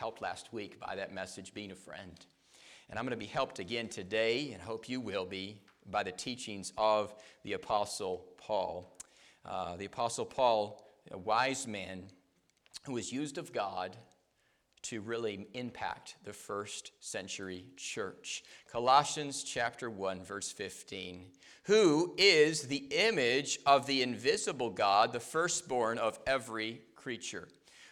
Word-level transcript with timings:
helped 0.00 0.22
last 0.22 0.50
week 0.50 0.80
by 0.80 0.96
that 0.96 1.12
message, 1.12 1.52
being 1.52 1.72
a 1.72 1.74
friend. 1.74 2.24
And 2.88 2.98
I'm 2.98 3.04
going 3.04 3.10
to 3.10 3.18
be 3.18 3.26
helped 3.26 3.58
again 3.58 3.86
today, 3.86 4.50
and 4.54 4.62
hope 4.62 4.88
you 4.88 4.98
will 4.98 5.26
be, 5.26 5.60
by 5.90 6.02
the 6.02 6.10
teachings 6.10 6.72
of 6.78 7.14
the 7.44 7.52
Apostle 7.52 8.24
Paul. 8.38 8.96
Uh, 9.44 9.76
the 9.76 9.84
Apostle 9.84 10.24
Paul, 10.24 10.90
a 11.10 11.18
wise 11.18 11.66
man 11.66 12.04
who 12.84 12.94
was 12.94 13.12
used 13.12 13.36
of 13.36 13.52
God 13.52 13.94
to 14.84 15.02
really 15.02 15.46
impact 15.52 16.14
the 16.24 16.32
first 16.32 16.92
century 17.00 17.66
church. 17.76 18.42
Colossians 18.72 19.42
chapter 19.42 19.90
1 19.90 20.24
verse 20.24 20.50
15. 20.50 21.26
Who 21.64 22.14
is 22.16 22.62
the 22.62 22.86
image 22.90 23.58
of 23.66 23.86
the 23.86 24.00
invisible 24.00 24.70
God, 24.70 25.12
the 25.12 25.20
firstborn 25.20 25.98
of 25.98 26.18
every 26.26 26.80
creature? 26.96 27.48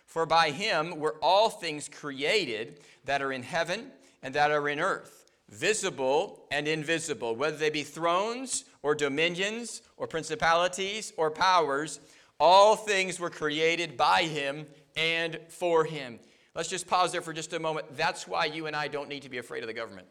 For 0.09 0.25
by 0.25 0.51
him 0.53 0.99
were 0.99 1.17
all 1.21 1.51
things 1.51 1.87
created 1.87 2.81
that 3.05 3.21
are 3.21 3.31
in 3.31 3.43
heaven 3.43 3.93
and 4.23 4.35
that 4.35 4.51
are 4.51 4.67
in 4.71 4.81
earth, 4.81 5.31
visible 5.51 6.47
and 6.51 6.67
invisible, 6.67 7.37
whether 7.37 7.59
they 7.59 7.69
be 7.69 7.83
thrones 7.83 8.65
or 8.83 8.95
dominions 8.95 9.83
or 9.99 10.07
principalities 10.07 11.13
or 11.19 11.31
powers, 11.31 12.01
all 12.41 12.75
things 12.75 13.21
were 13.21 13.29
created 13.29 13.99
by 13.99 14.23
him 14.23 14.67
and 14.97 15.39
for 15.49 15.85
him. 15.85 16.19
Let's 16.55 16.71
just 16.71 16.87
pause 16.87 17.13
there 17.13 17.21
for 17.21 17.35
just 17.35 17.53
a 17.53 17.61
moment. 17.61 17.95
That's 17.95 18.27
why 18.27 18.47
you 18.47 18.67
and 18.67 18.75
I 18.75 18.89
don't 18.89 19.11
need 19.11 19.25
to 19.25 19.29
be 19.29 19.37
afraid 19.37 19.63
of 19.63 19.67
the 19.67 19.75
government. 19.75 20.07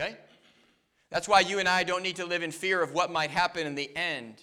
Okay? 0.00 0.16
That's 1.10 1.28
why 1.28 1.40
you 1.40 1.58
and 1.58 1.68
I 1.68 1.84
don't 1.84 2.02
need 2.02 2.16
to 2.16 2.24
live 2.24 2.42
in 2.42 2.52
fear 2.52 2.82
of 2.82 2.94
what 2.94 3.12
might 3.12 3.30
happen 3.30 3.66
in 3.66 3.74
the 3.74 3.94
end. 3.94 4.42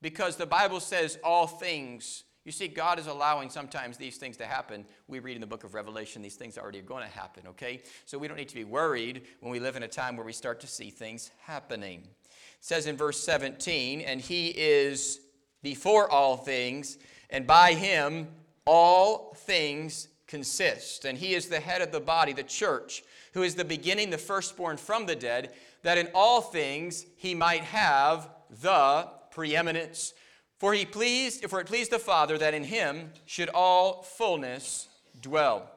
Because 0.00 0.36
the 0.36 0.46
Bible 0.46 0.80
says 0.80 1.18
all 1.22 1.46
things 1.46 2.24
you 2.46 2.52
see, 2.52 2.68
God 2.68 3.00
is 3.00 3.08
allowing 3.08 3.50
sometimes 3.50 3.96
these 3.96 4.18
things 4.18 4.36
to 4.36 4.46
happen. 4.46 4.84
We 5.08 5.18
read 5.18 5.34
in 5.34 5.40
the 5.40 5.48
book 5.48 5.64
of 5.64 5.74
Revelation, 5.74 6.22
these 6.22 6.36
things 6.36 6.56
already 6.56 6.78
are 6.78 6.82
going 6.82 7.02
to 7.02 7.12
happen, 7.12 7.42
okay? 7.48 7.82
So 8.04 8.18
we 8.18 8.28
don't 8.28 8.36
need 8.36 8.48
to 8.50 8.54
be 8.54 8.62
worried 8.62 9.26
when 9.40 9.50
we 9.50 9.58
live 9.58 9.74
in 9.74 9.82
a 9.82 9.88
time 9.88 10.16
where 10.16 10.24
we 10.24 10.32
start 10.32 10.60
to 10.60 10.68
see 10.68 10.90
things 10.90 11.32
happening. 11.40 12.02
It 12.02 12.30
says 12.60 12.86
in 12.86 12.96
verse 12.96 13.18
17, 13.18 14.00
and 14.00 14.20
he 14.20 14.50
is 14.50 15.20
before 15.64 16.08
all 16.08 16.36
things, 16.36 16.98
and 17.30 17.48
by 17.48 17.72
him 17.72 18.28
all 18.64 19.34
things 19.34 20.06
consist. 20.28 21.04
And 21.04 21.18
he 21.18 21.34
is 21.34 21.48
the 21.48 21.58
head 21.58 21.82
of 21.82 21.90
the 21.90 21.98
body, 21.98 22.32
the 22.32 22.44
church, 22.44 23.02
who 23.34 23.42
is 23.42 23.56
the 23.56 23.64
beginning, 23.64 24.10
the 24.10 24.18
firstborn 24.18 24.76
from 24.76 25.06
the 25.06 25.16
dead, 25.16 25.52
that 25.82 25.98
in 25.98 26.08
all 26.14 26.40
things 26.40 27.06
he 27.16 27.34
might 27.34 27.62
have 27.62 28.30
the 28.62 29.08
preeminence. 29.32 30.14
For 30.58 30.72
he 30.72 30.84
pleased, 30.84 31.48
for 31.50 31.60
it 31.60 31.66
pleased 31.66 31.90
the 31.90 31.98
Father 31.98 32.38
that 32.38 32.54
in 32.54 32.64
him 32.64 33.10
should 33.26 33.50
all 33.50 34.02
fullness 34.02 34.88
dwell. 35.20 35.70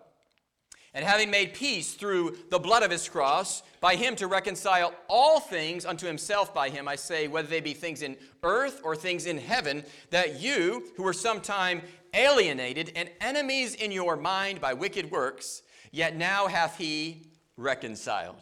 And 0.93 1.05
having 1.05 1.29
made 1.29 1.53
peace 1.53 1.93
through 1.93 2.37
the 2.49 2.59
blood 2.59 2.81
of 2.81 2.89
his 2.89 3.07
cross, 3.07 3.61
by 3.79 3.95
him 3.95 4.15
to 4.15 4.27
reconcile 4.27 4.93
all 5.07 5.39
things 5.39 5.85
unto 5.85 6.07
himself 6.07 6.53
by 6.53 6.69
him, 6.69 6.87
I 6.87 6.95
say, 6.95 7.27
whether 7.27 7.47
they 7.47 7.59
be 7.59 7.73
things 7.73 8.01
in 8.01 8.17
earth 8.41 8.81
or 8.83 8.95
things 8.95 9.25
in 9.25 9.37
heaven, 9.37 9.83
that 10.09 10.39
you, 10.39 10.91
who 10.97 11.03
were 11.03 11.13
sometime 11.13 11.81
alienated 12.13 12.91
and 12.95 13.09
enemies 13.21 13.75
in 13.75 13.91
your 13.91 14.15
mind 14.15 14.59
by 14.59 14.73
wicked 14.73 15.11
works, 15.11 15.61
yet 15.91 16.15
now 16.15 16.47
hath 16.47 16.77
he 16.77 17.27
reconciled 17.55 18.41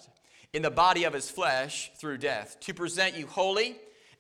in 0.54 0.62
the 0.62 0.72
body 0.72 1.04
of 1.04 1.14
his 1.14 1.30
flesh 1.30 1.92
through 2.00 2.18
death, 2.18 2.60
to 2.62 2.74
present 2.74 3.18
you 3.18 3.28
holy 3.28 3.76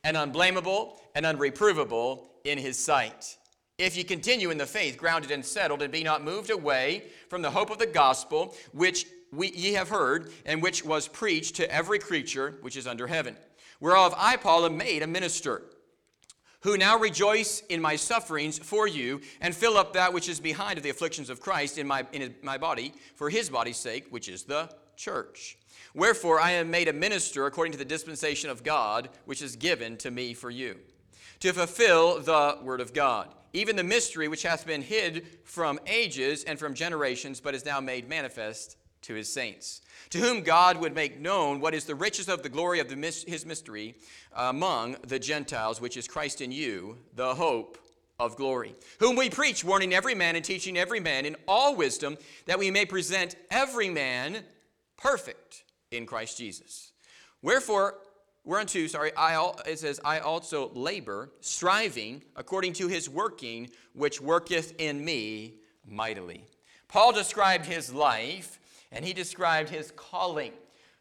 and 0.08 0.16
unblameable 0.16 0.98
and 1.16 1.26
unreprovable 1.26 2.24
in 2.46 2.58
his 2.58 2.80
sight. 2.80 3.38
If 3.78 3.98
ye 3.98 4.06
continue 4.06 4.52
in 4.52 4.58
the 4.58 4.66
faith, 4.66 4.98
grounded 4.98 5.32
and 5.32 5.46
settled, 5.46 5.82
and 5.82 5.92
be 5.92 6.02
not 6.02 6.24
moved 6.24 6.50
away 6.50 7.04
from 7.30 7.42
the 7.42 7.52
hope 7.52 7.70
of 7.70 7.78
the 7.78 7.86
gospel, 7.86 8.56
which 8.72 9.06
we, 9.34 9.50
ye 9.50 9.74
have 9.74 9.90
heard, 9.90 10.32
and 10.46 10.64
which 10.64 10.86
was 10.86 11.10
preached 11.10 11.56
to 11.56 11.70
every 11.70 12.00
creature 12.00 12.56
which 12.62 12.78
is 12.78 12.88
under 12.88 13.06
heaven, 13.06 13.36
whereof 13.82 14.16
I, 14.18 14.38
Paul, 14.38 14.66
am 14.66 14.78
made 14.78 15.04
a 15.04 15.08
minister, 15.08 15.64
who 16.62 16.78
now 16.78 16.98
rejoice 16.98 17.62
in 17.68 17.82
my 17.82 17.98
sufferings 17.98 18.58
for 18.58 18.88
you, 18.88 19.20
and 19.42 19.54
fill 19.54 19.78
up 19.78 19.92
that 19.92 20.14
which 20.14 20.30
is 20.30 20.40
behind 20.40 20.78
of 20.78 20.84
the 20.84 20.90
afflictions 20.90 21.30
of 21.30 21.42
Christ 21.42 21.78
in 21.78 21.86
my, 21.86 22.08
in 22.14 22.34
my 22.42 22.58
body, 22.58 22.94
for 23.16 23.30
his 23.30 23.50
body's 23.50 23.78
sake, 23.78 24.08
which 24.10 24.30
is 24.30 24.44
the 24.44 24.70
church 24.96 25.58
Wherefore 25.94 26.40
I 26.40 26.52
am 26.52 26.70
made 26.70 26.88
a 26.88 26.94
minister 26.94 27.46
according 27.46 27.72
to 27.74 27.78
the 27.78 27.86
dispensation 27.86 28.50
of 28.50 28.64
God, 28.64 29.10
which 29.26 29.42
is 29.42 29.56
given 29.56 29.98
to 29.98 30.12
me 30.12 30.34
for 30.34 30.50
you, 30.50 30.78
to 31.40 31.54
fulfill 31.54 32.20
the 32.20 32.58
word 32.62 32.82
of 32.82 32.94
God, 32.94 33.34
even 33.54 33.76
the 33.76 33.84
mystery 33.84 34.28
which 34.28 34.44
hath 34.44 34.66
been 34.66 34.82
hid 34.82 35.26
from 35.44 35.80
ages 35.88 36.44
and 36.44 36.60
from 36.60 36.74
generations, 36.74 37.40
but 37.40 37.56
is 37.56 37.66
now 37.66 37.80
made 37.80 38.10
manifest 38.10 38.78
to 39.04 39.14
his 39.14 39.32
saints, 39.32 39.82
to 40.10 40.20
whom 40.20 40.42
God 40.42 40.78
would 40.78 40.96
make 40.96 41.20
known 41.20 41.60
what 41.60 41.74
is 41.74 41.86
the 41.86 41.96
riches 41.96 42.28
of 42.28 42.44
the 42.44 42.50
glory 42.50 42.80
of 42.80 42.90
the, 42.90 42.96
his 43.28 43.46
mystery 43.46 43.96
among 44.36 44.98
the 45.08 45.20
Gentiles, 45.20 45.80
which 45.80 45.98
is 45.98 46.08
Christ 46.08 46.42
in 46.42 46.52
you, 46.52 46.98
the 47.16 47.36
hope 47.36 47.78
of 48.20 48.36
glory, 48.36 48.74
whom 49.00 49.16
we 49.16 49.30
preach, 49.30 49.64
warning 49.64 49.94
every 49.94 50.16
man 50.16 50.36
and 50.36 50.44
teaching 50.44 50.78
every 50.78 51.00
man 51.00 51.26
in 51.26 51.36
all 51.48 51.76
wisdom, 51.76 52.18
that 52.48 52.60
we 52.60 52.72
may 52.72 52.86
present 52.86 53.36
every 53.52 53.90
man 53.90 54.44
perfect 54.98 55.64
in 55.92 56.06
Christ 56.06 56.38
Jesus. 56.38 56.92
Wherefore, 57.42 57.96
whereunto, 58.44 58.88
sorry, 58.88 59.12
I, 59.16 59.52
it 59.66 59.80
says, 59.80 60.00
I 60.04 60.20
also 60.20 60.70
labor, 60.74 61.32
striving 61.42 62.24
according 62.36 62.74
to 62.74 62.88
his 62.88 63.10
working, 63.10 63.70
which 63.94 64.22
worketh 64.22 64.74
in 64.80 65.04
me 65.04 65.56
mightily. 65.86 66.46
Paul 66.88 67.12
described 67.14 67.66
his 67.66 67.94
life, 67.94 68.60
and 68.92 69.04
he 69.04 69.14
described 69.14 69.70
his 69.70 69.92
calling. 69.96 70.54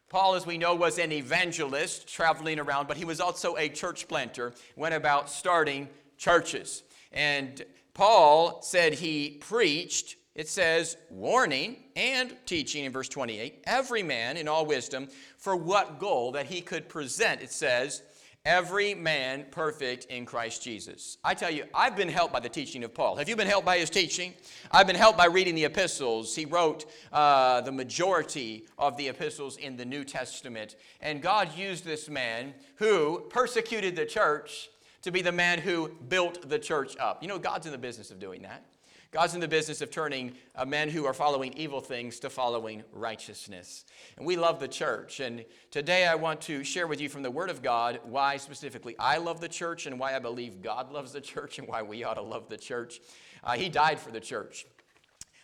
Paul, 0.09 0.35
as 0.35 0.45
we 0.45 0.57
know, 0.57 0.75
was 0.75 0.99
an 0.99 1.11
evangelist 1.11 2.07
traveling 2.07 2.59
around, 2.59 2.87
but 2.87 2.97
he 2.97 3.05
was 3.05 3.19
also 3.19 3.57
a 3.57 3.67
church 3.67 4.07
planter, 4.07 4.53
went 4.75 4.95
about 4.95 5.29
starting 5.29 5.89
churches. 6.17 6.83
And 7.11 7.63
Paul 7.93 8.61
said 8.61 8.93
he 8.93 9.31
preached 9.41 10.15
it 10.37 10.47
says, 10.47 10.97
warning 11.09 11.77
and 11.95 12.33
teaching 12.45 12.85
in 12.85 12.91
verse 12.91 13.09
28, 13.09 13.63
every 13.65 14.03
man 14.03 14.37
in 14.37 14.47
all 14.47 14.67
wisdom, 14.67 15.07
for 15.37 15.55
what 15.55 15.99
goal 15.99 16.31
that 16.33 16.45
he 16.45 16.61
could 16.61 16.87
present, 16.87 17.41
it 17.41 17.51
says, 17.51 18.03
every 18.45 18.93
man 18.93 19.47
perfect 19.49 20.05
in 20.05 20.27
Christ 20.27 20.63
Jesus. 20.63 21.17
I 21.23 21.33
tell 21.33 21.49
you, 21.49 21.65
I've 21.73 21.95
been 21.95 22.07
helped 22.07 22.33
by 22.33 22.39
the 22.39 22.49
teaching 22.49 22.83
of 22.83 22.93
Paul. 22.93 23.15
Have 23.15 23.27
you 23.27 23.35
been 23.35 23.47
helped 23.47 23.65
by 23.65 23.79
his 23.79 23.89
teaching? 23.89 24.35
I've 24.71 24.85
been 24.85 24.95
helped 24.95 25.17
by 25.17 25.25
reading 25.25 25.55
the 25.55 25.65
epistles. 25.65 26.35
He 26.35 26.45
wrote 26.45 26.85
uh, 27.11 27.61
the 27.61 27.71
majority 27.71 28.67
of 28.77 28.95
the 28.95 29.07
epistles 29.07 29.57
in 29.57 29.75
the 29.75 29.85
New 29.85 30.03
Testament. 30.03 30.75
And 31.01 31.19
God 31.19 31.57
used 31.57 31.83
this 31.83 32.09
man 32.09 32.53
who 32.75 33.25
persecuted 33.29 33.95
the 33.95 34.05
church 34.05 34.69
to 35.01 35.09
be 35.09 35.23
the 35.23 35.31
man 35.31 35.59
who 35.59 35.89
built 36.07 36.47
the 36.47 36.59
church 36.59 36.95
up. 36.99 37.23
You 37.23 37.27
know, 37.27 37.39
God's 37.39 37.65
in 37.65 37.71
the 37.71 37.77
business 37.77 38.11
of 38.11 38.19
doing 38.19 38.43
that. 38.43 38.63
God's 39.11 39.33
in 39.33 39.39
the 39.39 39.47
business 39.47 39.81
of 39.81 39.89
turning 39.89 40.33
men 40.65 40.89
who 40.89 41.05
are 41.05 41.13
following 41.13 41.53
evil 41.53 41.79
things 41.79 42.19
to 42.19 42.29
following 42.29 42.83
righteousness. 42.91 43.85
And 44.17 44.25
we 44.25 44.35
love 44.35 44.59
the 44.59 44.67
church. 44.67 45.21
And 45.21 45.45
today 45.71 46.05
I 46.05 46.15
want 46.15 46.41
to 46.41 46.63
share 46.63 46.87
with 46.87 46.99
you 46.99 47.07
from 47.07 47.23
the 47.23 47.31
Word 47.31 47.49
of 47.49 47.61
God 47.61 47.99
why 48.03 48.35
specifically 48.37 48.95
I 48.99 49.17
love 49.17 49.39
the 49.39 49.47
church 49.47 49.85
and 49.85 49.97
why 49.97 50.15
I 50.15 50.19
believe 50.19 50.61
God 50.61 50.91
loves 50.91 51.13
the 51.13 51.21
church 51.21 51.57
and 51.57 51.67
why 51.67 51.83
we 51.83 52.03
ought 52.03 52.15
to 52.15 52.21
love 52.21 52.49
the 52.49 52.57
church. 52.57 52.99
Uh, 53.43 53.53
he 53.53 53.69
died 53.69 53.99
for 53.99 54.11
the 54.11 54.19
church. 54.19 54.65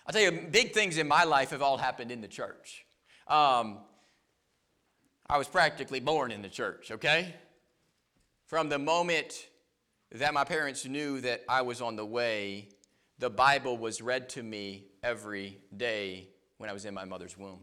I'll 0.06 0.12
tell 0.12 0.22
you, 0.22 0.48
big 0.52 0.74
things 0.74 0.98
in 0.98 1.08
my 1.08 1.24
life 1.24 1.52
have 1.52 1.62
all 1.62 1.78
happened 1.78 2.12
in 2.12 2.20
the 2.20 2.28
church. 2.28 2.86
Um, 3.28 3.78
I 5.30 5.38
was 5.38 5.48
practically 5.48 6.02
born 6.02 6.32
in 6.32 6.42
the 6.42 6.50
church, 6.50 6.92
okay? 6.92 7.34
From 8.46 8.68
the 8.68 8.78
moment 8.78 9.48
that 10.12 10.34
my 10.34 10.44
parents 10.44 10.86
knew 10.86 11.22
that 11.22 11.44
I 11.48 11.62
was 11.62 11.82
on 11.82 11.96
the 11.96 12.06
way 12.06 12.68
the 13.20 13.30
Bible 13.30 13.78
was 13.78 14.02
read 14.02 14.30
to 14.30 14.44
me 14.44 14.86
every 15.02 15.60
day 15.76 16.30
when 16.58 16.70
I 16.70 16.74
was 16.74 16.86
in 16.86 16.94
my 16.94 17.06
mother's 17.06 17.38
womb. 17.38 17.60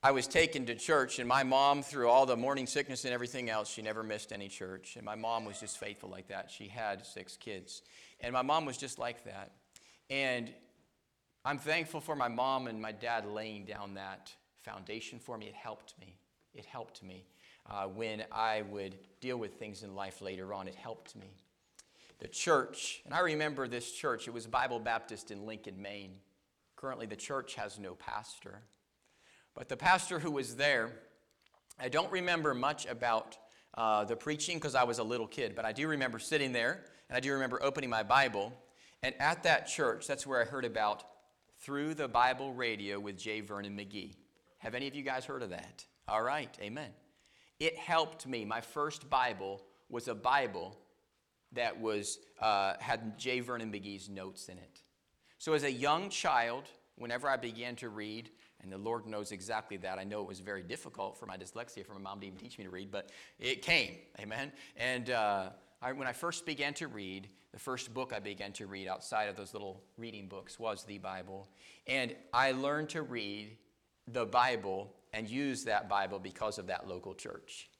I 0.00 0.12
was 0.12 0.28
taken 0.28 0.64
to 0.66 0.76
church, 0.76 1.18
and 1.18 1.28
my 1.28 1.42
mom, 1.42 1.82
through 1.82 2.08
all 2.08 2.24
the 2.24 2.36
morning 2.36 2.68
sickness 2.68 3.04
and 3.04 3.12
everything 3.12 3.50
else, 3.50 3.68
she 3.68 3.82
never 3.82 4.04
missed 4.04 4.32
any 4.32 4.48
church. 4.48 4.94
And 4.94 5.04
my 5.04 5.16
mom 5.16 5.44
was 5.44 5.58
just 5.58 5.78
faithful 5.78 6.08
like 6.08 6.28
that. 6.28 6.52
She 6.52 6.68
had 6.68 7.04
six 7.04 7.36
kids. 7.36 7.82
And 8.20 8.32
my 8.32 8.42
mom 8.42 8.64
was 8.64 8.76
just 8.76 9.00
like 9.00 9.24
that. 9.24 9.50
And 10.08 10.52
I'm 11.44 11.58
thankful 11.58 12.00
for 12.00 12.14
my 12.14 12.28
mom 12.28 12.68
and 12.68 12.80
my 12.80 12.92
dad 12.92 13.26
laying 13.26 13.64
down 13.64 13.94
that 13.94 14.32
foundation 14.62 15.18
for 15.18 15.36
me. 15.36 15.46
It 15.46 15.54
helped 15.54 15.94
me. 16.00 16.16
It 16.54 16.64
helped 16.64 17.02
me 17.02 17.26
uh, 17.68 17.86
when 17.86 18.24
I 18.30 18.62
would 18.62 18.98
deal 19.20 19.36
with 19.36 19.54
things 19.54 19.82
in 19.82 19.96
life 19.96 20.20
later 20.20 20.54
on. 20.54 20.68
It 20.68 20.76
helped 20.76 21.16
me 21.16 21.34
the 22.18 22.28
church, 22.28 23.00
and 23.04 23.14
I 23.14 23.20
remember 23.20 23.68
this 23.68 23.92
church, 23.92 24.26
it 24.26 24.32
was 24.32 24.46
Bible 24.46 24.80
Baptist 24.80 25.30
in 25.30 25.46
Lincoln, 25.46 25.80
Maine. 25.80 26.16
Currently, 26.76 27.06
the 27.06 27.16
church 27.16 27.54
has 27.54 27.78
no 27.78 27.94
pastor. 27.94 28.62
But 29.54 29.68
the 29.68 29.76
pastor 29.76 30.18
who 30.18 30.30
was 30.30 30.56
there, 30.56 30.92
I 31.78 31.88
don't 31.88 32.10
remember 32.10 32.54
much 32.54 32.86
about 32.86 33.36
uh, 33.74 34.04
the 34.04 34.16
preaching 34.16 34.56
because 34.56 34.74
I 34.74 34.84
was 34.84 34.98
a 34.98 35.04
little 35.04 35.26
kid, 35.26 35.54
but 35.54 35.64
I 35.64 35.72
do 35.72 35.86
remember 35.86 36.18
sitting 36.18 36.52
there, 36.52 36.84
and 37.08 37.16
I 37.16 37.20
do 37.20 37.32
remember 37.32 37.62
opening 37.62 37.90
my 37.90 38.02
Bible, 38.02 38.52
And 39.02 39.14
at 39.20 39.44
that 39.44 39.66
church, 39.66 40.06
that's 40.06 40.26
where 40.26 40.40
I 40.40 40.44
heard 40.44 40.64
about 40.64 41.04
Through 41.60 41.94
the 41.94 42.08
Bible 42.08 42.52
Radio 42.52 42.98
with 42.98 43.16
J. 43.16 43.40
Vernon 43.40 43.76
McGee. 43.76 44.14
Have 44.58 44.74
any 44.74 44.88
of 44.88 44.94
you 44.94 45.02
guys 45.02 45.24
heard 45.24 45.42
of 45.42 45.50
that? 45.50 45.84
All 46.08 46.22
right, 46.22 46.56
amen. 46.60 46.90
It 47.60 47.76
helped 47.76 48.26
me. 48.26 48.44
My 48.44 48.60
first 48.60 49.08
Bible 49.08 49.62
was 49.88 50.08
a 50.08 50.14
Bible 50.14 50.76
that 51.52 51.80
was, 51.80 52.18
uh, 52.40 52.74
had 52.78 53.18
J. 53.18 53.40
Vernon 53.40 53.72
McGee's 53.72 54.08
notes 54.08 54.48
in 54.48 54.58
it. 54.58 54.82
So 55.38 55.52
as 55.52 55.62
a 55.62 55.72
young 55.72 56.10
child, 56.10 56.64
whenever 56.96 57.28
I 57.28 57.36
began 57.36 57.76
to 57.76 57.88
read, 57.88 58.30
and 58.60 58.72
the 58.72 58.78
Lord 58.78 59.06
knows 59.06 59.30
exactly 59.30 59.76
that. 59.78 59.98
I 59.98 60.04
know 60.04 60.20
it 60.20 60.26
was 60.26 60.40
very 60.40 60.62
difficult 60.62 61.16
for 61.16 61.26
my 61.26 61.36
dyslexia 61.36 61.86
for 61.86 61.94
my 61.94 62.00
mom 62.00 62.20
to 62.20 62.26
even 62.26 62.38
teach 62.38 62.58
me 62.58 62.64
to 62.64 62.70
read, 62.70 62.90
but 62.90 63.10
it 63.38 63.62
came. 63.62 63.94
Amen. 64.18 64.52
And 64.76 65.10
uh, 65.10 65.50
I, 65.80 65.92
when 65.92 66.08
I 66.08 66.12
first 66.12 66.44
began 66.44 66.74
to 66.74 66.88
read, 66.88 67.28
the 67.52 67.58
first 67.58 67.94
book 67.94 68.12
I 68.12 68.18
began 68.18 68.52
to 68.54 68.66
read 68.66 68.88
outside 68.88 69.28
of 69.28 69.36
those 69.36 69.52
little 69.52 69.82
reading 69.96 70.26
books 70.26 70.58
was 70.58 70.84
the 70.84 70.98
Bible. 70.98 71.48
And 71.86 72.14
I 72.32 72.52
learned 72.52 72.90
to 72.90 73.02
read 73.02 73.56
the 74.08 74.26
Bible 74.26 74.92
and 75.12 75.28
use 75.28 75.64
that 75.64 75.88
Bible 75.88 76.18
because 76.18 76.58
of 76.58 76.66
that 76.66 76.88
local 76.88 77.14
church. 77.14 77.70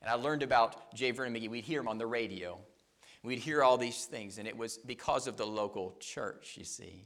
And 0.00 0.10
I 0.10 0.14
learned 0.14 0.42
about 0.42 0.94
J. 0.94 1.10
Vernon 1.10 1.34
McGee. 1.34 1.50
We'd 1.50 1.64
hear 1.64 1.80
him 1.80 1.88
on 1.88 1.98
the 1.98 2.06
radio. 2.06 2.58
We'd 3.22 3.38
hear 3.38 3.62
all 3.62 3.76
these 3.76 4.06
things, 4.06 4.38
and 4.38 4.48
it 4.48 4.56
was 4.56 4.78
because 4.78 5.26
of 5.26 5.36
the 5.36 5.46
local 5.46 5.96
church, 6.00 6.54
you 6.56 6.64
see. 6.64 7.04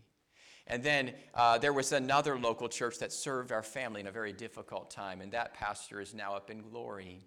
And 0.66 0.82
then 0.82 1.12
uh, 1.34 1.58
there 1.58 1.72
was 1.72 1.92
another 1.92 2.38
local 2.38 2.68
church 2.68 2.98
that 2.98 3.12
served 3.12 3.52
our 3.52 3.62
family 3.62 4.00
in 4.00 4.06
a 4.06 4.12
very 4.12 4.32
difficult 4.32 4.90
time, 4.90 5.20
and 5.20 5.32
that 5.32 5.54
pastor 5.54 6.00
is 6.00 6.14
now 6.14 6.34
up 6.34 6.50
in 6.50 6.62
glory. 6.62 7.20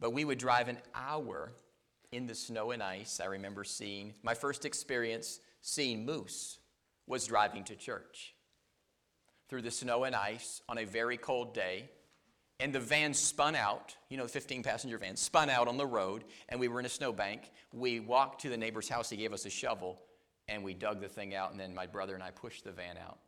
But 0.00 0.12
we 0.12 0.24
would 0.24 0.38
drive 0.38 0.68
an 0.68 0.78
hour 0.94 1.52
in 2.12 2.26
the 2.26 2.34
snow 2.34 2.70
and 2.70 2.82
ice. 2.82 3.20
I 3.20 3.26
remember 3.26 3.64
seeing 3.64 4.14
my 4.22 4.34
first 4.34 4.64
experience 4.64 5.40
seeing 5.60 6.04
moose 6.04 6.58
was 7.06 7.26
driving 7.26 7.64
to 7.64 7.74
church 7.74 8.34
through 9.48 9.62
the 9.62 9.70
snow 9.70 10.04
and 10.04 10.14
ice 10.14 10.62
on 10.68 10.78
a 10.78 10.84
very 10.84 11.16
cold 11.16 11.54
day. 11.54 11.90
And 12.64 12.72
the 12.72 12.80
van 12.80 13.12
spun 13.12 13.56
out, 13.56 13.94
you 14.08 14.16
know, 14.16 14.22
the 14.22 14.30
15 14.30 14.62
passenger 14.62 14.96
van 14.96 15.16
spun 15.16 15.50
out 15.50 15.68
on 15.68 15.76
the 15.76 15.84
road, 15.84 16.24
and 16.48 16.58
we 16.58 16.68
were 16.68 16.80
in 16.80 16.86
a 16.86 16.88
snowbank. 16.88 17.50
We 17.74 18.00
walked 18.00 18.40
to 18.40 18.48
the 18.48 18.56
neighbor's 18.56 18.88
house, 18.88 19.10
he 19.10 19.18
gave 19.18 19.34
us 19.34 19.44
a 19.44 19.50
shovel, 19.50 20.00
and 20.48 20.64
we 20.64 20.72
dug 20.72 21.02
the 21.02 21.08
thing 21.08 21.34
out, 21.34 21.50
and 21.50 21.60
then 21.60 21.74
my 21.74 21.84
brother 21.84 22.14
and 22.14 22.22
I 22.22 22.30
pushed 22.30 22.64
the 22.64 22.72
van 22.72 22.96
out. 22.96 23.18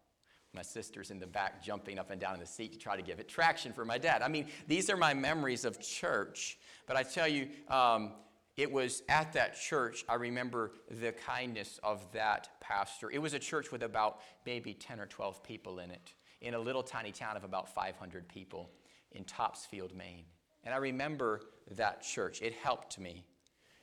My 0.55 0.63
sister's 0.63 1.11
in 1.11 1.19
the 1.19 1.27
back 1.27 1.63
jumping 1.63 1.99
up 1.99 2.11
and 2.11 2.19
down 2.19 2.33
in 2.33 2.41
the 2.41 2.47
seat 2.47 2.73
to 2.73 2.79
try 2.79 2.97
to 2.97 3.03
give 3.03 3.21
it 3.21 3.29
traction 3.29 3.75
for 3.75 3.85
my 3.85 3.99
dad. 3.99 4.23
I 4.23 4.29
mean, 4.29 4.47
these 4.69 4.89
are 4.89 4.97
my 4.97 5.13
memories 5.13 5.67
of 5.67 5.79
church. 5.83 6.57
But 6.87 6.97
I 6.97 7.03
tell 7.03 7.29
you, 7.29 7.51
um, 7.69 8.13
it 8.57 8.73
was 8.73 9.03
at 9.11 9.35
that 9.35 9.55
church, 9.61 10.03
I 10.09 10.15
remember 10.15 10.73
the 10.91 11.13
kindness 11.13 11.79
of 11.83 12.11
that 12.13 12.49
pastor. 12.63 13.11
It 13.11 13.19
was 13.19 13.35
a 13.35 13.39
church 13.39 13.71
with 13.71 13.83
about 13.83 14.21
maybe 14.47 14.73
10 14.73 14.99
or 14.99 15.05
12 15.05 15.43
people 15.43 15.81
in 15.81 15.91
it, 15.91 16.15
in 16.41 16.55
a 16.55 16.59
little 16.59 16.83
tiny 16.83 17.13
town 17.13 17.37
of 17.37 17.45
about 17.45 17.75
500 17.75 18.27
people 18.31 18.71
in 19.13 19.25
Topsfield, 19.25 19.95
Maine. 19.95 20.25
And 20.65 20.75
I 20.75 20.79
remember 20.79 21.41
that 21.71 22.03
church. 22.03 22.43
It 22.43 22.55
helped 22.55 22.99
me. 22.99 23.25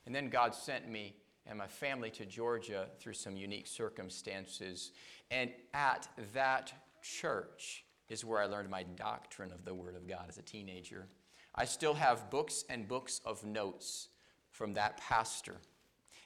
And 0.06 0.14
then 0.14 0.28
God 0.28 0.54
sent 0.54 0.88
me 0.88 1.16
and 1.46 1.58
my 1.58 1.66
family 1.66 2.10
to 2.10 2.24
Georgia 2.24 2.88
through 2.98 3.14
some 3.14 3.36
unique 3.36 3.66
circumstances. 3.66 4.92
And 5.30 5.50
at 5.72 6.08
that 6.32 6.72
church 7.02 7.84
is 8.08 8.24
where 8.24 8.40
I 8.40 8.46
learned 8.46 8.70
my 8.70 8.82
doctrine 8.82 9.52
of 9.52 9.64
the 9.64 9.74
Word 9.74 9.96
of 9.96 10.06
God 10.08 10.26
as 10.28 10.38
a 10.38 10.42
teenager. 10.42 11.08
I 11.54 11.64
still 11.64 11.94
have 11.94 12.30
books 12.30 12.64
and 12.68 12.88
books 12.88 13.20
of 13.24 13.44
notes 13.44 14.08
from 14.50 14.74
that 14.74 14.98
pastor, 14.98 15.56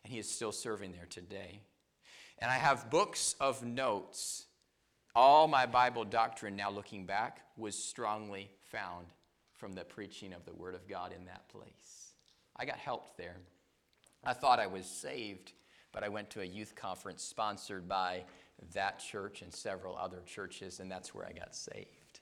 and 0.05 0.13
he 0.13 0.19
is 0.19 0.31
still 0.31 0.53
serving 0.53 0.93
there 0.93 1.07
today. 1.09 1.61
And 2.39 2.51
I 2.51 2.55
have 2.55 2.91
books 2.91 3.35
of 3.41 3.65
notes. 3.65 4.47
All 5.21 5.49
my 5.49 5.67
Bible 5.67 6.05
doctrine, 6.05 6.55
now 6.55 6.71
looking 6.71 7.05
back, 7.05 7.41
was 7.57 7.77
strongly 7.77 8.53
found 8.71 9.09
from 9.53 9.73
the 9.73 9.85
preaching 9.85 10.33
of 10.33 10.45
the 10.45 10.55
Word 10.55 10.77
of 10.77 10.87
God 10.87 11.13
in 11.13 11.25
that 11.25 11.49
place. 11.49 12.13
I 12.55 12.65
got 12.65 12.77
helped 12.77 13.19
there. 13.19 13.39
I 14.23 14.33
thought 14.33 14.61
I 14.61 14.69
was 14.69 14.87
saved, 14.87 15.55
but 15.91 16.05
I 16.05 16.09
went 16.09 16.31
to 16.31 16.43
a 16.43 16.45
youth 16.45 16.77
conference 16.77 17.25
sponsored 17.25 17.89
by 17.89 18.27
that 18.73 19.01
church 19.01 19.43
and 19.43 19.53
several 19.53 19.99
other 19.99 20.23
churches, 20.25 20.79
and 20.79 20.89
that's 20.89 21.13
where 21.13 21.27
I 21.27 21.33
got 21.33 21.53
saved. 21.53 22.21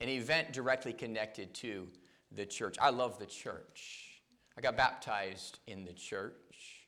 An 0.00 0.08
event 0.08 0.52
directly 0.52 0.92
connected 0.92 1.54
to 1.54 1.86
the 2.32 2.46
church. 2.46 2.78
I 2.82 2.90
love 2.90 3.20
the 3.20 3.26
church. 3.26 4.22
I 4.58 4.60
got 4.60 4.76
baptized 4.76 5.60
in 5.68 5.84
the 5.84 5.92
church. 5.92 6.79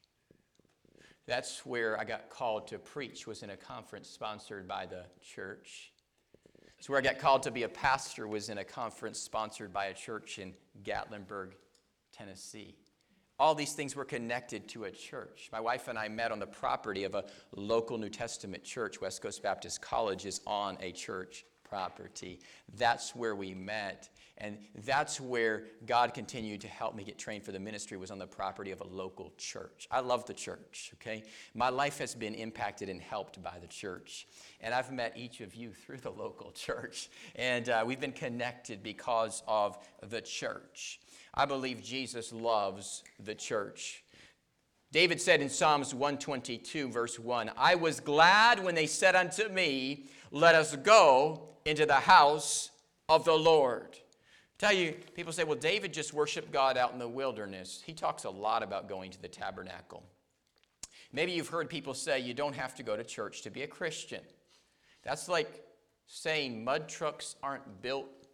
That's 1.26 1.64
where 1.64 1.98
I 1.98 2.04
got 2.04 2.30
called 2.30 2.66
to 2.68 2.78
preach, 2.78 3.26
was 3.26 3.42
in 3.42 3.50
a 3.50 3.56
conference 3.56 4.08
sponsored 4.08 4.66
by 4.66 4.86
the 4.86 5.04
church. 5.22 5.92
That's 6.76 6.88
where 6.88 6.98
I 6.98 7.02
got 7.02 7.18
called 7.18 7.44
to 7.44 7.52
be 7.52 7.62
a 7.62 7.68
pastor, 7.68 8.26
was 8.26 8.48
in 8.48 8.58
a 8.58 8.64
conference 8.64 9.20
sponsored 9.20 9.72
by 9.72 9.86
a 9.86 9.94
church 9.94 10.40
in 10.40 10.54
Gatlinburg, 10.82 11.52
Tennessee. 12.12 12.74
All 13.38 13.54
these 13.54 13.72
things 13.72 13.94
were 13.94 14.04
connected 14.04 14.68
to 14.70 14.84
a 14.84 14.90
church. 14.90 15.48
My 15.52 15.60
wife 15.60 15.88
and 15.88 15.96
I 15.98 16.08
met 16.08 16.32
on 16.32 16.40
the 16.40 16.46
property 16.46 17.04
of 17.04 17.14
a 17.14 17.24
local 17.54 17.98
New 17.98 18.08
Testament 18.08 18.64
church. 18.64 19.00
West 19.00 19.22
Coast 19.22 19.42
Baptist 19.42 19.80
College 19.80 20.26
is 20.26 20.40
on 20.46 20.76
a 20.80 20.92
church 20.92 21.44
property. 21.72 22.38
That's 22.76 23.16
where 23.16 23.34
we 23.34 23.54
met. 23.54 24.10
And 24.36 24.58
that's 24.84 25.18
where 25.18 25.64
God 25.86 26.12
continued 26.12 26.60
to 26.62 26.68
help 26.68 26.94
me 26.94 27.02
get 27.02 27.18
trained 27.18 27.44
for 27.44 27.52
the 27.52 27.58
ministry 27.58 27.96
was 27.96 28.10
on 28.10 28.18
the 28.18 28.26
property 28.26 28.72
of 28.72 28.82
a 28.82 28.86
local 28.86 29.32
church. 29.38 29.88
I 29.90 30.00
love 30.00 30.26
the 30.26 30.34
church, 30.34 30.90
okay? 30.94 31.22
My 31.54 31.70
life 31.70 31.96
has 31.98 32.14
been 32.14 32.34
impacted 32.34 32.90
and 32.90 33.00
helped 33.00 33.42
by 33.42 33.56
the 33.58 33.66
church. 33.68 34.26
And 34.60 34.74
I've 34.74 34.92
met 34.92 35.14
each 35.16 35.40
of 35.40 35.54
you 35.54 35.72
through 35.72 35.98
the 35.98 36.10
local 36.10 36.50
church. 36.66 37.08
And 37.36 37.70
uh, 37.70 37.84
we've 37.86 38.00
been 38.00 38.12
connected 38.12 38.82
because 38.82 39.42
of 39.48 39.78
the 40.06 40.20
church. 40.20 41.00
I 41.32 41.46
believe 41.46 41.82
Jesus 41.82 42.34
loves 42.34 43.02
the 43.18 43.34
church. 43.34 44.04
David 44.92 45.22
said 45.22 45.40
in 45.40 45.48
Psalms 45.48 45.94
122, 45.94 46.90
verse 46.90 47.18
1, 47.18 47.50
I 47.56 47.76
was 47.76 47.98
glad 47.98 48.62
when 48.62 48.74
they 48.74 48.86
said 48.86 49.16
unto 49.16 49.48
me, 49.48 50.04
Let 50.30 50.54
us 50.54 50.76
go 50.76 51.51
into 51.64 51.86
the 51.86 51.94
house 51.94 52.70
of 53.08 53.24
the 53.24 53.34
Lord. 53.34 53.98
Tell 54.58 54.72
you, 54.72 54.94
people 55.14 55.32
say, 55.32 55.44
well, 55.44 55.58
David 55.58 55.92
just 55.92 56.14
worshiped 56.14 56.52
God 56.52 56.76
out 56.76 56.92
in 56.92 56.98
the 56.98 57.08
wilderness. 57.08 57.82
He 57.84 57.92
talks 57.92 58.24
a 58.24 58.30
lot 58.30 58.62
about 58.62 58.88
going 58.88 59.10
to 59.10 59.20
the 59.20 59.28
tabernacle. 59.28 60.02
Maybe 61.12 61.32
you've 61.32 61.48
heard 61.48 61.68
people 61.68 61.94
say 61.94 62.20
you 62.20 62.32
don't 62.32 62.54
have 62.54 62.74
to 62.76 62.82
go 62.82 62.96
to 62.96 63.04
church 63.04 63.42
to 63.42 63.50
be 63.50 63.62
a 63.62 63.66
Christian. 63.66 64.20
That's 65.02 65.28
like 65.28 65.64
saying 66.06 66.64
mud 66.64 66.88
trucks 66.88 67.36
aren't 67.42 67.82
built 67.82 68.28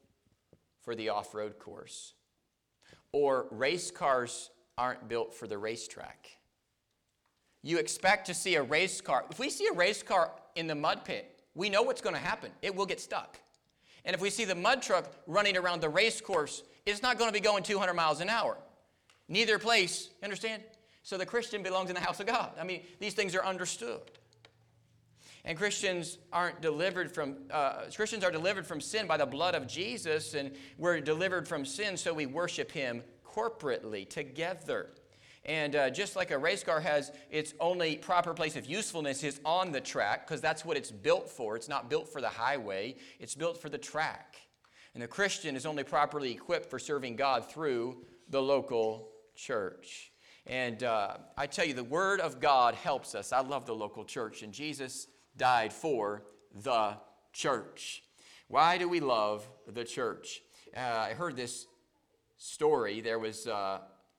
for 0.83 0.95
the 0.95 1.09
off 1.09 1.35
road 1.35 1.59
course 1.59 2.13
or 3.13 3.47
race 3.51 3.91
cars 3.91 4.51
aren't 4.77 5.09
built 5.09 5.35
for 5.35 5.47
the 5.47 5.59
racetrack. 5.59 6.31
You 7.63 7.79
expect 7.79 8.27
to 8.27 8.35
see 8.35 8.55
a 8.55 8.63
race 8.63 9.01
car. 9.01 9.25
If 9.31 9.39
we 9.39 9.51
see 9.51 9.67
a 9.67 9.73
race 9.73 10.03
car 10.03 10.31
in 10.55 10.67
the 10.67 10.75
mud 10.75 11.05
pit, 11.05 11.38
we 11.55 11.69
know 11.69 11.83
what's 11.83 12.01
going 12.01 12.15
to 12.15 12.21
happen. 12.21 12.51
It 12.63 12.75
will 12.75 12.87
get 12.87 13.01
stuck. 13.01 13.39
And 14.05 14.15
if 14.15 14.21
we 14.21 14.31
see 14.31 14.45
the 14.45 14.55
mud 14.55 14.83
truck 14.83 15.13
running 15.27 15.57
around 15.57 15.81
the 15.81 15.89
race 15.89 16.21
course, 16.21 16.63
it's 16.87 17.03
not 17.03 17.19
going 17.19 17.29
to 17.29 17.33
be 17.33 17.41
going 17.41 17.63
200 17.63 17.95
miles 17.95 18.21
an 18.21 18.29
hour. 18.29 18.57
Neither 19.29 19.59
place, 19.59 20.11
understand? 20.23 20.63
So 21.03 21.19
the 21.19 21.27
Christian 21.27 21.63
belongs 21.63 21.91
in 21.91 21.95
the 21.95 22.01
house 22.01 22.21
of 22.21 22.27
God. 22.27 22.53
I 22.59 22.65
mean, 22.65 22.83
these 23.01 23.15
things 23.15 23.35
are 23.35 23.45
understood. 23.45 24.01
And 25.45 25.57
Christians 25.57 26.19
aren't 26.33 26.61
delivered 26.61 27.13
from, 27.13 27.37
uh, 27.51 27.85
Christians 27.95 28.25
are 28.25 28.31
delivered 28.31 28.67
from 28.67 28.81
sin 28.81 29.07
by 29.07 29.17
the 29.17 29.27
blood 29.27 29.55
of 29.55 29.67
Jesus, 29.67 30.35
and 30.35 30.53
we're 30.77 31.01
delivered 31.01 31.49
from 31.49 31.65
sin 31.65 31.97
so 31.97 32.13
we 32.13 32.27
worship 32.27 32.71
Him 32.71 33.03
corporately, 33.25 34.09
together. 34.09 34.91
And 35.49 35.77
uh, 35.77 35.89
just 35.89 36.15
like 36.15 36.31
a 36.31 36.37
race 36.37 36.63
car 36.63 36.79
has 36.79 37.11
its 37.31 37.55
only 37.59 37.97
proper 37.97 38.35
place 38.35 38.55
of 38.55 38.67
usefulness 38.67 39.25
is 39.25 39.41
on 39.47 39.73
the 39.73 39.81
track, 39.81 40.27
because 40.27 40.43
that's 40.43 40.63
what 40.63 40.77
it's 40.77 40.91
built 40.91 41.31
for. 41.31 41.57
It's 41.57 41.71
not 41.71 41.89
built 41.89 42.07
for 42.07 42.21
the 42.21 42.29
highway, 42.29 42.97
it's 43.19 43.35
built 43.35 43.61
for 43.61 43.71
the 43.71 43.79
track. 43.79 44.37
And 44.93 45.03
the 45.03 45.09
Christian 45.09 45.57
is 45.57 45.65
only 45.65 45.85
properly 45.85 46.33
equipped 46.33 46.69
for 46.69 46.79
serving 46.79 47.17
God 47.17 47.51
through 47.51 48.05
the 48.29 48.43
local 48.43 49.09
church. 49.37 50.13
And 50.47 50.83
uh, 50.83 51.17
I 51.37 51.47
tell 51.47 51.65
you, 51.65 51.73
the 51.73 51.83
Word 51.83 52.21
of 52.21 52.41
God 52.41 52.75
helps 52.75 53.15
us. 53.15 53.33
I 53.33 53.41
love 53.41 53.65
the 53.65 53.75
local 53.75 54.05
church, 54.05 54.43
and 54.43 54.53
Jesus 54.53 55.07
died 55.39 55.73
for 55.73 56.25
the 56.63 56.99
church. 57.33 58.03
Why 58.49 58.77
do 58.77 58.87
we 58.87 59.01
love 59.01 59.49
the 59.67 59.85
church? 59.85 60.43
Uh, 60.77 60.81
I 60.81 61.15
heard 61.15 61.37
this 61.37 61.67
story. 62.37 63.01
There 63.01 63.19
was 63.19 63.47
uh, 63.47 63.79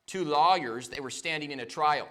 two 0.10 0.25
lawyers. 0.25 0.89
They 0.89 1.00
were 1.00 1.10
standing 1.10 1.51
in 1.51 1.60
a 1.60 1.66
trial. 1.66 2.08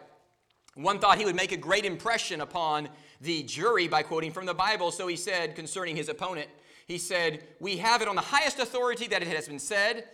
One 0.74 0.98
thought 0.98 1.18
he 1.18 1.24
would 1.24 1.36
make 1.36 1.52
a 1.52 1.56
great 1.56 1.84
impression 1.84 2.40
upon 2.40 2.88
the 3.20 3.42
jury 3.42 3.88
by 3.88 4.02
quoting 4.02 4.30
from 4.30 4.46
the 4.46 4.54
Bible. 4.54 4.92
So 4.92 5.08
he 5.08 5.16
said 5.16 5.56
concerning 5.56 5.96
his 5.96 6.08
opponent, 6.08 6.48
he 6.86 6.98
said, 6.98 7.44
We 7.60 7.78
have 7.78 8.00
it 8.00 8.08
on 8.08 8.16
the 8.16 8.22
highest 8.22 8.58
authority 8.60 9.08
that 9.08 9.22
it 9.22 9.28
has 9.28 9.48
been 9.48 9.58
said, 9.58 10.04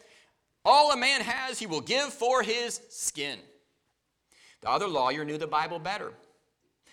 all 0.64 0.92
a 0.92 0.96
man 0.96 1.20
has, 1.20 1.58
he 1.58 1.66
will 1.66 1.82
give 1.82 2.12
for 2.12 2.42
his 2.42 2.80
skin. 2.88 3.38
The 4.62 4.70
other 4.70 4.88
lawyer 4.88 5.24
knew 5.24 5.36
the 5.36 5.46
Bible 5.46 5.78
better. 5.78 6.12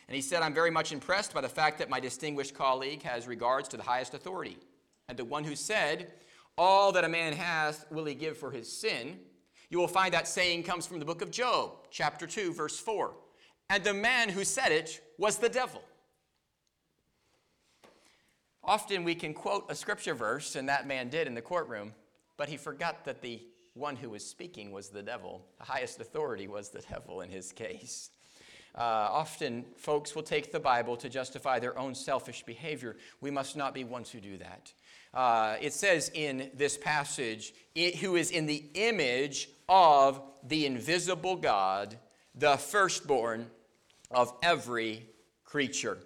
And 0.08 0.16
he 0.16 0.22
said, 0.22 0.42
I'm 0.42 0.54
very 0.54 0.72
much 0.72 0.92
impressed 0.92 1.34
by 1.34 1.40
the 1.40 1.48
fact 1.48 1.80
that 1.80 1.90
my 1.90 2.02
distinguished 2.02 2.54
colleague 2.54 3.04
has 3.04 3.28
regards 3.28 3.70
to 3.70 3.78
the 3.78 3.84
highest 3.84 4.14
authority. 4.14 4.58
And 5.08 5.18
the 5.18 5.24
one 5.24 5.46
who 5.46 5.56
said, 5.56 6.12
All 6.58 6.92
that 6.92 7.06
a 7.06 7.10
man 7.10 7.32
hath 7.32 7.90
will 7.90 8.04
he 8.04 8.14
give 8.14 8.38
for 8.38 8.52
his 8.52 8.70
sin, 8.70 9.20
you 9.72 9.80
will 9.80 9.88
find 9.88 10.14
that 10.14 10.28
saying 10.28 10.64
comes 10.64 10.86
from 10.86 11.00
the 11.00 11.06
book 11.06 11.22
of 11.22 11.32
Job, 11.32 11.72
chapter 11.90 12.28
2, 12.28 12.54
verse 12.54 12.78
4. 12.78 13.14
And 13.70 13.82
the 13.84 13.94
man 13.94 14.28
who 14.28 14.44
said 14.44 14.74
it 14.74 15.02
was 15.18 15.38
the 15.38 15.48
devil. 15.48 15.82
Often 18.66 19.06
we 19.06 19.16
can 19.16 19.34
quote 19.34 19.66
a 19.70 19.76
scripture 19.76 20.14
verse, 20.14 20.58
and 20.58 20.68
that 20.68 20.88
man 20.88 21.08
did 21.08 21.26
in 21.26 21.34
the 21.34 21.42
courtroom, 21.42 21.94
but 22.36 22.50
he 22.50 22.58
forgot 22.58 23.06
that 23.06 23.22
the 23.22 23.42
one 23.74 23.96
who 23.96 24.10
was 24.10 24.26
speaking 24.26 24.74
was 24.74 24.90
the 24.90 25.02
devil. 25.02 25.46
The 25.58 25.66
highest 25.66 26.02
authority 26.02 26.50
was 26.50 26.70
the 26.70 26.82
devil 26.82 27.22
in 27.22 27.30
his 27.30 27.54
case. 27.54 28.10
Uh, 28.76 28.82
often, 28.82 29.66
folks 29.78 30.16
will 30.16 30.24
take 30.24 30.52
the 30.52 30.60
Bible 30.60 30.98
to 30.98 31.08
justify 31.08 31.60
their 31.60 31.78
own 31.80 31.96
selfish 31.96 32.44
behavior. 32.44 32.98
We 33.22 33.32
must 33.32 33.56
not 33.56 33.74
be 33.74 33.86
ones 33.86 34.12
who 34.12 34.20
do 34.20 34.38
that. 34.38 34.74
Uh, 35.14 35.58
it 35.60 35.74
says 35.74 36.10
in 36.14 36.52
this 36.54 36.78
passage, 36.78 37.54
who 38.00 38.16
is 38.16 38.32
in 38.32 38.46
the 38.46 38.64
image 38.76 39.50
of 39.72 40.22
the 40.44 40.66
invisible 40.66 41.38
God, 41.38 41.98
the 42.36 42.58
firstborn 42.58 43.48
of 44.12 44.34
every 44.44 45.06
creature. 45.46 45.98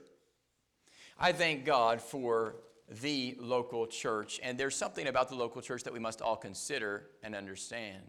I 1.20 1.32
thank 1.32 1.66
God 1.66 2.00
for 2.00 2.58
the 3.02 3.36
local 3.40 3.88
church, 3.88 4.40
and 4.44 4.56
there's 4.56 4.76
something 4.76 5.08
about 5.08 5.30
the 5.30 5.36
local 5.36 5.64
church 5.64 5.82
that 5.84 5.94
we 5.94 6.00
must 6.00 6.22
all 6.22 6.36
consider 6.36 7.08
and 7.24 7.34
understand. 7.34 8.04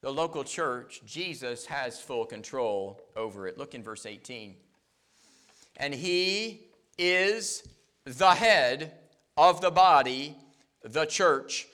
The 0.00 0.12
local 0.12 0.44
church, 0.44 1.02
Jesus 1.04 1.66
has 1.66 2.00
full 2.00 2.24
control 2.24 3.00
over 3.16 3.48
it. 3.48 3.58
Look 3.58 3.74
in 3.74 3.82
verse 3.82 4.06
18. 4.06 4.54
And 5.76 5.92
he 5.92 6.68
is 6.98 7.66
the 8.04 8.30
head 8.30 8.92
of 9.36 9.60
the 9.60 9.72
body, 9.72 10.36
the 10.84 11.04
church, 11.04 11.66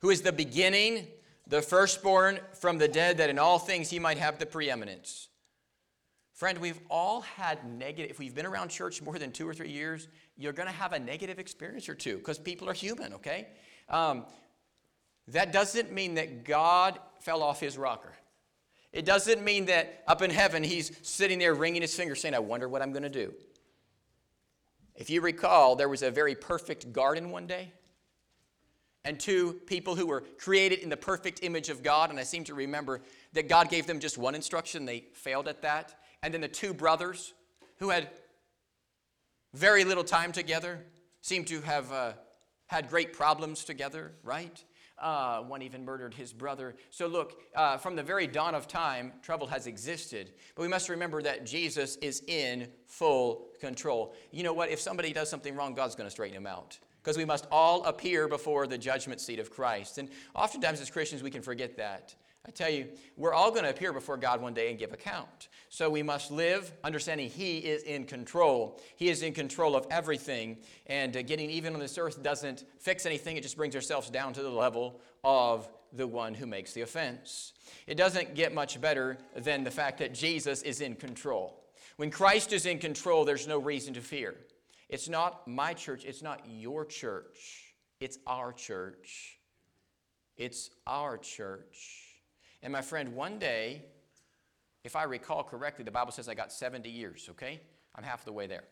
who 0.00 0.10
is 0.10 0.20
the 0.20 0.32
beginning, 0.32 1.06
the 1.48 1.62
firstborn 1.62 2.38
from 2.60 2.78
the 2.78 2.88
dead, 2.88 3.18
that 3.18 3.30
in 3.30 3.38
all 3.38 3.58
things 3.58 3.90
he 3.90 3.98
might 3.98 4.18
have 4.18 4.38
the 4.38 4.46
preeminence. 4.46 5.28
Friend, 6.34 6.58
we've 6.58 6.78
all 6.88 7.22
had 7.22 7.64
negative, 7.68 8.10
if 8.10 8.18
we've 8.18 8.34
been 8.34 8.46
around 8.46 8.68
church 8.68 9.02
more 9.02 9.18
than 9.18 9.32
two 9.32 9.48
or 9.48 9.54
three 9.54 9.70
years, 9.70 10.06
you're 10.36 10.52
going 10.52 10.68
to 10.68 10.74
have 10.74 10.92
a 10.92 10.98
negative 10.98 11.40
experience 11.40 11.88
or 11.88 11.94
two 11.94 12.18
because 12.18 12.38
people 12.38 12.68
are 12.68 12.74
human, 12.74 13.14
okay? 13.14 13.48
Um, 13.88 14.24
that 15.28 15.52
doesn't 15.52 15.92
mean 15.92 16.14
that 16.14 16.44
God 16.44 16.98
fell 17.20 17.42
off 17.42 17.58
his 17.58 17.76
rocker. 17.76 18.12
It 18.92 19.04
doesn't 19.04 19.42
mean 19.42 19.66
that 19.66 20.04
up 20.06 20.22
in 20.22 20.30
heaven 20.30 20.62
he's 20.62 20.96
sitting 21.02 21.38
there 21.38 21.54
wringing 21.54 21.82
his 21.82 21.94
finger 21.94 22.14
saying, 22.14 22.34
I 22.34 22.38
wonder 22.38 22.68
what 22.68 22.82
I'm 22.82 22.92
going 22.92 23.02
to 23.02 23.08
do. 23.08 23.34
If 24.94 25.10
you 25.10 25.20
recall, 25.20 25.76
there 25.76 25.88
was 25.88 26.02
a 26.02 26.10
very 26.10 26.34
perfect 26.34 26.92
garden 26.92 27.30
one 27.30 27.46
day, 27.46 27.72
and 29.04 29.18
two 29.18 29.54
people 29.66 29.94
who 29.94 30.06
were 30.06 30.22
created 30.38 30.80
in 30.80 30.88
the 30.88 30.96
perfect 30.96 31.40
image 31.42 31.68
of 31.68 31.82
God, 31.82 32.10
and 32.10 32.18
I 32.18 32.24
seem 32.24 32.44
to 32.44 32.54
remember 32.54 33.00
that 33.32 33.48
God 33.48 33.70
gave 33.70 33.86
them 33.86 34.00
just 34.00 34.18
one 34.18 34.34
instruction, 34.34 34.84
they 34.84 35.04
failed 35.14 35.48
at 35.48 35.62
that 35.62 35.94
and 36.22 36.34
then 36.34 36.40
the 36.40 36.48
two 36.48 36.74
brothers 36.74 37.34
who 37.78 37.90
had 37.90 38.08
very 39.54 39.84
little 39.84 40.04
time 40.04 40.32
together 40.32 40.84
seem 41.20 41.44
to 41.44 41.60
have 41.62 41.92
uh, 41.92 42.12
had 42.66 42.88
great 42.88 43.12
problems 43.12 43.64
together, 43.64 44.12
right? 44.22 44.64
Uh, 44.98 45.42
one 45.42 45.62
even 45.62 45.84
murdered 45.84 46.12
his 46.12 46.32
brother. 46.32 46.74
So, 46.90 47.06
look, 47.06 47.40
uh, 47.54 47.76
from 47.76 47.94
the 47.94 48.02
very 48.02 48.26
dawn 48.26 48.56
of 48.56 48.66
time, 48.66 49.12
trouble 49.22 49.46
has 49.46 49.68
existed. 49.68 50.32
But 50.56 50.62
we 50.62 50.68
must 50.68 50.88
remember 50.88 51.22
that 51.22 51.46
Jesus 51.46 51.96
is 51.96 52.22
in 52.26 52.68
full 52.86 53.46
control. 53.60 54.14
You 54.32 54.42
know 54.42 54.52
what? 54.52 54.70
If 54.70 54.80
somebody 54.80 55.12
does 55.12 55.30
something 55.30 55.54
wrong, 55.54 55.74
God's 55.74 55.94
going 55.94 56.08
to 56.08 56.10
straighten 56.10 56.36
him 56.36 56.48
out. 56.48 56.78
Because 57.02 57.16
we 57.16 57.24
must 57.24 57.46
all 57.50 57.84
appear 57.84 58.28
before 58.28 58.66
the 58.66 58.78
judgment 58.78 59.20
seat 59.20 59.38
of 59.38 59.50
Christ. 59.50 59.98
And 59.98 60.08
oftentimes, 60.34 60.80
as 60.80 60.90
Christians, 60.90 61.22
we 61.22 61.30
can 61.30 61.42
forget 61.42 61.76
that. 61.76 62.14
I 62.46 62.50
tell 62.50 62.70
you, 62.70 62.88
we're 63.16 63.34
all 63.34 63.50
going 63.50 63.64
to 63.64 63.70
appear 63.70 63.92
before 63.92 64.16
God 64.16 64.40
one 64.40 64.54
day 64.54 64.70
and 64.70 64.78
give 64.78 64.94
account. 64.94 65.48
So 65.68 65.90
we 65.90 66.02
must 66.02 66.30
live 66.30 66.72
understanding 66.82 67.28
He 67.28 67.58
is 67.58 67.82
in 67.82 68.04
control. 68.04 68.80
He 68.96 69.10
is 69.10 69.22
in 69.22 69.34
control 69.34 69.76
of 69.76 69.86
everything. 69.90 70.56
And 70.86 71.14
uh, 71.14 71.22
getting 71.22 71.50
even 71.50 71.74
on 71.74 71.80
this 71.80 71.98
earth 71.98 72.22
doesn't 72.22 72.64
fix 72.78 73.04
anything, 73.04 73.36
it 73.36 73.42
just 73.42 73.56
brings 73.56 73.74
ourselves 73.74 74.08
down 74.08 74.32
to 74.32 74.42
the 74.42 74.50
level 74.50 75.00
of 75.22 75.68
the 75.92 76.06
one 76.06 76.32
who 76.32 76.46
makes 76.46 76.72
the 76.72 76.80
offense. 76.80 77.52
It 77.86 77.96
doesn't 77.96 78.34
get 78.34 78.54
much 78.54 78.80
better 78.80 79.18
than 79.36 79.62
the 79.62 79.70
fact 79.70 79.98
that 79.98 80.14
Jesus 80.14 80.62
is 80.62 80.80
in 80.80 80.94
control. 80.94 81.64
When 81.96 82.10
Christ 82.10 82.52
is 82.52 82.64
in 82.64 82.78
control, 82.78 83.24
there's 83.26 83.46
no 83.46 83.58
reason 83.58 83.92
to 83.94 84.00
fear. 84.00 84.36
It's 84.88 85.08
not 85.08 85.46
my 85.46 85.74
church, 85.74 86.04
it's 86.04 86.22
not 86.22 86.42
your 86.46 86.84
church, 86.84 87.74
it's 88.00 88.18
our 88.26 88.52
church. 88.52 89.38
It's 90.38 90.70
our 90.86 91.18
church. 91.18 92.14
And 92.62 92.72
my 92.72 92.80
friend, 92.80 93.14
one 93.14 93.38
day, 93.38 93.82
if 94.84 94.94
I 94.94 95.02
recall 95.02 95.42
correctly, 95.42 95.84
the 95.84 95.90
Bible 95.90 96.12
says 96.12 96.28
I 96.28 96.34
got 96.34 96.52
70 96.52 96.88
years, 96.88 97.26
okay? 97.30 97.60
I'm 97.94 98.04
half 98.04 98.24
the 98.24 98.32
way 98.32 98.46
there. 98.46 98.64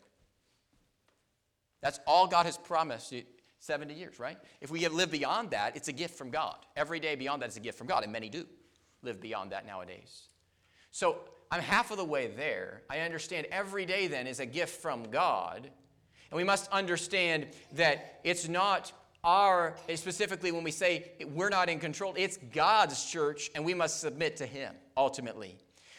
That's 1.81 1.99
all 2.07 2.25
God 2.25 2.45
has 2.45 2.57
promised 2.57 3.13
70 3.59 3.93
years, 3.93 4.17
right? 4.17 4.37
If 4.61 4.71
we 4.71 4.87
live 4.87 5.11
beyond 5.11 5.51
that, 5.51 5.75
it's 5.75 5.89
a 5.89 5.93
gift 5.93 6.17
from 6.17 6.31
God. 6.31 6.55
Every 6.75 6.99
day 6.99 7.15
beyond 7.15 7.41
that 7.41 7.49
is 7.49 7.57
a 7.57 7.61
gift 7.61 7.77
from 7.77 7.87
God, 7.87 8.03
and 8.03 8.11
many 8.11 8.29
do 8.29 8.45
live 9.03 9.19
beyond 9.19 9.51
that 9.51 9.65
nowadays. 9.67 10.29
So 10.91 11.19
I'm 11.51 11.61
half 11.61 11.91
of 11.91 11.97
the 11.97 12.05
way 12.05 12.27
there. 12.27 12.83
I 12.89 13.01
understand 13.01 13.47
every 13.51 13.85
day 13.85 14.07
then 14.07 14.25
is 14.25 14.39
a 14.39 14.45
gift 14.45 14.81
from 14.81 15.03
God. 15.11 15.69
And 16.31 16.37
we 16.37 16.43
must 16.43 16.69
understand 16.71 17.47
that 17.73 18.19
it's 18.23 18.47
not 18.47 18.91
our, 19.23 19.75
specifically 19.95 20.51
when 20.51 20.63
we 20.63 20.71
say 20.71 21.11
we're 21.33 21.49
not 21.49 21.69
in 21.69 21.79
control, 21.79 22.13
it's 22.17 22.37
God's 22.53 23.05
church 23.05 23.49
and 23.55 23.65
we 23.65 23.73
must 23.73 23.99
submit 23.99 24.37
to 24.37 24.45
Him 24.45 24.73
ultimately. 24.95 25.57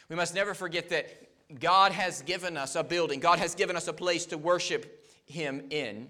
We 0.09 0.17
must 0.17 0.35
never 0.35 0.55
forget 0.55 0.89
that 0.91 1.29
God 1.61 1.93
has 1.93 2.23
given 2.23 2.57
us 2.57 2.77
a 2.77 2.83
building, 2.83 3.21
God 3.21 3.39
has 3.39 3.55
given 3.55 3.77
us 3.77 3.89
a 3.89 3.93
place 3.93 4.27
to 4.27 4.39
worship 4.39 5.09
Him 5.27 5.65
in, 5.71 6.09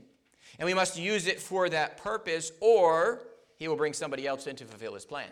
and 0.59 0.67
we 0.67 0.75
must 0.75 0.99
use 0.99 1.27
it 1.27 1.41
for 1.41 1.69
that 1.69 1.99
purpose, 1.99 2.51
or 2.61 3.23
He 3.57 3.69
will 3.69 3.77
bring 3.77 3.93
somebody 3.93 4.27
else 4.27 4.47
in 4.47 4.57
to 4.57 4.65
fulfill 4.65 4.95
His 4.95 5.05
plan. 5.05 5.29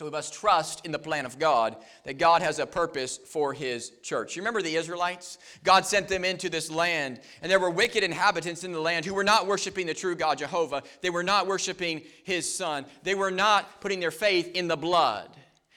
So 0.00 0.06
we 0.06 0.12
must 0.12 0.32
trust 0.32 0.86
in 0.86 0.92
the 0.92 0.98
plan 0.98 1.26
of 1.26 1.38
God 1.38 1.76
that 2.04 2.16
God 2.16 2.40
has 2.40 2.58
a 2.58 2.64
purpose 2.64 3.18
for 3.18 3.52
his 3.52 3.90
church. 4.02 4.34
You 4.34 4.40
remember 4.40 4.62
the 4.62 4.76
Israelites? 4.76 5.36
God 5.62 5.84
sent 5.84 6.08
them 6.08 6.24
into 6.24 6.48
this 6.48 6.70
land, 6.70 7.20
and 7.42 7.52
there 7.52 7.60
were 7.60 7.68
wicked 7.68 8.02
inhabitants 8.02 8.64
in 8.64 8.72
the 8.72 8.80
land 8.80 9.04
who 9.04 9.12
were 9.12 9.22
not 9.22 9.46
worshiping 9.46 9.86
the 9.86 9.92
true 9.92 10.14
God, 10.14 10.38
Jehovah. 10.38 10.84
They 11.02 11.10
were 11.10 11.22
not 11.22 11.46
worshiping 11.46 12.00
his 12.24 12.50
son. 12.50 12.86
They 13.02 13.14
were 13.14 13.30
not 13.30 13.82
putting 13.82 14.00
their 14.00 14.10
faith 14.10 14.50
in 14.54 14.68
the 14.68 14.76
blood. 14.76 15.28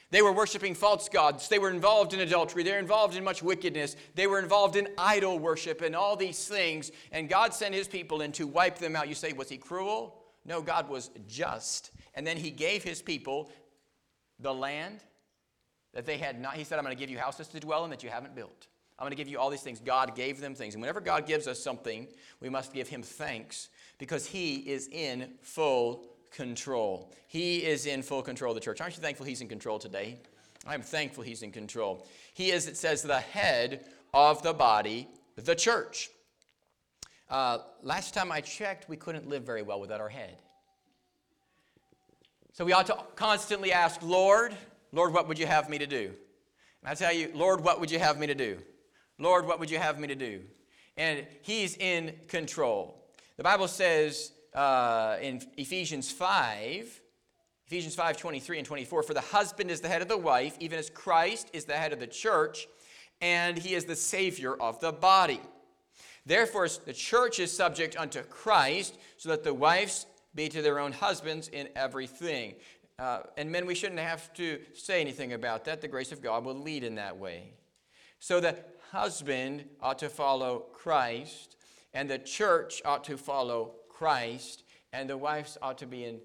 They 0.09 0.21
were 0.21 0.31
worshiping 0.31 0.73
false 0.73 1.09
gods. 1.09 1.49
They 1.49 1.59
were 1.59 1.69
involved 1.69 2.13
in 2.13 2.21
adultery. 2.21 2.63
They 2.63 2.71
were 2.71 2.79
involved 2.79 3.17
in 3.17 3.25
much 3.25 3.43
wickedness. 3.43 3.97
They 4.15 4.27
were 4.27 4.39
involved 4.39 4.77
in 4.77 4.87
idol 4.97 5.37
worship 5.37 5.81
and 5.81 5.97
all 5.97 6.15
these 6.15 6.47
things. 6.47 6.93
And 7.11 7.27
God 7.27 7.53
sent 7.53 7.75
his 7.75 7.89
people 7.89 8.21
in 8.21 8.31
to 8.31 8.47
wipe 8.47 8.77
them 8.77 8.95
out. 8.95 9.09
You 9.09 9.15
say, 9.15 9.33
was 9.33 9.49
he 9.49 9.57
cruel? 9.57 10.15
No, 10.45 10.61
God 10.61 10.87
was 10.87 11.09
just. 11.27 11.91
And 12.15 12.25
then 12.25 12.37
he 12.37 12.51
gave 12.51 12.83
his 12.83 13.01
people 13.01 13.49
the 14.43 14.53
land 14.53 14.99
that 15.93 16.05
they 16.05 16.17
had 16.17 16.39
not. 16.39 16.55
He 16.55 16.63
said, 16.63 16.77
I'm 16.77 16.85
going 16.85 16.95
to 16.95 16.99
give 16.99 17.09
you 17.09 17.17
houses 17.17 17.47
to 17.47 17.59
dwell 17.59 17.83
in 17.85 17.89
that 17.89 18.03
you 18.03 18.09
haven't 18.09 18.35
built. 18.35 18.67
I'm 18.99 19.05
going 19.05 19.11
to 19.11 19.17
give 19.17 19.27
you 19.27 19.39
all 19.39 19.49
these 19.49 19.61
things. 19.61 19.79
God 19.79 20.15
gave 20.15 20.39
them 20.39 20.53
things. 20.53 20.75
And 20.75 20.81
whenever 20.81 21.01
God 21.01 21.25
gives 21.25 21.47
us 21.47 21.59
something, 21.59 22.07
we 22.39 22.49
must 22.49 22.73
give 22.73 22.87
him 22.87 23.01
thanks 23.01 23.69
because 23.97 24.25
he 24.27 24.57
is 24.57 24.87
in 24.89 25.31
full 25.41 26.05
control. 26.31 27.11
He 27.27 27.65
is 27.65 27.85
in 27.85 28.03
full 28.03 28.21
control 28.21 28.51
of 28.51 28.55
the 28.55 28.61
church. 28.61 28.81
Aren't 28.81 28.95
you 28.95 29.01
thankful 29.01 29.25
he's 29.25 29.41
in 29.41 29.47
control 29.47 29.79
today? 29.79 30.19
I'm 30.67 30.81
thankful 30.81 31.23
he's 31.23 31.41
in 31.41 31.51
control. 31.51 32.05
He 32.33 32.51
is, 32.51 32.67
it 32.67 32.77
says, 32.77 33.01
the 33.01 33.19
head 33.19 33.85
of 34.13 34.41
the 34.43 34.53
body, 34.53 35.07
the 35.35 35.55
church. 35.55 36.09
Uh, 37.29 37.59
last 37.81 38.13
time 38.13 38.31
I 38.31 38.41
checked, 38.41 38.87
we 38.87 38.95
couldn't 38.95 39.27
live 39.27 39.43
very 39.43 39.63
well 39.63 39.79
without 39.79 39.99
our 39.99 40.09
head. 40.09 40.42
So 42.53 42.63
we 42.63 42.71
ought 42.71 42.85
to 42.85 42.97
constantly 43.15 43.71
ask, 43.71 43.99
Lord, 44.03 44.55
Lord, 44.91 45.11
what 45.11 45.27
would 45.27 45.39
you 45.39 45.47
have 45.47 45.69
me 45.69 45.79
to 45.79 45.87
do? 45.87 46.13
And 46.83 46.91
I 46.91 46.93
tell 46.93 47.11
you, 47.11 47.31
Lord, 47.33 47.61
what 47.61 47.79
would 47.79 47.89
you 47.89 47.97
have 47.97 48.19
me 48.19 48.27
to 48.27 48.35
do? 48.35 48.59
Lord, 49.17 49.47
what 49.47 49.59
would 49.59 49.71
you 49.71 49.79
have 49.79 49.99
me 49.99 50.07
to 50.07 50.13
do? 50.13 50.41
And 50.95 51.25
He's 51.41 51.75
in 51.77 52.13
control. 52.27 53.07
The 53.37 53.43
Bible 53.43 53.67
says 53.67 54.33
uh, 54.53 55.17
in 55.19 55.41
Ephesians 55.57 56.11
5, 56.11 57.01
Ephesians 57.65 57.95
5 57.95 58.17
23 58.17 58.59
and 58.59 58.67
24, 58.67 59.01
for 59.01 59.15
the 59.15 59.21
husband 59.21 59.71
is 59.71 59.81
the 59.81 59.89
head 59.89 60.03
of 60.03 60.07
the 60.07 60.15
wife, 60.15 60.55
even 60.59 60.77
as 60.77 60.91
Christ 60.91 61.49
is 61.53 61.65
the 61.65 61.73
head 61.73 61.91
of 61.91 61.99
the 61.99 62.05
church, 62.05 62.67
and 63.19 63.57
he 63.57 63.73
is 63.73 63.85
the 63.85 63.95
Savior 63.95 64.53
of 64.53 64.79
the 64.79 64.91
body. 64.91 65.41
Therefore, 66.23 66.67
the 66.85 66.93
church 66.93 67.39
is 67.39 67.51
subject 67.51 67.97
unto 67.97 68.21
Christ, 68.21 68.95
so 69.17 69.29
that 69.29 69.43
the 69.43 69.55
wives 69.55 70.05
be 70.35 70.49
to 70.49 70.61
their 70.61 70.79
own 70.79 70.91
husbands 70.91 71.47
in 71.47 71.69
everything. 71.75 72.55
Uh, 72.99 73.21
and 73.37 73.51
men, 73.51 73.65
we 73.65 73.75
shouldn't 73.75 73.99
have 73.99 74.33
to 74.33 74.59
say 74.73 75.01
anything 75.01 75.33
about 75.33 75.65
that. 75.65 75.81
The 75.81 75.87
grace 75.87 76.11
of 76.11 76.21
God 76.21 76.45
will 76.45 76.59
lead 76.59 76.83
in 76.83 76.95
that 76.95 77.17
way. 77.17 77.53
So 78.19 78.39
the 78.39 78.57
husband 78.91 79.65
ought 79.81 79.99
to 79.99 80.09
follow 80.09 80.65
Christ, 80.73 81.57
and 81.93 82.09
the 82.09 82.19
church 82.19 82.81
ought 82.85 83.03
to 83.05 83.17
follow 83.17 83.75
Christ, 83.89 84.63
and 84.93 85.09
the 85.09 85.17
wives 85.17 85.57
ought 85.61 85.77
to 85.79 85.87
be 85.87 86.05
in 86.05 86.19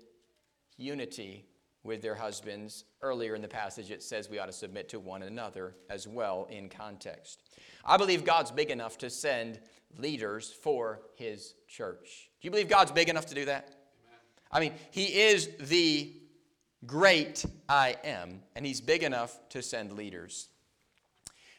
unity 0.77 1.47
with 1.83 2.03
their 2.03 2.15
husbands. 2.15 2.85
Earlier 3.01 3.35
in 3.35 3.43
the 3.43 3.49
passage, 3.49 3.91
it 3.91 4.03
says 4.03 4.29
we 4.29 4.39
ought 4.39 4.47
to 4.47 4.53
submit 4.53 4.89
to 4.91 5.01
one 5.01 5.23
another 5.23 5.75
as 5.89 6.07
well 6.07 6.47
in 6.51 6.69
context. 6.69 7.43
I 7.85 7.97
believe 7.97 8.25
God's 8.25 8.51
big 8.51 8.71
enough 8.71 8.99
to 8.99 9.11
send 9.11 9.61
leaders 9.97 10.53
for 10.53 11.01
his 11.17 11.55
church. 11.67 12.29
Do 12.41 12.47
you 12.47 12.51
believe 12.51 12.69
God's 12.69 12.93
big 12.93 13.09
enough 13.09 13.27
to 13.27 13.35
do 13.35 13.47
that? 13.47 13.78
I 14.51 14.61
mean, 14.61 14.73
he 14.91 15.05
is 15.05 15.49
the 15.61 16.13
great 16.87 17.45
I 17.69 17.97
am, 18.05 18.43
and 18.55 18.65
he's 18.65 18.81
big 18.81 19.03
enough 19.03 19.37
to 19.51 19.63
send 19.63 19.93
leaders. 19.93 20.49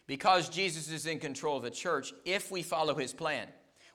Because 0.08 0.50
Jesus 0.50 0.90
is 0.92 1.06
in 1.06 1.20
control 1.20 1.58
of 1.58 1.64
the 1.64 1.70
church, 1.70 2.14
if 2.26 2.50
we 2.50 2.64
follow 2.64 2.96
his 2.96 3.14
plan, 3.14 3.48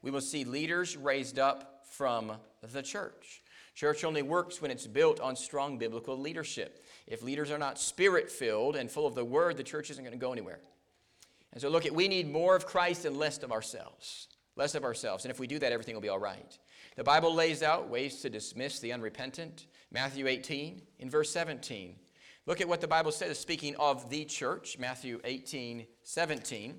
we 0.03 0.11
will 0.11 0.21
see 0.21 0.45
leaders 0.45 0.97
raised 0.97 1.39
up 1.39 1.85
from 1.91 2.33
the 2.73 2.83
church. 2.83 3.43
Church 3.75 4.05
only 4.05 4.23
works 4.23 4.63
when 4.63 4.71
it's 4.71 4.87
built 4.87 5.19
on 5.19 5.35
strong 5.35 5.79
biblical 5.79 6.17
leadership. 6.17 6.85
If 7.09 7.23
leaders 7.23 7.51
are 7.51 7.59
not 7.59 7.79
spirit 7.79 8.31
filled 8.31 8.77
and 8.77 8.89
full 8.89 9.07
of 9.07 9.17
the 9.17 9.25
word, 9.25 9.57
the 9.57 9.65
church 9.65 9.91
isn't 9.91 10.05
going 10.05 10.17
to 10.17 10.25
go 10.25 10.33
anywhere. 10.33 10.61
And 11.53 11.61
so, 11.61 11.69
look, 11.69 11.85
at 11.85 11.93
we 11.93 12.07
need 12.07 12.31
more 12.31 12.55
of 12.55 12.67
Christ 12.67 13.05
and 13.05 13.17
less 13.17 13.43
of 13.43 13.51
ourselves. 13.51 14.29
Less 14.57 14.77
of 14.77 14.85
ourselves. 14.85 15.25
And 15.25 15.33
if 15.33 15.41
we 15.41 15.49
do 15.49 15.59
that, 15.59 15.73
everything 15.73 15.95
will 15.95 16.03
be 16.03 16.09
all 16.09 16.19
right. 16.19 16.59
The 16.97 17.05
Bible 17.05 17.35
lays 17.35 17.63
out 17.63 17.89
ways 17.89 18.21
to 18.21 18.31
dismiss 18.31 18.79
the 18.79 18.93
unrepentant. 18.93 19.67
Matthew 19.91 20.27
18, 20.27 20.83
in 20.99 21.11
verse 21.11 21.31
17. 21.31 21.97
Look 22.47 22.61
at 22.61 22.69
what 22.69 22.81
the 22.81 22.89
Bible 22.89 23.11
says, 23.11 23.39
speaking 23.39 23.75
of 23.77 24.11
the 24.11 24.25
church, 24.25 24.79
Matthew 24.79 25.21
18, 25.25 25.87
17. 26.03 26.75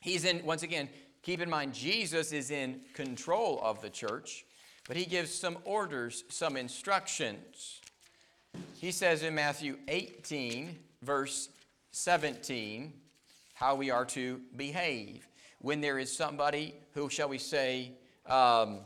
He's 0.00 0.24
in, 0.24 0.44
once 0.44 0.62
again, 0.62 0.88
keep 1.22 1.40
in 1.40 1.50
mind, 1.50 1.74
Jesus 1.74 2.32
is 2.32 2.50
in 2.50 2.80
control 2.94 3.60
of 3.62 3.82
the 3.82 3.90
church, 3.90 4.46
but 4.88 4.96
he 4.96 5.04
gives 5.04 5.32
some 5.32 5.58
orders, 5.64 6.24
some 6.28 6.56
instructions. 6.56 7.80
He 8.78 8.90
says 8.90 9.22
in 9.22 9.34
Matthew 9.34 9.76
18, 9.88 10.78
verse 11.02 11.50
17, 11.92 12.92
how 13.54 13.74
we 13.74 13.90
are 13.90 14.04
to 14.06 14.40
behave. 14.56 15.28
When 15.60 15.80
there 15.80 15.98
is 15.98 16.14
somebody 16.14 16.74
who, 16.94 17.10
shall 17.10 17.28
we 17.28 17.38
say, 17.38 17.92
um, 18.26 18.80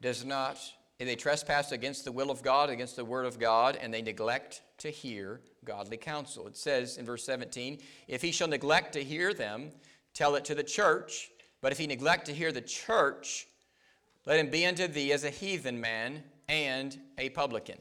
does 0.00 0.24
not, 0.24 0.58
they 0.98 1.16
trespass 1.16 1.72
against 1.72 2.04
the 2.04 2.12
will 2.12 2.30
of 2.30 2.42
God, 2.42 2.70
against 2.70 2.96
the 2.96 3.04
word 3.04 3.26
of 3.26 3.38
God, 3.38 3.76
and 3.80 3.92
they 3.92 4.02
neglect 4.02 4.62
to 4.78 4.90
hear 4.90 5.40
godly 5.64 5.96
counsel. 5.96 6.46
It 6.46 6.56
says 6.56 6.96
in 6.96 7.04
verse 7.04 7.24
17, 7.24 7.78
if 8.08 8.22
he 8.22 8.32
shall 8.32 8.48
neglect 8.48 8.92
to 8.94 9.04
hear 9.04 9.34
them, 9.34 9.70
tell 10.14 10.36
it 10.36 10.44
to 10.46 10.54
the 10.54 10.62
church. 10.62 11.30
But 11.60 11.72
if 11.72 11.78
he 11.78 11.86
neglect 11.86 12.26
to 12.26 12.32
hear 12.32 12.52
the 12.52 12.60
church, 12.60 13.46
let 14.24 14.38
him 14.38 14.50
be 14.50 14.66
unto 14.66 14.86
thee 14.86 15.12
as 15.12 15.24
a 15.24 15.30
heathen 15.30 15.80
man 15.80 16.22
and 16.48 16.98
a 17.18 17.30
publican. 17.30 17.78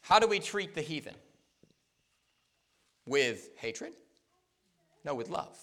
How 0.00 0.18
do 0.18 0.26
we 0.26 0.38
treat 0.38 0.74
the 0.74 0.82
heathen? 0.82 1.14
With 3.06 3.50
hatred? 3.56 3.94
No, 5.04 5.14
with 5.14 5.28
love. 5.28 5.58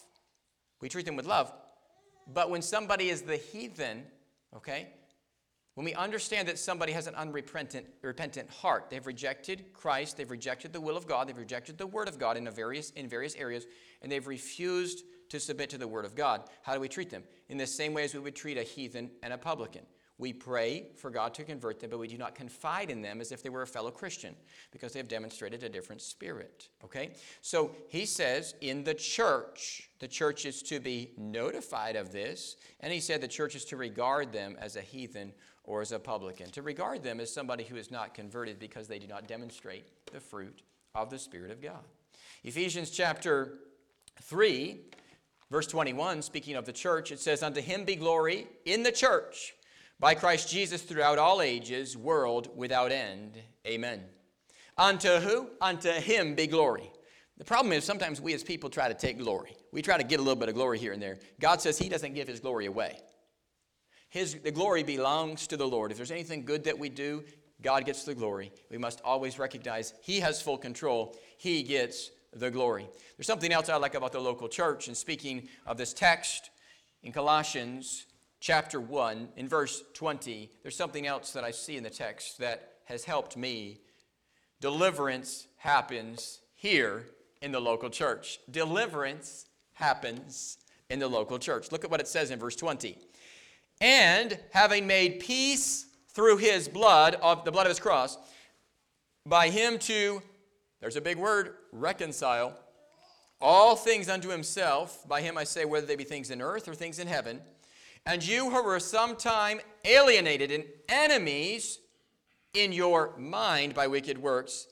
We 0.82 0.90
treat 0.90 1.06
them 1.06 1.16
with 1.16 1.26
love. 1.26 1.52
But 2.34 2.50
when 2.50 2.62
somebody 2.62 3.10
is 3.10 3.22
the 3.22 3.38
heathen, 3.38 4.04
okay, 4.56 4.90
when 5.76 5.86
we 5.86 5.94
understand 5.94 6.48
that 6.48 6.60
somebody 6.60 6.92
has 6.92 7.08
an 7.08 7.16
unrepentant 7.16 7.88
repentant 8.02 8.50
heart, 8.50 8.90
they've 8.90 9.06
rejected 9.06 9.74
Christ, 9.74 10.18
they've 10.18 10.30
rejected 10.30 10.74
the 10.74 10.82
will 10.82 10.98
of 10.98 11.08
God, 11.08 11.28
they've 11.28 11.38
rejected 11.38 11.78
the 11.78 11.88
word 11.88 12.08
of 12.08 12.20
God 12.20 12.38
in, 12.38 12.50
various, 12.50 12.92
in 12.92 13.08
various 13.08 13.36
areas, 13.36 13.66
and 14.02 14.12
they've 14.12 14.28
refused 14.28 15.04
to 15.30 15.40
submit 15.40 15.70
to 15.70 15.78
the 15.78 15.88
word 15.88 16.04
of 16.04 16.14
God. 16.14 16.44
How 16.62 16.74
do 16.74 16.82
we 16.82 16.90
treat 16.90 17.10
them? 17.10 17.24
In 17.48 17.58
the 17.58 17.66
same 17.66 17.94
way 17.94 18.04
as 18.04 18.14
we 18.14 18.20
would 18.20 18.36
treat 18.36 18.58
a 18.58 18.64
heathen 18.64 19.12
and 19.24 19.32
a 19.32 19.38
publican. 19.38 19.84
We 20.22 20.34
pray 20.34 20.86
for 20.98 21.10
God 21.10 21.34
to 21.34 21.44
convert 21.44 21.80
them, 21.80 21.90
but 21.90 21.98
we 21.98 22.08
do 22.08 22.16
not 22.16 22.36
confide 22.36 22.92
in 22.92 23.02
them 23.02 23.22
as 23.22 23.32
if 23.32 23.42
they 23.42 23.50
were 23.50 23.64
a 23.64 23.68
fellow 23.68 23.90
Christian 23.90 24.36
because 24.70 24.94
they 24.94 25.00
have 25.00 25.08
demonstrated 25.08 25.64
a 25.64 25.70
different 25.70 26.00
spirit. 26.00 26.70
Okay? 26.84 27.14
So 27.42 27.72
he 27.88 28.06
says 28.06 28.54
in 28.62 28.84
the 28.84 28.94
church, 28.94 29.90
the 29.98 30.08
church 30.08 30.46
is 30.46 30.62
to 30.62 30.80
be 30.80 31.10
notified 31.18 31.96
of 31.96 32.12
this, 32.12 32.58
and 32.82 32.94
he 32.94 33.00
said 33.00 33.20
the 33.20 33.28
church 33.28 33.56
is 33.56 33.66
to 33.66 33.78
regard 33.78 34.32
them 34.32 34.56
as 34.60 34.76
a 34.76 34.82
heathen 34.82 35.34
or 35.64 35.82
as 35.82 35.92
a 35.92 35.98
publican, 35.98 36.52
to 36.52 36.62
regard 36.62 37.02
them 37.02 37.20
as 37.20 37.34
somebody 37.34 37.64
who 37.64 37.76
is 37.76 37.90
not 37.90 38.14
converted 38.14 38.60
because 38.60 38.88
they 38.88 39.00
do 39.00 39.08
not 39.08 39.28
demonstrate 39.28 39.88
the 40.14 40.20
fruit 40.20 40.62
of 40.94 41.10
the 41.10 41.18
Spirit 41.18 41.50
of 41.50 41.64
God. 41.64 41.84
Ephesians 42.44 42.92
chapter 42.92 43.58
3, 44.22 44.82
verse 45.50 45.66
21, 45.66 46.22
speaking 46.22 46.56
of 46.56 46.66
the 46.66 46.74
church, 46.74 47.12
it 47.12 47.20
says, 47.20 47.42
Unto 47.42 47.60
him 47.60 47.86
be 47.86 47.96
glory 47.96 48.46
in 48.66 48.84
the 48.84 48.92
church 48.92 49.56
by 50.02 50.16
Christ 50.16 50.50
Jesus 50.50 50.82
throughout 50.82 51.20
all 51.20 51.42
ages, 51.42 51.96
world 51.96 52.50
without 52.56 52.92
end. 52.92 53.38
Amen. 53.68 54.04
Unto 54.76 55.20
who? 55.20 55.48
Unto 55.62 55.92
him 55.92 56.34
be 56.34 56.48
glory. 56.48 56.92
The 57.38 57.46
problem 57.46 57.72
is 57.72 57.84
sometimes 57.84 58.20
we 58.20 58.34
as 58.34 58.44
people 58.44 58.70
try 58.70 58.88
to 58.88 58.96
take 58.96 59.20
glory. 59.20 59.56
We 59.72 59.84
try 59.84 59.98
to 59.98 60.04
get 60.04 60.20
a 60.20 60.24
little 60.24 60.40
bit 60.40 60.50
of 60.50 60.56
glory 60.56 60.80
here 60.80 60.92
and 60.92 61.02
there. 61.02 61.20
God 61.40 61.62
says 61.62 61.78
he 61.78 61.88
doesn't 61.88 62.16
give 62.16 62.28
his 62.28 62.40
glory 62.40 62.66
away. 62.66 62.98
His, 64.10 64.34
the 64.34 64.52
glory 64.52 64.82
belongs 64.82 65.46
to 65.48 65.56
the 65.56 65.68
Lord. 65.68 65.92
If 65.92 65.98
there's 65.98 66.12
anything 66.12 66.46
good 66.46 66.64
that 66.64 66.78
we 66.78 66.90
do, 66.90 67.24
God 67.62 67.86
gets 67.86 68.04
the 68.04 68.16
glory. 68.16 68.52
We 68.72 68.80
must 68.80 69.02
always 69.06 69.38
recognize 69.38 69.94
He 70.02 70.20
has 70.20 70.42
full 70.42 70.58
control. 70.58 71.16
He 71.38 71.64
gets 71.64 72.10
the 72.34 72.50
glory. 72.50 72.90
There's 73.16 73.28
something 73.28 73.54
else 73.54 73.70
I 73.70 73.76
like 73.76 73.94
about 73.94 74.12
the 74.12 74.20
local 74.20 74.50
church. 74.50 74.88
And 74.88 74.98
speaking 74.98 75.48
of 75.66 75.78
this 75.78 75.94
text 75.94 76.50
in 77.04 77.12
Colossians, 77.12 78.08
chapter 78.42 78.82
1, 78.82 79.30
in 79.38 79.48
verse 79.48 79.84
20, 79.94 80.50
there's 80.64 80.76
something 80.76 81.06
else 81.06 81.32
that 81.32 81.44
I 81.44 81.52
see 81.52 81.78
in 81.78 81.84
the 81.84 81.92
text 81.92 82.40
that 82.40 82.74
has 82.86 83.06
helped 83.06 83.38
me. 83.38 83.80
Deliverance 84.60 85.48
happens 85.58 86.40
here 86.56 87.06
in 87.42 87.52
the 87.52 87.62
local 87.62 87.90
church. 87.90 88.40
Deliverance 88.50 89.46
happens 89.74 90.58
in 90.90 91.00
the 91.00 91.08
local 91.08 91.38
church. 91.38 91.72
Look 91.72 91.86
at 91.86 91.92
what 91.92 92.02
it 92.02 92.08
says 92.08 92.32
in 92.32 92.40
verse 92.40 92.56
20. 92.56 92.98
And 93.80 94.38
having 94.52 94.88
made 94.88 95.20
peace 95.20 95.86
through 96.10 96.38
his 96.38 96.68
blood, 96.68 97.16
of 97.22 97.46
the 97.46 97.52
blood 97.52 97.68
of 97.68 97.70
his 97.70 97.80
cross, 97.80 98.18
by 99.26 99.50
him 99.50 99.78
to, 99.80 100.22
there's 100.80 100.96
a 100.96 101.02
big 101.02 101.18
word, 101.18 101.54
reconcile 101.72 102.58
all 103.40 103.76
things 103.76 104.10
unto 104.10 104.30
himself. 104.30 105.08
By 105.08 105.22
him 105.22 105.38
I 105.38 105.44
say, 105.44 105.66
whether 105.66 105.86
they 105.86 105.96
be 105.96 106.04
things 106.04 106.32
in 106.32 106.42
earth 106.42 106.68
or 106.68 106.74
things 106.74 106.98
in 106.98 107.08
heaven 107.08 107.40
and 108.06 108.26
you 108.26 108.50
who 108.50 108.64
were 108.64 108.80
sometime 108.80 109.60
alienated 109.86 110.52
and 110.52 110.66
enemies 110.90 111.80
in 112.54 112.72
your 112.72 113.16
mind 113.18 113.74
by 113.74 113.88
wicked 113.88 114.18
works, 114.18 114.68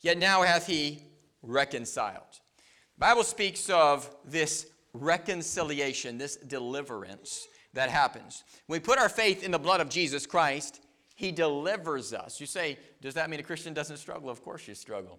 yet 0.00 0.18
now 0.18 0.42
hath 0.42 0.66
he 0.66 1.02
reconciled. 1.42 2.40
The 2.96 3.00
Bible 3.06 3.24
speaks 3.24 3.68
of 3.70 4.08
this 4.24 4.66
reconciliation, 4.92 6.18
this 6.18 6.36
deliverance 6.36 7.46
that 7.74 7.90
happens. 7.90 8.44
When 8.66 8.80
we 8.80 8.84
put 8.84 8.98
our 8.98 9.08
faith 9.08 9.42
in 9.42 9.50
the 9.50 9.58
blood 9.58 9.80
of 9.80 9.88
Jesus 9.88 10.26
Christ, 10.26 10.80
he 11.14 11.32
delivers 11.32 12.12
us. 12.12 12.40
You 12.40 12.46
say, 12.46 12.78
does 13.00 13.14
that 13.14 13.28
mean 13.30 13.40
a 13.40 13.42
Christian 13.42 13.74
doesn't 13.74 13.98
struggle? 13.98 14.30
Of 14.30 14.42
course 14.42 14.66
you 14.66 14.74
struggle. 14.74 15.18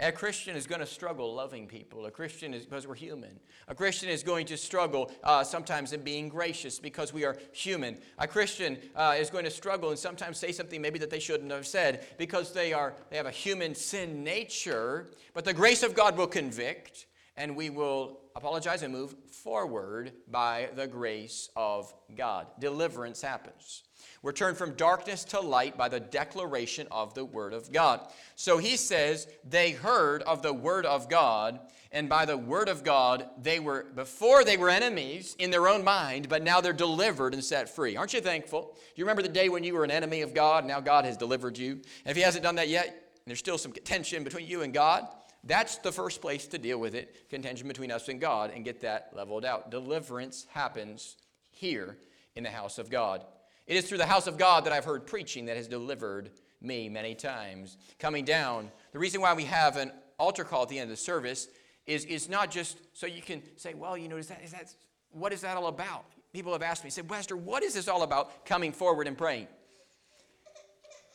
A 0.00 0.10
Christian 0.10 0.56
is 0.56 0.66
going 0.66 0.80
to 0.80 0.86
struggle 0.86 1.32
loving 1.34 1.68
people. 1.68 2.06
A 2.06 2.10
Christian 2.10 2.52
is 2.52 2.64
because 2.64 2.84
we're 2.84 2.96
human. 2.96 3.38
A 3.68 3.76
Christian 3.76 4.08
is 4.08 4.24
going 4.24 4.44
to 4.46 4.56
struggle 4.56 5.12
uh, 5.22 5.44
sometimes 5.44 5.92
in 5.92 6.02
being 6.02 6.28
gracious 6.28 6.80
because 6.80 7.12
we 7.12 7.24
are 7.24 7.38
human. 7.52 7.98
A 8.18 8.26
Christian 8.26 8.76
uh, 8.96 9.14
is 9.16 9.30
going 9.30 9.44
to 9.44 9.52
struggle 9.52 9.90
and 9.90 9.98
sometimes 9.98 10.36
say 10.36 10.50
something 10.50 10.82
maybe 10.82 10.98
that 10.98 11.10
they 11.10 11.20
shouldn't 11.20 11.52
have 11.52 11.66
said 11.66 12.06
because 12.18 12.52
they 12.52 12.72
are 12.72 12.94
they 13.08 13.16
have 13.16 13.26
a 13.26 13.30
human 13.30 13.72
sin 13.72 14.24
nature. 14.24 15.10
But 15.32 15.44
the 15.44 15.54
grace 15.54 15.84
of 15.84 15.94
God 15.94 16.16
will 16.16 16.26
convict, 16.26 17.06
and 17.36 17.54
we 17.54 17.70
will 17.70 18.18
apologize 18.34 18.82
and 18.82 18.92
move 18.92 19.14
forward 19.30 20.12
by 20.28 20.70
the 20.74 20.88
grace 20.88 21.50
of 21.54 21.94
God. 22.16 22.48
Deliverance 22.58 23.22
happens. 23.22 23.83
We're 24.24 24.32
turned 24.32 24.56
from 24.56 24.72
darkness 24.72 25.22
to 25.24 25.40
light 25.40 25.76
by 25.76 25.90
the 25.90 26.00
declaration 26.00 26.88
of 26.90 27.12
the 27.12 27.26
Word 27.26 27.52
of 27.52 27.70
God. 27.70 28.00
So 28.36 28.56
he 28.56 28.78
says, 28.78 29.28
they 29.46 29.72
heard 29.72 30.22
of 30.22 30.40
the 30.40 30.54
Word 30.54 30.86
of 30.86 31.10
God, 31.10 31.60
and 31.92 32.08
by 32.08 32.24
the 32.24 32.38
Word 32.38 32.70
of 32.70 32.84
God, 32.84 33.28
they 33.42 33.60
were, 33.60 33.84
before 33.94 34.42
they 34.42 34.56
were 34.56 34.70
enemies 34.70 35.36
in 35.38 35.50
their 35.50 35.68
own 35.68 35.84
mind, 35.84 36.30
but 36.30 36.42
now 36.42 36.62
they're 36.62 36.72
delivered 36.72 37.34
and 37.34 37.44
set 37.44 37.68
free. 37.68 37.98
Aren't 37.98 38.14
you 38.14 38.22
thankful? 38.22 38.72
Do 38.74 38.92
you 38.96 39.04
remember 39.04 39.20
the 39.20 39.28
day 39.28 39.50
when 39.50 39.62
you 39.62 39.74
were 39.74 39.84
an 39.84 39.90
enemy 39.90 40.22
of 40.22 40.32
God, 40.32 40.64
now 40.64 40.80
God 40.80 41.04
has 41.04 41.18
delivered 41.18 41.58
you? 41.58 41.72
And 41.72 41.82
if 42.06 42.16
he 42.16 42.22
hasn't 42.22 42.44
done 42.44 42.54
that 42.54 42.70
yet, 42.70 43.12
there's 43.26 43.40
still 43.40 43.58
some 43.58 43.72
tension 43.72 44.24
between 44.24 44.46
you 44.46 44.62
and 44.62 44.72
God. 44.72 45.06
That's 45.44 45.76
the 45.76 45.92
first 45.92 46.22
place 46.22 46.46
to 46.46 46.56
deal 46.56 46.78
with 46.78 46.94
it 46.94 47.28
contention 47.28 47.68
between 47.68 47.90
us 47.90 48.08
and 48.08 48.18
God 48.22 48.52
and 48.54 48.64
get 48.64 48.80
that 48.80 49.10
leveled 49.14 49.44
out. 49.44 49.70
Deliverance 49.70 50.46
happens 50.48 51.18
here 51.50 51.98
in 52.34 52.42
the 52.42 52.50
house 52.50 52.78
of 52.78 52.88
God. 52.88 53.22
It 53.66 53.76
is 53.76 53.88
through 53.88 53.98
the 53.98 54.06
house 54.06 54.26
of 54.26 54.36
God 54.36 54.64
that 54.64 54.72
I've 54.72 54.84
heard 54.84 55.06
preaching 55.06 55.46
that 55.46 55.56
has 55.56 55.66
delivered 55.66 56.30
me 56.60 56.88
many 56.88 57.14
times. 57.14 57.78
Coming 57.98 58.24
down, 58.24 58.70
the 58.92 58.98
reason 58.98 59.20
why 59.20 59.32
we 59.34 59.44
have 59.44 59.76
an 59.76 59.92
altar 60.18 60.44
call 60.44 60.62
at 60.62 60.68
the 60.68 60.78
end 60.78 60.90
of 60.90 60.96
the 60.96 61.02
service 61.02 61.48
is, 61.86 62.04
is 62.04 62.28
not 62.28 62.50
just 62.50 62.78
so 62.92 63.06
you 63.06 63.22
can 63.22 63.42
say, 63.56 63.74
well, 63.74 63.96
you 63.96 64.08
know, 64.08 64.16
is 64.16 64.28
that, 64.28 64.42
is 64.42 64.52
that, 64.52 64.72
what 65.10 65.32
is 65.32 65.40
that 65.42 65.56
all 65.56 65.68
about? 65.68 66.04
People 66.32 66.52
have 66.52 66.62
asked 66.62 66.84
me, 66.84 66.90
said, 66.90 67.08
Wester, 67.08 67.36
what 67.36 67.62
is 67.62 67.74
this 67.74 67.88
all 67.88 68.02
about 68.02 68.44
coming 68.44 68.72
forward 68.72 69.06
and 69.06 69.16
praying? 69.16 69.46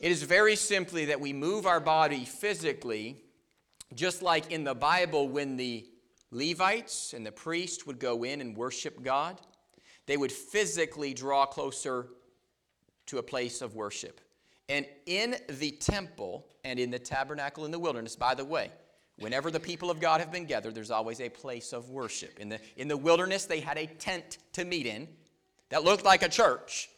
It 0.00 0.10
is 0.10 0.22
very 0.22 0.56
simply 0.56 1.06
that 1.06 1.20
we 1.20 1.32
move 1.32 1.66
our 1.66 1.80
body 1.80 2.24
physically, 2.24 3.22
just 3.94 4.22
like 4.22 4.50
in 4.50 4.64
the 4.64 4.74
Bible 4.74 5.28
when 5.28 5.56
the 5.56 5.86
Levites 6.30 7.12
and 7.12 7.26
the 7.26 7.32
priest 7.32 7.86
would 7.86 7.98
go 7.98 8.22
in 8.22 8.40
and 8.40 8.56
worship 8.56 9.02
God, 9.02 9.40
they 10.06 10.16
would 10.16 10.32
physically 10.32 11.12
draw 11.12 11.44
closer 11.44 12.06
to 13.10 13.18
a 13.18 13.22
place 13.22 13.60
of 13.60 13.74
worship. 13.74 14.20
And 14.68 14.86
in 15.06 15.34
the 15.48 15.72
temple 15.72 16.46
and 16.64 16.78
in 16.78 16.90
the 16.90 16.98
tabernacle 16.98 17.64
in 17.64 17.72
the 17.72 17.78
wilderness, 17.78 18.14
by 18.14 18.34
the 18.34 18.44
way, 18.44 18.70
whenever 19.18 19.50
the 19.50 19.58
people 19.58 19.90
of 19.90 19.98
God 19.98 20.20
have 20.20 20.30
been 20.30 20.46
gathered, 20.46 20.76
there's 20.76 20.92
always 20.92 21.20
a 21.20 21.28
place 21.28 21.72
of 21.72 21.90
worship. 21.90 22.38
In 22.38 22.48
the, 22.48 22.60
in 22.76 22.86
the 22.86 22.96
wilderness, 22.96 23.46
they 23.46 23.58
had 23.58 23.78
a 23.78 23.86
tent 23.86 24.38
to 24.52 24.64
meet 24.64 24.86
in 24.86 25.08
that 25.70 25.82
looked 25.82 26.04
like 26.04 26.22
a 26.22 26.28
church. 26.28 26.88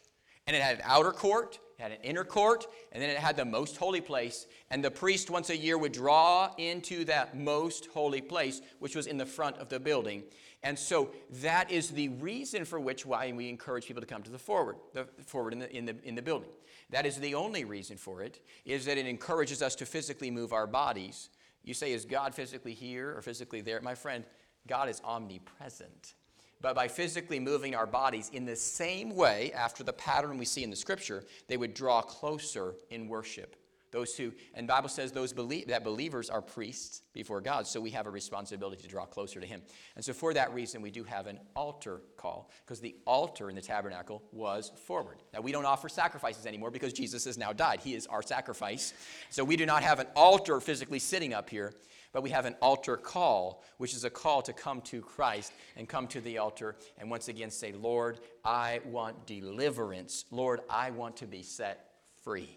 And 0.47 0.55
it 0.55 0.63
had 0.63 0.77
an 0.77 0.83
outer 0.85 1.13
court, 1.13 1.59
it 1.79 1.83
had 1.83 1.93
an 1.93 1.99
inner 2.03 2.25
court, 2.25 2.67
and 2.93 3.03
then 3.03 3.09
it 3.09 3.17
had 3.17 3.37
the 3.37 3.45
most 3.47 3.79
holy 3.79 4.03
place. 4.03 4.47
And 4.71 4.85
the 4.85 4.91
priest 4.91 5.31
once 5.31 5.49
a 5.49 5.57
year 5.57 5.79
would 5.79 5.93
draw 5.93 6.53
into 6.59 7.07
that 7.07 7.39
most 7.39 7.87
holy 7.95 8.21
place, 8.21 8.61
which 8.81 8.95
was 8.95 9.07
in 9.07 9.17
the 9.17 9.25
front 9.25 9.57
of 9.57 9.71
the 9.71 9.81
building. 9.81 10.25
And 10.65 10.79
so 10.79 11.11
that 11.43 11.71
is 11.71 11.91
the 11.91 12.09
reason 12.09 12.65
for 12.65 12.79
which 12.79 13.05
why 13.05 13.33
we 13.33 13.49
encourage 13.49 13.87
people 13.87 14.01
to 14.01 14.07
come 14.07 14.23
to 14.23 14.31
the 14.31 14.39
forward, 14.39 14.77
the 14.93 15.07
forward 15.27 15.53
in 15.53 15.59
the, 15.59 15.77
in 15.77 15.85
the, 15.85 15.97
in 16.05 16.15
the 16.15 16.23
building. 16.23 16.51
That 16.91 17.05
is 17.05 17.19
the 17.19 17.35
only 17.35 17.65
reason 17.65 17.97
for 17.97 18.23
it, 18.23 18.41
is 18.65 18.85
that 18.85 18.97
it 18.97 19.07
encourages 19.07 19.61
us 19.61 19.75
to 19.77 19.87
physically 19.87 20.31
move 20.31 20.53
our 20.53 20.67
bodies. 20.67 21.31
You 21.65 21.75
say, 21.75 21.93
is 21.93 22.05
God 22.05 22.35
physically 22.35 22.75
here 22.75 23.17
or 23.17 23.23
physically 23.23 23.61
there? 23.61 23.81
My 23.81 23.95
friend, 23.95 24.25
God 24.69 24.89
is 24.89 25.01
omnipresent. 25.05 26.15
But 26.61 26.77
by 26.77 26.87
physically 26.87 27.41
moving 27.41 27.75
our 27.75 27.87
bodies 27.87 28.31
in 28.33 28.45
the 28.45 28.55
same 28.55 29.17
way, 29.17 29.53
after 29.53 29.83
the 29.83 29.93
pattern 29.93 30.39
we 30.39 30.45
see 30.45 30.63
in 30.63 30.71
the 30.71 30.77
scripture, 30.77 31.25
they 31.49 31.57
would 31.57 31.75
draw 31.75 32.03
closer 32.03 32.77
in 32.91 33.09
worship. 33.09 33.57
Those 33.93 34.17
who, 34.17 34.33
and 34.55 34.67
Bible 34.67 34.89
says 34.89 35.13
those 35.13 35.35
believe, 35.35 35.69
that 35.69 35.85
believers 35.85 36.31
are 36.31 36.41
priests 36.41 37.03
before 37.13 37.43
God, 37.43 37.67
so 37.67 37.79
we 37.79 37.91
have 37.91 38.07
a 38.07 38.11
responsibility 38.11 38.83
to 38.83 38.89
draw 38.89 39.05
closer 39.05 39.39
to 39.39 39.47
Him. 39.47 39.61
And 39.97 40.05
so 40.05 40.15
for 40.15 40.33
that 40.33 40.53
reason, 40.55 40.81
we 40.81 40.91
do 40.91 41.05
have 41.05 41.27
an 41.27 41.39
altar 41.55 42.01
call, 42.17 42.51
because 42.65 42.81
the 42.81 42.97
altar 43.07 43.51
in 43.51 43.55
the 43.55 43.61
tabernacle 43.61 44.23
was 44.33 44.73
forward. 44.87 45.19
Now, 45.35 45.43
we 45.43 45.53
don't 45.53 45.67
offer 45.67 45.91
sacrifices 45.91 46.47
anymore 46.47 46.71
because 46.71 46.95
Jesus 46.95 47.27
has 47.27 47.37
now 47.37 47.53
died. 47.53 47.81
He 47.81 47.95
is 47.95 48.07
our 48.07 48.23
sacrifice. 48.23 48.95
So 49.29 49.45
we 49.45 49.57
do 49.57 49.67
not 49.67 49.83
have 49.83 49.99
an 49.99 50.07
altar 50.17 50.59
physically 50.61 50.99
sitting 50.99 51.35
up 51.35 51.51
here, 51.51 51.75
but 52.15 52.23
we 52.23 52.31
have 52.31 52.47
an 52.47 52.57
altar 52.63 52.97
call, 52.97 53.63
which 53.77 53.93
is 53.93 54.05
a 54.05 54.11
call 54.11 54.41
to 54.43 54.55
come 54.55 54.81
to 54.83 55.03
Christ 55.03 55.53
and 55.77 55.87
come 55.87 56.07
to 56.09 56.21
the 56.23 56.39
altar 56.39 56.77
and 56.97 57.11
once 57.11 57.29
again 57.29 57.51
say, 57.51 57.73
Lord, 57.73 58.21
I 58.43 58.81
want 58.87 59.27
deliverance. 59.27 60.25
Lord, 60.31 60.61
I 60.71 60.93
want 60.93 61.19
to 61.19 61.27
be 61.27 61.43
set 61.43 61.91
free. 62.23 62.49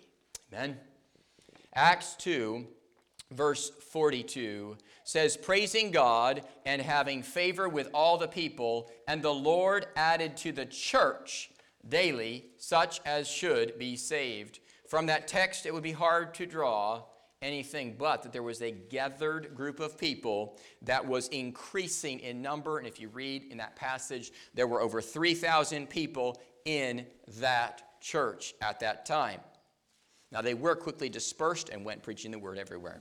Amen. 0.54 0.78
Acts 1.76 2.16
2, 2.20 2.66
verse 3.32 3.70
42 3.92 4.78
says, 5.04 5.36
Praising 5.36 5.92
God 5.92 6.44
and 6.66 6.82
having 6.82 7.22
favor 7.22 7.68
with 7.68 7.90
all 7.94 8.18
the 8.18 8.28
people, 8.28 8.90
and 9.08 9.22
the 9.22 9.34
Lord 9.34 9.88
added 9.96 10.38
to 10.38 10.52
the 10.52 10.66
church 10.66 11.52
daily 11.88 12.46
such 12.58 13.02
as 13.06 13.28
should 13.28 13.78
be 13.78 13.96
saved. 13.96 14.60
From 14.88 15.08
that 15.08 15.28
text, 15.28 15.66
it 15.66 15.74
would 15.74 15.84
be 15.84 15.92
hard 15.92 16.34
to 16.36 16.46
draw 16.46 17.04
anything 17.42 17.96
but 17.98 18.24
that 18.24 18.32
there 18.32 18.42
was 18.42 18.62
a 18.62 18.72
gathered 18.72 19.54
group 19.54 19.80
of 19.80 19.98
people 19.98 20.58
that 20.82 21.06
was 21.06 21.28
increasing 21.28 22.20
in 22.22 22.42
number. 22.42 22.78
And 22.78 22.88
if 22.88 23.00
you 23.00 23.10
read 23.10 23.52
in 23.52 23.58
that 23.58 23.76
passage, 23.76 24.32
there 24.54 24.68
were 24.68 24.82
over 24.82 25.02
3,000 25.02 25.90
people 25.90 26.42
in 26.64 27.06
that 27.40 28.00
church 28.02 28.56
at 28.62 28.80
that 28.80 29.06
time. 29.06 29.42
Now 30.36 30.42
they 30.42 30.54
were 30.54 30.76
quickly 30.76 31.08
dispersed 31.08 31.70
and 31.70 31.86
went 31.86 32.04
preaching 32.04 32.30
the 32.30 32.38
word 32.38 32.58
everywhere. 32.58 33.00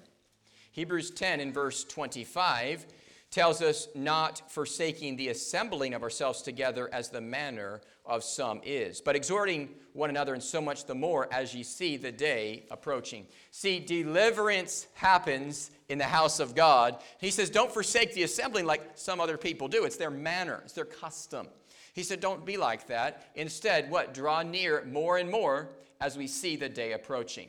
Hebrews 0.70 1.10
10 1.10 1.40
in 1.40 1.52
verse 1.52 1.82
25 1.82 2.86
tells 3.32 3.60
us 3.60 3.88
not 3.96 4.48
forsaking 4.52 5.16
the 5.16 5.30
assembling 5.30 5.94
of 5.94 6.04
ourselves 6.04 6.42
together 6.42 6.88
as 6.92 7.08
the 7.08 7.20
manner 7.20 7.80
of 8.06 8.22
some 8.22 8.60
is, 8.62 9.00
but 9.00 9.16
exhorting 9.16 9.68
one 9.94 10.10
another, 10.10 10.32
and 10.32 10.42
so 10.44 10.60
much 10.60 10.84
the 10.84 10.94
more 10.94 11.26
as 11.32 11.52
ye 11.52 11.64
see 11.64 11.96
the 11.96 12.12
day 12.12 12.66
approaching. 12.70 13.26
See, 13.50 13.80
deliverance 13.80 14.86
happens 14.94 15.72
in 15.88 15.98
the 15.98 16.04
house 16.04 16.38
of 16.38 16.54
God. 16.54 16.98
He 17.18 17.32
says, 17.32 17.50
don't 17.50 17.72
forsake 17.72 18.14
the 18.14 18.22
assembling 18.22 18.64
like 18.64 18.92
some 18.94 19.20
other 19.20 19.36
people 19.36 19.66
do. 19.66 19.84
It's 19.84 19.96
their 19.96 20.08
manner, 20.08 20.60
it's 20.64 20.74
their 20.74 20.84
custom. 20.84 21.48
He 21.94 22.04
said, 22.04 22.20
don't 22.20 22.46
be 22.46 22.56
like 22.56 22.86
that. 22.86 23.26
Instead, 23.34 23.90
what? 23.90 24.14
Draw 24.14 24.42
near 24.42 24.84
more 24.84 25.18
and 25.18 25.28
more 25.28 25.70
as 26.04 26.18
we 26.18 26.26
see 26.26 26.54
the 26.54 26.68
day 26.68 26.92
approaching. 26.92 27.48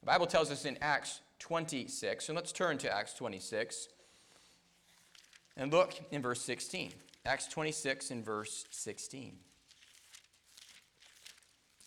The 0.00 0.06
Bible 0.06 0.26
tells 0.26 0.50
us 0.50 0.64
in 0.64 0.76
Acts 0.80 1.20
26, 1.38 2.28
and 2.28 2.34
let's 2.34 2.50
turn 2.50 2.76
to 2.78 2.92
Acts 2.92 3.14
26 3.14 3.88
and 5.56 5.72
look 5.72 5.94
in 6.10 6.20
verse 6.20 6.42
16. 6.42 6.92
Acts 7.24 7.46
26 7.46 8.10
and 8.10 8.24
verse 8.24 8.64
16. 8.70 9.36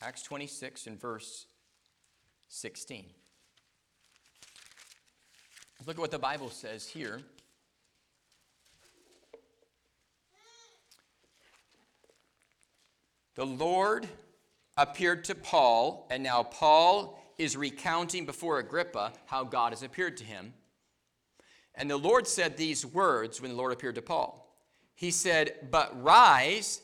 Acts 0.01 0.21
26 0.21 0.87
and 0.87 0.97
verse 0.97 1.45
16. 2.47 3.07
Look 5.85 5.97
at 5.97 5.99
what 5.99 6.11
the 6.11 6.19
Bible 6.19 6.49
says 6.49 6.87
here. 6.87 7.19
The 13.35 13.45
Lord 13.45 14.07
appeared 14.77 15.23
to 15.25 15.35
Paul, 15.35 16.07
and 16.09 16.23
now 16.23 16.43
Paul 16.43 17.19
is 17.37 17.57
recounting 17.57 18.25
before 18.25 18.59
Agrippa 18.59 19.13
how 19.25 19.43
God 19.43 19.71
has 19.71 19.83
appeared 19.83 20.17
to 20.17 20.23
him. 20.23 20.53
And 21.75 21.89
the 21.89 21.97
Lord 21.97 22.27
said 22.27 22.57
these 22.57 22.85
words 22.85 23.41
when 23.41 23.51
the 23.51 23.57
Lord 23.57 23.71
appeared 23.71 23.95
to 23.95 24.01
Paul. 24.01 24.55
He 24.95 25.11
said, 25.11 25.67
But 25.69 26.01
rise 26.01 26.81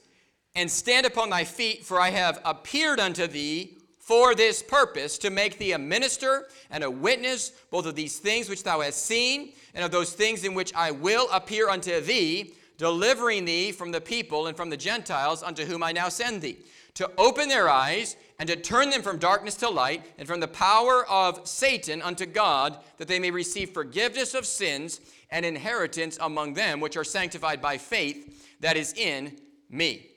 and 0.56 0.70
stand 0.70 1.06
upon 1.06 1.30
thy 1.30 1.44
feet, 1.44 1.84
for 1.84 2.00
I 2.00 2.12
have 2.12 2.40
appeared 2.46 3.00
unto 3.00 3.26
thee 3.26 3.78
for 3.98 4.36
this 4.36 4.62
purpose, 4.62 5.18
to 5.18 5.30
make 5.30 5.58
thee 5.58 5.72
a 5.72 5.80
minister 5.80 6.50
and 6.70 6.84
a 6.84 6.92
witness 6.92 7.54
both 7.72 7.86
of 7.86 7.96
these 7.96 8.20
things 8.20 8.50
which 8.50 8.64
thou 8.64 8.82
hast 8.82 9.06
seen, 9.06 9.54
and 9.74 9.84
of 9.84 9.92
those 9.92 10.12
things 10.12 10.44
in 10.44 10.54
which 10.54 10.74
I 10.76 10.92
will 10.92 11.28
appear 11.32 11.70
unto 11.70 12.02
thee, 12.02 12.54
delivering 12.78 13.46
thee 13.46 13.72
from 13.72 13.92
the 13.92 14.02
people 14.02 14.48
and 14.48 14.58
from 14.58 14.70
the 14.70 14.78
Gentiles 14.78 15.44
unto 15.44 15.66
whom 15.66 15.84
I 15.84 15.92
now 15.92 16.10
send 16.10 16.42
thee 16.42 16.58
to 16.96 17.10
open 17.18 17.50
their 17.50 17.70
eyes 17.70 18.16
and 18.40 18.48
to 18.50 18.56
turn 18.56 18.90
them 18.90 19.02
from 19.02 19.18
darkness 19.18 19.56
to 19.56 19.70
light 19.70 20.06
and 20.18 20.28
from 20.28 20.40
the 20.40 20.48
power 20.48 21.06
of 21.08 21.48
Satan 21.48 22.02
unto 22.02 22.26
God, 22.26 22.78
that 22.98 23.08
they 23.08 23.20
may 23.20 23.32
receive 23.32 23.72
forgiveness 23.72 24.34
of 24.34 24.46
sins 24.46 25.00
and 25.30 25.46
inheritance 25.46 26.18
among 26.22 26.54
them 26.54 26.80
which 26.80 26.98
are 26.98 27.04
sanctified 27.04 27.62
by 27.62 27.78
faith 27.78 28.58
that 28.60 28.78
is 28.78 28.94
in 28.94 29.40
me. 29.70 30.08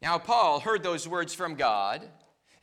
Now, 0.00 0.18
Paul 0.18 0.60
heard 0.60 0.82
those 0.82 1.08
words 1.08 1.32
from 1.34 1.54
God, 1.54 2.02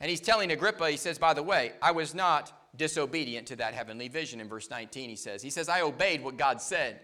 and 0.00 0.10
he's 0.10 0.20
telling 0.20 0.52
Agrippa, 0.52 0.90
he 0.90 0.96
says, 0.96 1.18
By 1.18 1.34
the 1.34 1.42
way, 1.42 1.72
I 1.82 1.90
was 1.90 2.14
not 2.14 2.52
disobedient 2.76 3.46
to 3.48 3.56
that 3.56 3.74
heavenly 3.74 4.08
vision. 4.08 4.40
In 4.40 4.48
verse 4.48 4.70
19, 4.70 5.08
he 5.08 5.16
says, 5.16 5.42
He 5.42 5.50
says, 5.50 5.68
I 5.68 5.80
obeyed 5.80 6.22
what 6.22 6.36
God 6.36 6.60
said. 6.60 7.00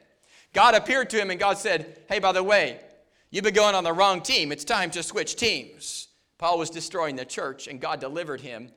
God 0.56 0.74
appeared 0.74 1.10
to 1.10 1.20
him, 1.20 1.30
and 1.30 1.38
God 1.38 1.58
said, 1.58 1.98
Hey, 2.08 2.18
by 2.18 2.32
the 2.32 2.42
way, 2.42 2.80
you've 3.30 3.44
been 3.44 3.52
going 3.52 3.74
on 3.74 3.84
the 3.84 3.92
wrong 3.92 4.22
team. 4.22 4.50
It's 4.50 4.64
time 4.64 4.90
to 4.92 5.02
switch 5.02 5.36
teams. 5.36 6.08
Paul 6.38 6.56
was 6.56 6.70
destroying 6.70 7.14
the 7.14 7.26
church, 7.26 7.68
and 7.68 7.78
God 7.78 8.00
delivered 8.00 8.40
him. 8.40 8.70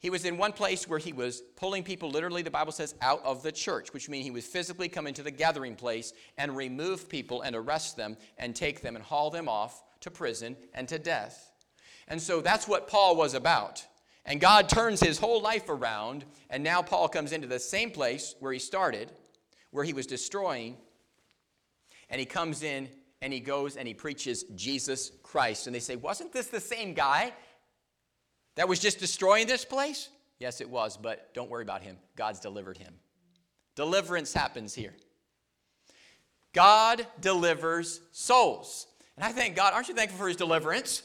He 0.00 0.10
was 0.10 0.24
in 0.24 0.36
one 0.36 0.52
place 0.52 0.88
where 0.88 0.98
he 0.98 1.12
was 1.12 1.42
pulling 1.54 1.84
people, 1.84 2.10
literally, 2.10 2.42
the 2.42 2.50
Bible 2.50 2.72
says, 2.72 2.96
out 3.00 3.24
of 3.24 3.44
the 3.44 3.52
church, 3.52 3.94
which 3.94 4.08
means 4.08 4.24
he 4.24 4.32
was 4.32 4.46
physically 4.46 4.88
coming 4.88 5.14
to 5.14 5.22
the 5.22 5.30
gathering 5.30 5.76
place 5.76 6.12
and 6.36 6.56
remove 6.56 7.08
people 7.08 7.42
and 7.42 7.54
arrest 7.54 7.96
them 7.96 8.16
and 8.36 8.56
take 8.56 8.80
them 8.80 8.96
and 8.96 9.04
haul 9.04 9.30
them 9.30 9.48
off 9.48 9.84
to 10.00 10.10
prison 10.10 10.56
and 10.74 10.88
to 10.88 10.98
death. 10.98 11.52
And 12.08 12.20
so 12.20 12.40
that's 12.40 12.66
what 12.66 12.88
Paul 12.88 13.14
was 13.14 13.34
about. 13.34 13.86
And 14.26 14.40
God 14.40 14.68
turns 14.68 14.98
his 14.98 15.20
whole 15.20 15.40
life 15.40 15.68
around, 15.68 16.24
and 16.50 16.64
now 16.64 16.82
Paul 16.82 17.08
comes 17.08 17.30
into 17.30 17.46
the 17.46 17.60
same 17.60 17.92
place 17.92 18.34
where 18.40 18.52
he 18.52 18.58
started, 18.58 19.12
where 19.70 19.84
he 19.84 19.92
was 19.92 20.06
destroying, 20.06 20.76
and 22.10 22.18
he 22.18 22.26
comes 22.26 22.62
in 22.62 22.88
and 23.20 23.32
he 23.32 23.40
goes 23.40 23.76
and 23.76 23.86
he 23.86 23.94
preaches 23.94 24.44
Jesus 24.54 25.12
Christ. 25.22 25.66
And 25.66 25.74
they 25.74 25.80
say, 25.80 25.96
Wasn't 25.96 26.32
this 26.32 26.46
the 26.46 26.60
same 26.60 26.94
guy 26.94 27.32
that 28.56 28.68
was 28.68 28.78
just 28.78 28.98
destroying 28.98 29.46
this 29.46 29.64
place? 29.64 30.08
Yes, 30.38 30.60
it 30.60 30.70
was, 30.70 30.96
but 30.96 31.34
don't 31.34 31.50
worry 31.50 31.62
about 31.62 31.82
him. 31.82 31.96
God's 32.16 32.40
delivered 32.40 32.78
him. 32.78 32.94
Deliverance 33.74 34.32
happens 34.32 34.74
here. 34.74 34.94
God 36.52 37.06
delivers 37.20 38.00
souls. 38.12 38.86
And 39.16 39.24
I 39.24 39.32
thank 39.32 39.56
God. 39.56 39.74
Aren't 39.74 39.88
you 39.88 39.94
thankful 39.94 40.18
for 40.18 40.28
his 40.28 40.36
deliverance? 40.36 41.02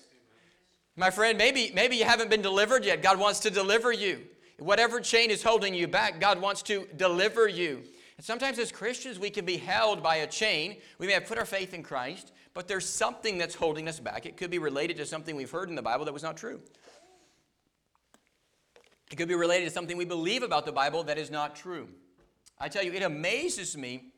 My 0.96 1.10
friend, 1.10 1.38
maybe, 1.38 1.72
maybe 1.74 1.96
you 1.96 2.06
haven't 2.06 2.30
been 2.30 2.44
delivered 2.44 2.86
yet. 2.86 3.02
God 3.02 3.20
wants 3.20 3.40
to 3.42 3.50
deliver 3.50 3.92
you. 3.92 4.22
Whatever 4.60 5.00
chain 5.00 5.32
is 5.32 5.42
holding 5.42 5.74
you 5.74 5.88
back, 5.88 6.20
God 6.20 6.40
wants 6.40 6.62
to 6.64 6.88
deliver 6.96 7.48
you. 7.48 7.82
And 8.18 8.26
sometimes 8.26 8.60
as 8.60 8.72
Christians, 8.72 9.18
we 9.18 9.30
can 9.30 9.46
be 9.46 9.58
held 9.58 10.04
by 10.04 10.18
a 10.18 10.28
chain. 10.28 10.78
We 11.00 11.08
may 11.08 11.14
have 11.14 11.26
put 11.26 11.38
our 11.38 11.46
faith 11.46 11.74
in 11.74 11.84
Christ, 11.84 12.32
but 12.54 12.68
there's 12.68 12.88
something 12.88 13.38
that's 13.38 13.56
holding 13.56 13.88
us 13.88 14.00
back. 14.00 14.26
It 14.26 14.38
could 14.38 14.52
be 14.52 14.60
related 14.60 14.98
to 14.98 15.06
something 15.06 15.36
we've 15.36 15.50
heard 15.50 15.70
in 15.70 15.76
the 15.76 15.82
Bible 15.82 16.06
that 16.06 16.14
was 16.14 16.24
not 16.24 16.38
true. 16.38 16.62
It 19.12 19.16
could 19.16 19.28
be 19.28 19.36
related 19.36 19.66
to 19.66 19.72
something 19.72 19.98
we 19.98 20.06
believe 20.06 20.44
about 20.44 20.66
the 20.66 20.72
Bible 20.72 21.04
that 21.04 21.18
is 21.18 21.30
not 21.30 21.56
true. 21.56 21.88
I 22.60 22.68
tell 22.70 22.84
you, 22.84 22.94
it 22.94 23.04
amazes 23.04 23.76
me 23.76 24.14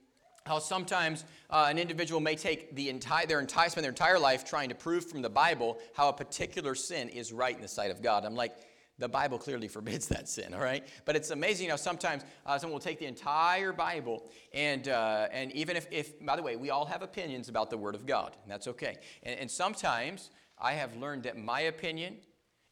how 0.46 0.60
sometimes 0.60 1.26
uh, 1.50 1.68
an 1.70 1.80
individual 1.80 2.22
may 2.22 2.36
take 2.36 2.76
the 2.76 2.90
entire, 2.90 3.26
their 3.26 3.40
entire, 3.40 3.70
spend 3.70 3.84
their 3.84 3.92
entire 3.92 4.20
life 4.20 4.46
trying 4.46 4.70
to 4.70 4.76
prove 4.76 5.10
from 5.10 5.22
the 5.22 5.30
Bible 5.30 5.80
how 5.96 6.10
a 6.10 6.14
particular 6.14 6.76
sin 6.76 7.10
is 7.10 7.34
right 7.34 7.56
in 7.56 7.62
the 7.62 7.68
sight 7.68 7.90
of 7.90 8.02
God. 8.02 8.26
I'm 8.26 8.36
like, 8.36 8.56
the 8.98 9.10
Bible 9.10 9.38
clearly 9.38 9.68
forbids 9.68 10.08
that 10.08 10.30
sin, 10.30 10.54
all 10.54 10.62
right? 10.62 10.88
But 11.04 11.16
it's 11.16 11.32
amazing 11.32 11.70
how 11.70 11.76
sometimes 11.76 12.24
uh, 12.46 12.58
someone 12.58 12.74
will 12.74 12.80
take 12.80 13.00
the 13.00 13.06
entire 13.06 13.74
Bible 13.74 14.30
and, 14.54 14.88
uh, 14.88 15.28
and 15.32 15.52
even 15.52 15.76
if, 15.76 15.88
if, 15.92 16.24
by 16.26 16.36
the 16.36 16.44
way, 16.44 16.56
we 16.56 16.70
all 16.70 16.86
have 16.86 17.02
opinions 17.02 17.50
about 17.50 17.70
the 17.70 17.78
Word 17.78 17.96
of 17.96 18.06
God, 18.06 18.36
and 18.44 18.52
that's 18.52 18.68
okay. 18.68 18.98
And, 19.24 19.40
and 19.40 19.52
sometimes 19.52 20.30
I 20.58 20.74
have 20.74 20.96
learned 20.96 21.24
that 21.24 21.38
my 21.38 21.62
opinion 21.62 22.16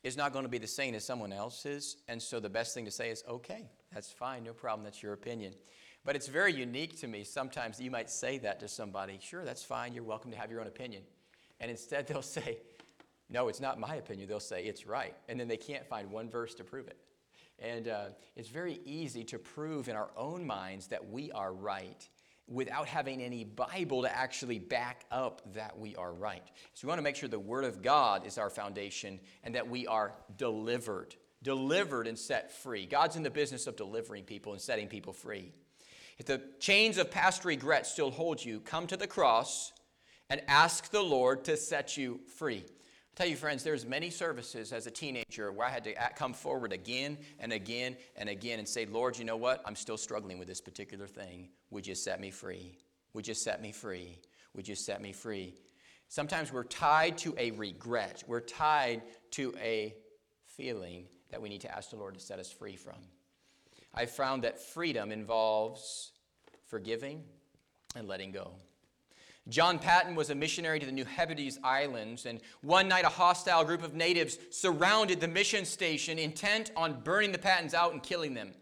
is 0.03 0.17
not 0.17 0.33
going 0.33 0.43
to 0.43 0.49
be 0.49 0.57
the 0.57 0.67
same 0.67 0.95
as 0.95 1.05
someone 1.05 1.33
else's, 1.33 1.97
and 2.07 2.21
so 2.21 2.39
the 2.39 2.49
best 2.49 2.73
thing 2.73 2.85
to 2.85 2.91
say 2.91 3.09
is, 3.09 3.23
okay, 3.27 3.69
that's 3.93 4.11
fine, 4.11 4.43
no 4.43 4.53
problem, 4.53 4.83
that's 4.83 5.03
your 5.03 5.13
opinion. 5.13 5.53
But 6.05 6.15
it's 6.15 6.27
very 6.27 6.53
unique 6.53 6.99
to 6.99 7.07
me. 7.07 7.23
Sometimes 7.23 7.79
you 7.79 7.89
might 7.89 8.09
say 8.09 8.37
that 8.39 8.59
to 8.59 8.67
somebody, 8.67 9.17
sure, 9.21 9.45
that's 9.45 9.63
fine, 9.63 9.93
you're 9.93 10.03
welcome 10.03 10.31
to 10.31 10.37
have 10.37 10.51
your 10.51 10.59
own 10.59 10.67
opinion. 10.67 11.03
And 11.59 11.71
instead 11.71 12.07
they'll 12.07 12.21
say, 12.21 12.59
no, 13.29 13.47
it's 13.47 13.61
not 13.61 13.79
my 13.79 13.95
opinion. 13.95 14.27
They'll 14.27 14.39
say 14.39 14.63
it's 14.63 14.85
right. 14.85 15.15
And 15.27 15.39
then 15.39 15.47
they 15.47 15.57
can't 15.57 15.87
find 15.87 16.11
one 16.11 16.29
verse 16.29 16.53
to 16.55 16.63
prove 16.63 16.87
it. 16.87 16.97
And 17.59 17.87
uh, 17.87 18.05
it's 18.35 18.49
very 18.49 18.79
easy 18.85 19.23
to 19.25 19.39
prove 19.39 19.87
in 19.87 19.95
our 19.95 20.09
own 20.17 20.45
minds 20.45 20.87
that 20.87 21.09
we 21.09 21.31
are 21.31 21.53
right 21.53 22.07
without 22.47 22.87
having 22.87 23.21
any 23.21 23.45
Bible 23.45 24.01
to 24.01 24.15
actually 24.15 24.59
back 24.59 25.05
up 25.11 25.41
that 25.53 25.77
we 25.77 25.95
are 25.95 26.13
right. 26.13 26.43
So 26.73 26.85
we 26.85 26.89
want 26.89 26.99
to 26.99 27.03
make 27.03 27.15
sure 27.15 27.29
the 27.29 27.39
Word 27.39 27.63
of 27.63 27.81
God 27.81 28.25
is 28.27 28.37
our 28.37 28.49
foundation 28.49 29.19
and 29.43 29.55
that 29.55 29.69
we 29.69 29.87
are 29.87 30.13
delivered, 30.37 31.15
delivered 31.41 32.05
and 32.05 32.19
set 32.19 32.51
free. 32.51 32.85
God's 32.85 33.15
in 33.15 33.23
the 33.23 33.29
business 33.29 33.65
of 33.65 33.77
delivering 33.77 34.25
people 34.25 34.51
and 34.51 34.61
setting 34.61 34.87
people 34.87 35.13
free. 35.13 35.53
If 36.17 36.25
the 36.25 36.41
chains 36.59 36.97
of 36.97 37.09
past 37.09 37.45
regret 37.45 37.87
still 37.87 38.11
hold 38.11 38.43
you, 38.43 38.59
come 38.59 38.87
to 38.87 38.97
the 38.97 39.07
cross 39.07 39.71
and 40.29 40.41
ask 40.47 40.91
the 40.91 41.01
Lord 41.01 41.45
to 41.45 41.57
set 41.57 41.97
you 41.97 42.19
free. 42.37 42.65
I 43.13 43.15
tell 43.15 43.27
you, 43.27 43.35
friends, 43.35 43.63
there's 43.63 43.85
many 43.85 44.09
services 44.09 44.73
as 44.73 44.87
a 44.87 44.91
teenager 44.91 45.51
where 45.51 45.67
I 45.67 45.69
had 45.69 45.83
to 45.83 45.93
come 46.15 46.33
forward 46.33 46.73
again 46.73 47.19
and 47.37 47.53
again 47.53 47.95
and 48.15 48.27
again 48.27 48.57
and 48.57 48.67
say, 48.67 48.87
Lord, 48.87 49.19
you 49.19 49.23
know 49.23 49.37
what? 49.37 49.61
I'm 49.67 49.75
still 49.75 49.97
struggling 49.97 50.39
with 50.39 50.47
this 50.47 50.59
particular 50.59 51.05
thing. 51.05 51.49
Would 51.69 51.85
you 51.85 51.93
set 51.93 52.19
me 52.19 52.31
free? 52.31 52.75
Would 53.13 53.27
you 53.27 53.35
set 53.35 53.61
me 53.61 53.71
free? 53.71 54.17
Would 54.55 54.67
you 54.67 54.73
set 54.73 54.99
me 54.99 55.11
free? 55.11 55.53
Sometimes 56.09 56.51
we're 56.51 56.63
tied 56.63 57.19
to 57.19 57.35
a 57.37 57.51
regret. 57.51 58.23
We're 58.25 58.39
tied 58.39 59.03
to 59.31 59.53
a 59.61 59.93
feeling 60.47 61.05
that 61.29 61.39
we 61.39 61.49
need 61.49 61.61
to 61.61 61.71
ask 61.71 61.91
the 61.91 61.97
Lord 61.97 62.15
to 62.15 62.19
set 62.19 62.39
us 62.39 62.51
free 62.51 62.75
from. 62.75 62.97
I 63.93 64.07
found 64.07 64.43
that 64.43 64.59
freedom 64.59 65.11
involves 65.11 66.13
forgiving 66.65 67.21
and 67.95 68.07
letting 68.07 68.31
go. 68.31 68.53
John 69.49 69.77
Patton 69.77 70.15
was 70.15 70.29
a 70.29 70.35
missionary 70.35 70.79
to 70.79 70.85
the 70.85 70.91
New 70.91 71.03
Hebrides 71.03 71.59
Islands, 71.63 72.25
and 72.25 72.39
one 72.61 72.87
night 72.87 73.03
a 73.03 73.09
hostile 73.09 73.65
group 73.65 73.83
of 73.83 73.93
natives 73.93 74.37
surrounded 74.51 75.19
the 75.19 75.27
mission 75.27 75.65
station 75.65 76.17
intent 76.17 76.71
on 76.77 77.01
burning 77.01 77.33
the 77.33 77.37
Pattons 77.37 77.73
out 77.73 77.91
and 77.91 78.01
killing 78.01 78.33
them. 78.33 78.53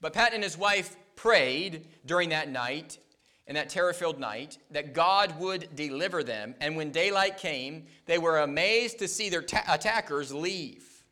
But 0.00 0.12
Patton 0.12 0.34
and 0.34 0.44
his 0.44 0.58
wife 0.58 0.96
prayed 1.14 1.86
during 2.04 2.30
that 2.30 2.50
night, 2.50 2.98
in 3.46 3.54
that 3.54 3.70
terror 3.70 3.92
filled 3.92 4.18
night, 4.18 4.58
that 4.72 4.92
God 4.92 5.38
would 5.38 5.68
deliver 5.76 6.24
them. 6.24 6.56
And 6.60 6.76
when 6.76 6.90
daylight 6.90 7.38
came, 7.38 7.86
they 8.06 8.18
were 8.18 8.40
amazed 8.40 8.98
to 8.98 9.08
see 9.08 9.28
their 9.28 9.42
ta- 9.42 9.64
attackers 9.68 10.34
leave. 10.34 11.04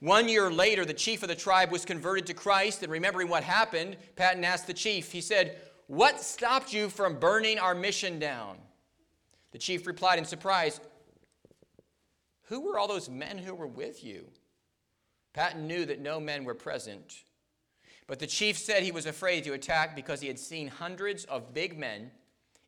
One 0.00 0.30
year 0.30 0.50
later, 0.50 0.86
the 0.86 0.94
chief 0.94 1.22
of 1.22 1.28
the 1.28 1.34
tribe 1.34 1.70
was 1.70 1.84
converted 1.84 2.26
to 2.28 2.34
Christ, 2.34 2.82
and 2.82 2.90
remembering 2.90 3.28
what 3.28 3.44
happened, 3.44 3.98
Patton 4.16 4.44
asked 4.44 4.66
the 4.66 4.72
chief, 4.72 5.12
he 5.12 5.20
said, 5.20 5.60
What 5.90 6.20
stopped 6.20 6.72
you 6.72 6.88
from 6.88 7.18
burning 7.18 7.58
our 7.58 7.74
mission 7.74 8.20
down? 8.20 8.58
The 9.50 9.58
chief 9.58 9.88
replied 9.88 10.20
in 10.20 10.24
surprise, 10.24 10.80
Who 12.44 12.60
were 12.60 12.78
all 12.78 12.86
those 12.86 13.10
men 13.10 13.38
who 13.38 13.56
were 13.56 13.66
with 13.66 14.04
you? 14.04 14.28
Patton 15.32 15.66
knew 15.66 15.84
that 15.84 16.00
no 16.00 16.20
men 16.20 16.44
were 16.44 16.54
present. 16.54 17.24
But 18.06 18.20
the 18.20 18.28
chief 18.28 18.56
said 18.56 18.84
he 18.84 18.92
was 18.92 19.06
afraid 19.06 19.42
to 19.42 19.54
attack 19.54 19.96
because 19.96 20.20
he 20.20 20.28
had 20.28 20.38
seen 20.38 20.68
hundreds 20.68 21.24
of 21.24 21.52
big 21.52 21.76
men 21.76 22.12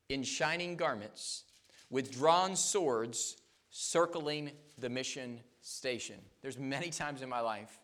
in 0.08 0.24
shining 0.24 0.74
garments 0.74 1.44
with 1.90 2.10
drawn 2.10 2.56
swords 2.56 3.36
circling 3.70 4.50
the 4.78 4.90
mission 4.90 5.38
station. 5.60 6.18
There's 6.40 6.58
many 6.58 6.90
times 6.90 7.22
in 7.22 7.28
my 7.28 7.38
life, 7.38 7.78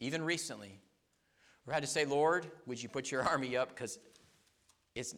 even 0.00 0.22
recently, 0.22 0.78
where 1.64 1.72
I 1.72 1.76
had 1.76 1.82
to 1.82 1.88
say, 1.88 2.04
Lord, 2.04 2.50
would 2.66 2.82
you 2.82 2.90
put 2.90 3.10
your 3.10 3.22
army 3.22 3.56
up? 3.56 3.70
Because 3.70 3.98
it's 4.96 5.14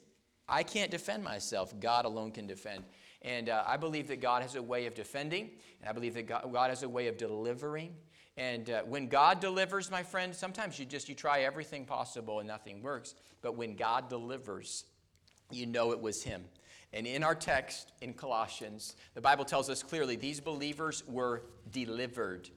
I 0.48 0.62
can't 0.62 0.90
defend 0.90 1.22
myself. 1.22 1.78
God 1.78 2.04
alone 2.04 2.32
can 2.32 2.46
defend. 2.46 2.84
And 3.22 3.48
uh, 3.48 3.64
I 3.66 3.76
believe 3.76 4.08
that 4.08 4.20
God 4.20 4.42
has 4.42 4.54
a 4.54 4.62
way 4.62 4.86
of 4.86 4.94
defending, 4.94 5.50
and 5.80 5.90
I 5.90 5.92
believe 5.92 6.14
that 6.14 6.26
God, 6.26 6.48
God 6.52 6.70
has 6.70 6.82
a 6.82 6.88
way 6.88 7.08
of 7.08 7.18
delivering. 7.18 7.94
And 8.36 8.70
uh, 8.70 8.82
when 8.82 9.08
God 9.08 9.40
delivers, 9.40 9.90
my 9.90 10.02
friend, 10.02 10.34
sometimes 10.34 10.78
you 10.78 10.84
just 10.84 11.08
you 11.08 11.14
try 11.14 11.40
everything 11.40 11.84
possible 11.84 12.38
and 12.38 12.48
nothing 12.48 12.82
works. 12.82 13.14
But 13.42 13.56
when 13.56 13.74
God 13.74 14.08
delivers, 14.08 14.84
you 15.50 15.66
know 15.66 15.92
it 15.92 16.00
was 16.00 16.22
Him. 16.22 16.44
And 16.92 17.06
in 17.06 17.22
our 17.22 17.34
text 17.34 17.92
in 18.00 18.14
Colossians, 18.14 18.96
the 19.14 19.20
Bible 19.20 19.44
tells 19.44 19.68
us 19.68 19.82
clearly 19.82 20.16
these 20.16 20.40
believers 20.40 21.02
were 21.06 21.42
delivered. 21.70 22.48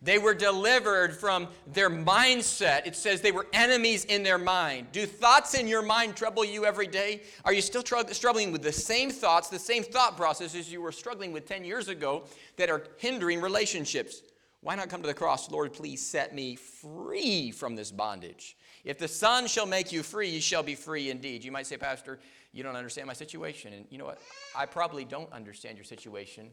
They 0.00 0.18
were 0.18 0.34
delivered 0.34 1.16
from 1.16 1.48
their 1.66 1.90
mindset. 1.90 2.86
It 2.86 2.94
says 2.94 3.20
they 3.20 3.32
were 3.32 3.46
enemies 3.52 4.04
in 4.04 4.22
their 4.22 4.38
mind. 4.38 4.92
Do 4.92 5.04
thoughts 5.06 5.54
in 5.54 5.66
your 5.66 5.82
mind 5.82 6.14
trouble 6.14 6.44
you 6.44 6.64
every 6.64 6.86
day? 6.86 7.22
Are 7.44 7.52
you 7.52 7.60
still 7.60 7.82
struggling 7.82 8.52
with 8.52 8.62
the 8.62 8.72
same 8.72 9.10
thoughts, 9.10 9.48
the 9.48 9.58
same 9.58 9.82
thought 9.82 10.16
processes 10.16 10.70
you 10.70 10.80
were 10.80 10.92
struggling 10.92 11.32
with 11.32 11.46
10 11.46 11.64
years 11.64 11.88
ago 11.88 12.24
that 12.56 12.70
are 12.70 12.86
hindering 12.98 13.40
relationships? 13.40 14.22
Why 14.60 14.76
not 14.76 14.88
come 14.88 15.02
to 15.02 15.08
the 15.08 15.14
cross? 15.14 15.50
Lord, 15.50 15.72
please 15.72 16.04
set 16.04 16.34
me 16.34 16.54
free 16.54 17.50
from 17.50 17.74
this 17.74 17.90
bondage. 17.90 18.56
If 18.84 18.98
the 18.98 19.08
Son 19.08 19.46
shall 19.48 19.66
make 19.66 19.90
you 19.92 20.02
free, 20.02 20.28
you 20.28 20.40
shall 20.40 20.62
be 20.62 20.74
free 20.76 21.10
indeed. 21.10 21.42
You 21.42 21.52
might 21.52 21.66
say, 21.66 21.76
Pastor, 21.76 22.20
you 22.52 22.62
don't 22.62 22.76
understand 22.76 23.06
my 23.06 23.12
situation. 23.12 23.72
And 23.72 23.84
you 23.90 23.98
know 23.98 24.06
what? 24.06 24.20
I 24.56 24.66
probably 24.66 25.04
don't 25.04 25.32
understand 25.32 25.76
your 25.76 25.84
situation, 25.84 26.50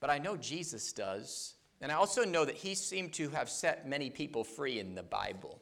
but 0.00 0.10
I 0.10 0.18
know 0.18 0.36
Jesus 0.36 0.92
does. 0.92 1.54
And 1.82 1.90
I 1.90 1.96
also 1.96 2.24
know 2.24 2.44
that 2.44 2.54
he 2.54 2.76
seemed 2.76 3.12
to 3.14 3.28
have 3.30 3.50
set 3.50 3.88
many 3.88 4.08
people 4.08 4.44
free 4.44 4.78
in 4.78 4.94
the 4.94 5.02
Bible. 5.02 5.60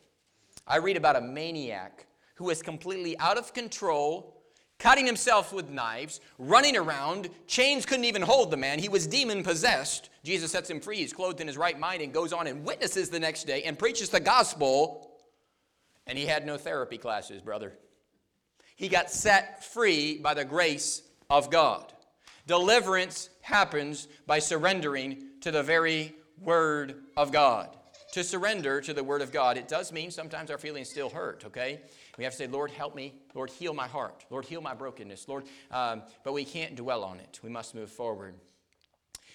I 0.67 0.77
read 0.77 0.99
about 0.99 1.17
a 1.17 1.21
maniac 1.23 2.07
who 2.35 2.45
was 2.45 2.61
completely 2.61 3.19
out 3.19 3.39
of 3.39 3.55
control, 3.55 4.43
cutting 4.79 5.07
himself 5.07 5.51
with 5.51 5.71
knives, 5.71 6.21
running 6.39 6.77
around. 6.77 7.31
Chains 7.47 7.87
couldn't 7.87 8.05
even 8.05 8.21
hold 8.21 8.51
the 8.51 8.57
man. 8.59 8.79
He 8.79 8.91
was 8.91 9.07
demon 9.07 9.43
possessed. 9.43 10.11
Jesus 10.23 10.53
sets 10.53 10.69
him 10.69 10.81
free. 10.81 10.99
He's 10.99 11.15
clothed 11.15 11.41
in 11.41 11.47
his 11.47 11.57
right 11.57 11.79
mind 11.79 12.03
and 12.03 12.13
goes 12.13 12.35
on 12.35 12.47
and 12.47 12.67
witnesses 12.67 13.09
the 13.09 13.19
next 13.19 13.45
day 13.45 13.63
and 13.63 13.79
preaches 13.79 14.11
the 14.11 14.21
gospel. 14.21 15.11
And 16.07 16.19
he 16.19 16.27
had 16.27 16.45
no 16.45 16.59
therapy 16.59 16.99
classes, 16.99 17.41
brother. 17.41 17.73
He 18.77 18.89
got 18.89 19.11
set 19.11 19.65
free 19.65 20.19
by 20.19 20.35
the 20.35 20.45
grace 20.45 21.03
of 21.31 21.51
God. 21.51 21.95
Deliverance 22.47 23.31
happens 23.51 24.09
by 24.27 24.39
surrendering 24.39 25.25
to 25.41 25.51
the 25.51 25.63
very 25.63 26.15
Word 26.41 27.03
of 27.17 27.33
God. 27.33 27.77
To 28.13 28.25
surrender 28.25 28.81
to 28.81 28.95
the 28.95 29.05
Word 29.05 29.23
of 29.23 29.31
God. 29.31 29.57
It 29.57 29.69
does 29.69 29.93
mean 29.93 30.11
sometimes 30.11 30.51
our 30.51 30.59
feelings 30.59 30.89
still 30.89 31.11
hurt, 31.11 31.45
okay? 31.45 31.81
We 32.17 32.25
have 32.25 32.33
to 32.33 32.39
say, 32.39 32.47
Lord, 32.47 32.71
help 32.71 32.95
me. 32.95 33.15
Lord, 33.35 33.51
heal 33.51 33.75
my 33.75 33.87
heart. 33.87 34.25
Lord, 34.31 34.45
heal 34.45 34.61
my 34.61 34.75
brokenness. 34.75 35.29
Lord, 35.29 35.45
um, 35.71 36.03
but 36.25 36.33
we 36.33 36.45
can't 36.45 36.75
dwell 36.75 37.05
on 37.05 37.21
it. 37.21 37.41
We 37.43 37.51
must 37.51 37.75
move 37.75 37.91
forward. 37.91 38.35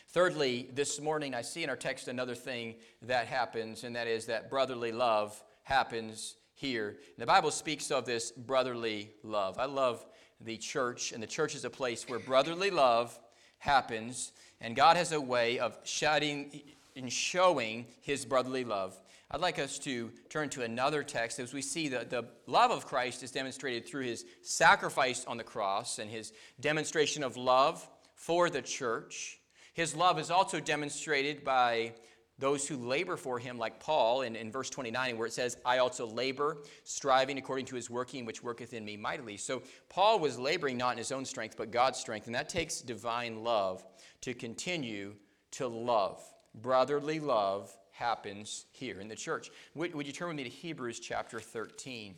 Thirdly, 0.10 0.70
this 0.74 1.00
morning 1.00 1.36
I 1.36 1.42
see 1.42 1.64
in 1.64 1.70
our 1.70 1.76
text 1.76 2.08
another 2.08 2.36
thing 2.36 2.76
that 3.02 3.28
happens, 3.28 3.84
and 3.84 3.96
that 3.96 4.08
is 4.08 4.26
that 4.26 4.50
brotherly 4.50 4.92
love 4.92 5.42
happens 5.64 6.36
here. 6.54 6.98
The 7.18 7.26
Bible 7.26 7.52
speaks 7.52 7.92
of 7.92 8.06
this 8.06 8.32
brotherly 8.32 9.12
love. 9.24 9.60
I 9.60 9.66
love 9.66 10.06
the 10.42 10.58
church, 10.58 11.12
and 11.12 11.22
the 11.22 11.28
church 11.28 11.56
is 11.56 11.66
a 11.66 11.70
place 11.70 12.08
where 12.08 12.20
brotherly 12.20 12.72
love 12.72 13.20
happens, 13.66 14.32
and 14.62 14.76
God 14.76 14.96
has 14.96 15.12
a 15.12 15.20
way 15.20 15.60
of 15.60 15.78
shouting 15.84 16.62
and 16.96 17.12
showing 17.12 17.86
his 18.02 18.24
brotherly 18.24 18.64
love. 18.64 18.96
I'd 19.32 19.42
like 19.42 19.60
us 19.60 19.80
to 19.80 20.12
turn 20.30 20.50
to 20.50 20.62
another 20.62 21.04
text 21.04 21.40
as 21.40 21.52
we 21.52 21.62
see 21.62 21.90
that 21.90 22.10
the 22.10 22.26
love 22.48 22.72
of 22.72 22.86
Christ 22.86 23.24
is 23.24 23.32
demonstrated 23.32 23.86
through 23.86 24.04
his 24.04 24.24
sacrifice 24.44 25.26
on 25.26 25.38
the 25.38 25.44
cross 25.44 26.00
and 26.00 26.10
his 26.10 26.32
demonstration 26.62 27.24
of 27.24 27.36
love 27.36 27.86
for 28.14 28.50
the 28.50 28.62
church. 28.62 29.40
His 29.74 29.96
love 29.96 30.20
is 30.20 30.32
also 30.32 30.60
demonstrated 30.60 31.44
by 31.44 31.94
those 32.38 32.68
who 32.68 32.76
labor 32.76 33.16
for 33.16 33.40
him, 33.40 33.58
like 33.58 33.80
Paul 33.80 34.24
in, 34.24 34.36
in 34.36 34.52
verse 34.52 34.70
29, 34.70 35.18
where 35.18 35.28
it 35.28 35.34
says, 35.34 35.58
I 35.66 35.78
also 35.78 36.06
labor, 36.06 36.58
striving 36.84 37.38
according 37.38 37.66
to 37.68 37.76
his 37.76 37.90
working, 37.90 38.26
which 38.26 38.44
worketh 38.44 38.74
in 38.74 38.84
me 38.84 38.98
mightily. 38.98 39.38
So 39.38 39.64
Paul 39.88 40.20
was 40.20 40.38
laboring 40.38 40.78
not 40.78 40.92
in 40.92 40.98
his 40.98 41.12
own 41.12 41.24
strength, 41.24 41.56
but 41.58 41.72
God's 41.72 42.00
strength. 42.00 42.26
And 42.26 42.36
that 42.36 42.50
takes 42.50 42.82
divine 42.82 43.44
love 43.44 43.86
to 44.22 44.34
continue 44.34 45.16
to 45.52 45.68
love. 45.68 46.22
Brotherly 46.54 47.20
love 47.20 47.76
happens 47.92 48.66
here 48.72 49.00
in 49.00 49.08
the 49.08 49.16
church. 49.16 49.50
Would, 49.74 49.96
would 49.96 50.06
you 50.06 50.14
turn 50.14 50.28
with 50.28 50.38
me 50.38 50.44
to 50.44 50.50
Hebrews 50.50 51.00
chapter 51.00 51.40
13? 51.40 52.16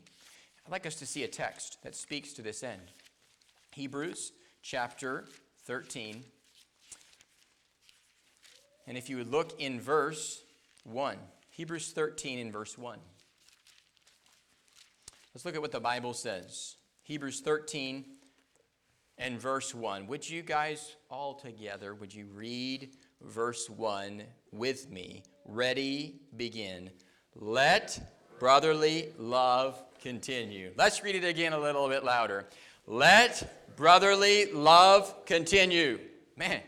I'd 0.66 0.72
like 0.72 0.88
us 0.88 0.96
to 0.96 1.06
see 1.06 1.24
a 1.24 1.28
text 1.28 1.78
that 1.84 1.96
speaks 1.96 2.34
to 2.34 2.42
this 2.42 2.64
end. 2.64 2.82
Hebrews 3.74 4.32
chapter 4.64 5.26
13. 5.66 6.24
And 8.88 8.98
if 8.98 9.10
you 9.10 9.18
would 9.18 9.32
look 9.32 9.60
in 9.60 9.82
verse 9.82 10.42
1, 10.86 11.18
Hebrews 11.50 11.92
13 11.92 12.40
in 12.40 12.52
verse 12.52 12.78
1. 12.78 13.00
Let's 15.34 15.46
look 15.46 15.56
at 15.56 15.62
what 15.62 15.72
the 15.72 15.80
Bible 15.80 16.14
says. 16.14 16.78
Hebrews 17.04 17.42
13 17.42 18.06
and 19.18 19.40
verse 19.40 19.76
1. 19.76 20.08
Would 20.08 20.30
you 20.30 20.42
guys 20.42 20.96
all 21.10 21.34
together, 21.34 21.94
would 21.94 22.14
you 22.14 22.28
read 22.34 22.90
verse 23.22 23.70
1 23.70 24.24
with 24.52 24.90
me? 24.90 25.24
Ready, 25.46 26.22
begin. 26.36 26.90
Let 27.36 28.00
brotherly 28.40 29.10
love 29.18 29.82
continue. 30.02 30.72
Let's 30.78 31.04
read 31.04 31.16
it 31.16 31.24
again 31.24 31.54
a 31.54 31.60
little 31.60 31.90
bit 31.90 32.04
louder. 32.04 32.46
Let 32.86 33.76
brotherly 33.76 34.52
love 34.54 35.26
continue. 35.26 36.00
Man, 36.36 36.62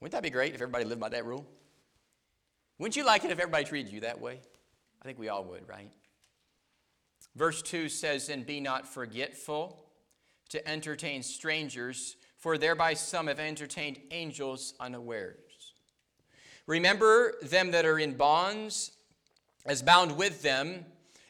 wouldn't 0.00 0.12
that 0.12 0.22
be 0.22 0.30
great 0.30 0.54
if 0.54 0.60
everybody 0.60 0.84
lived 0.84 1.00
by 1.00 1.10
that 1.10 1.24
rule? 1.24 1.46
Wouldn't 2.78 2.96
you 2.96 3.04
like 3.04 3.24
it 3.24 3.30
if 3.30 3.38
everybody 3.38 3.64
treated 3.64 3.92
you 3.92 4.00
that 4.00 4.20
way? 4.20 4.40
I 5.02 5.04
think 5.04 5.18
we 5.18 5.28
all 5.28 5.44
would, 5.44 5.68
right? 5.68 5.90
Verse 7.36 7.62
2 7.62 7.88
says, 7.88 8.28
And 8.28 8.46
be 8.46 8.60
not 8.60 8.86
forgetful 8.86 9.84
to 10.48 10.66
entertain 10.66 11.22
strangers, 11.22 12.16
for 12.38 12.56
thereby 12.56 12.94
some 12.94 13.26
have 13.26 13.38
entertained 13.38 13.98
angels 14.10 14.74
unawares. 14.80 15.74
Remember 16.66 17.34
them 17.42 17.70
that 17.72 17.84
are 17.84 17.98
in 17.98 18.14
bonds 18.14 18.92
as 19.66 19.82
bound 19.82 20.16
with 20.16 20.42
them, 20.42 20.86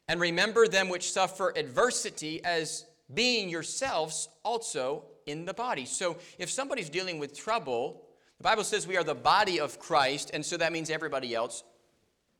and 0.08 0.20
remember 0.20 0.68
them 0.68 0.88
which 0.88 1.10
suffer 1.10 1.52
adversity 1.56 2.42
as 2.44 2.84
being 3.12 3.48
yourselves 3.48 4.28
also 4.44 5.04
in 5.26 5.44
the 5.44 5.54
body. 5.54 5.84
So 5.84 6.16
if 6.38 6.50
somebody's 6.50 6.88
dealing 6.88 7.18
with 7.18 7.36
trouble, 7.36 8.06
the 8.40 8.44
Bible 8.44 8.64
says 8.64 8.86
we 8.86 8.96
are 8.96 9.04
the 9.04 9.14
body 9.14 9.60
of 9.60 9.78
Christ, 9.78 10.30
and 10.32 10.42
so 10.42 10.56
that 10.56 10.72
means 10.72 10.88
everybody 10.88 11.34
else 11.34 11.62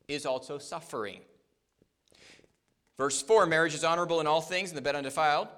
is 0.08 0.24
also 0.24 0.56
suffering. 0.56 1.20
Verse 2.96 3.20
4 3.20 3.44
Marriage 3.44 3.74
is 3.74 3.84
honorable 3.84 4.18
in 4.18 4.26
all 4.26 4.40
things, 4.40 4.70
and 4.70 4.78
the 4.78 4.82
bed 4.82 4.94
undefiled, 4.94 5.48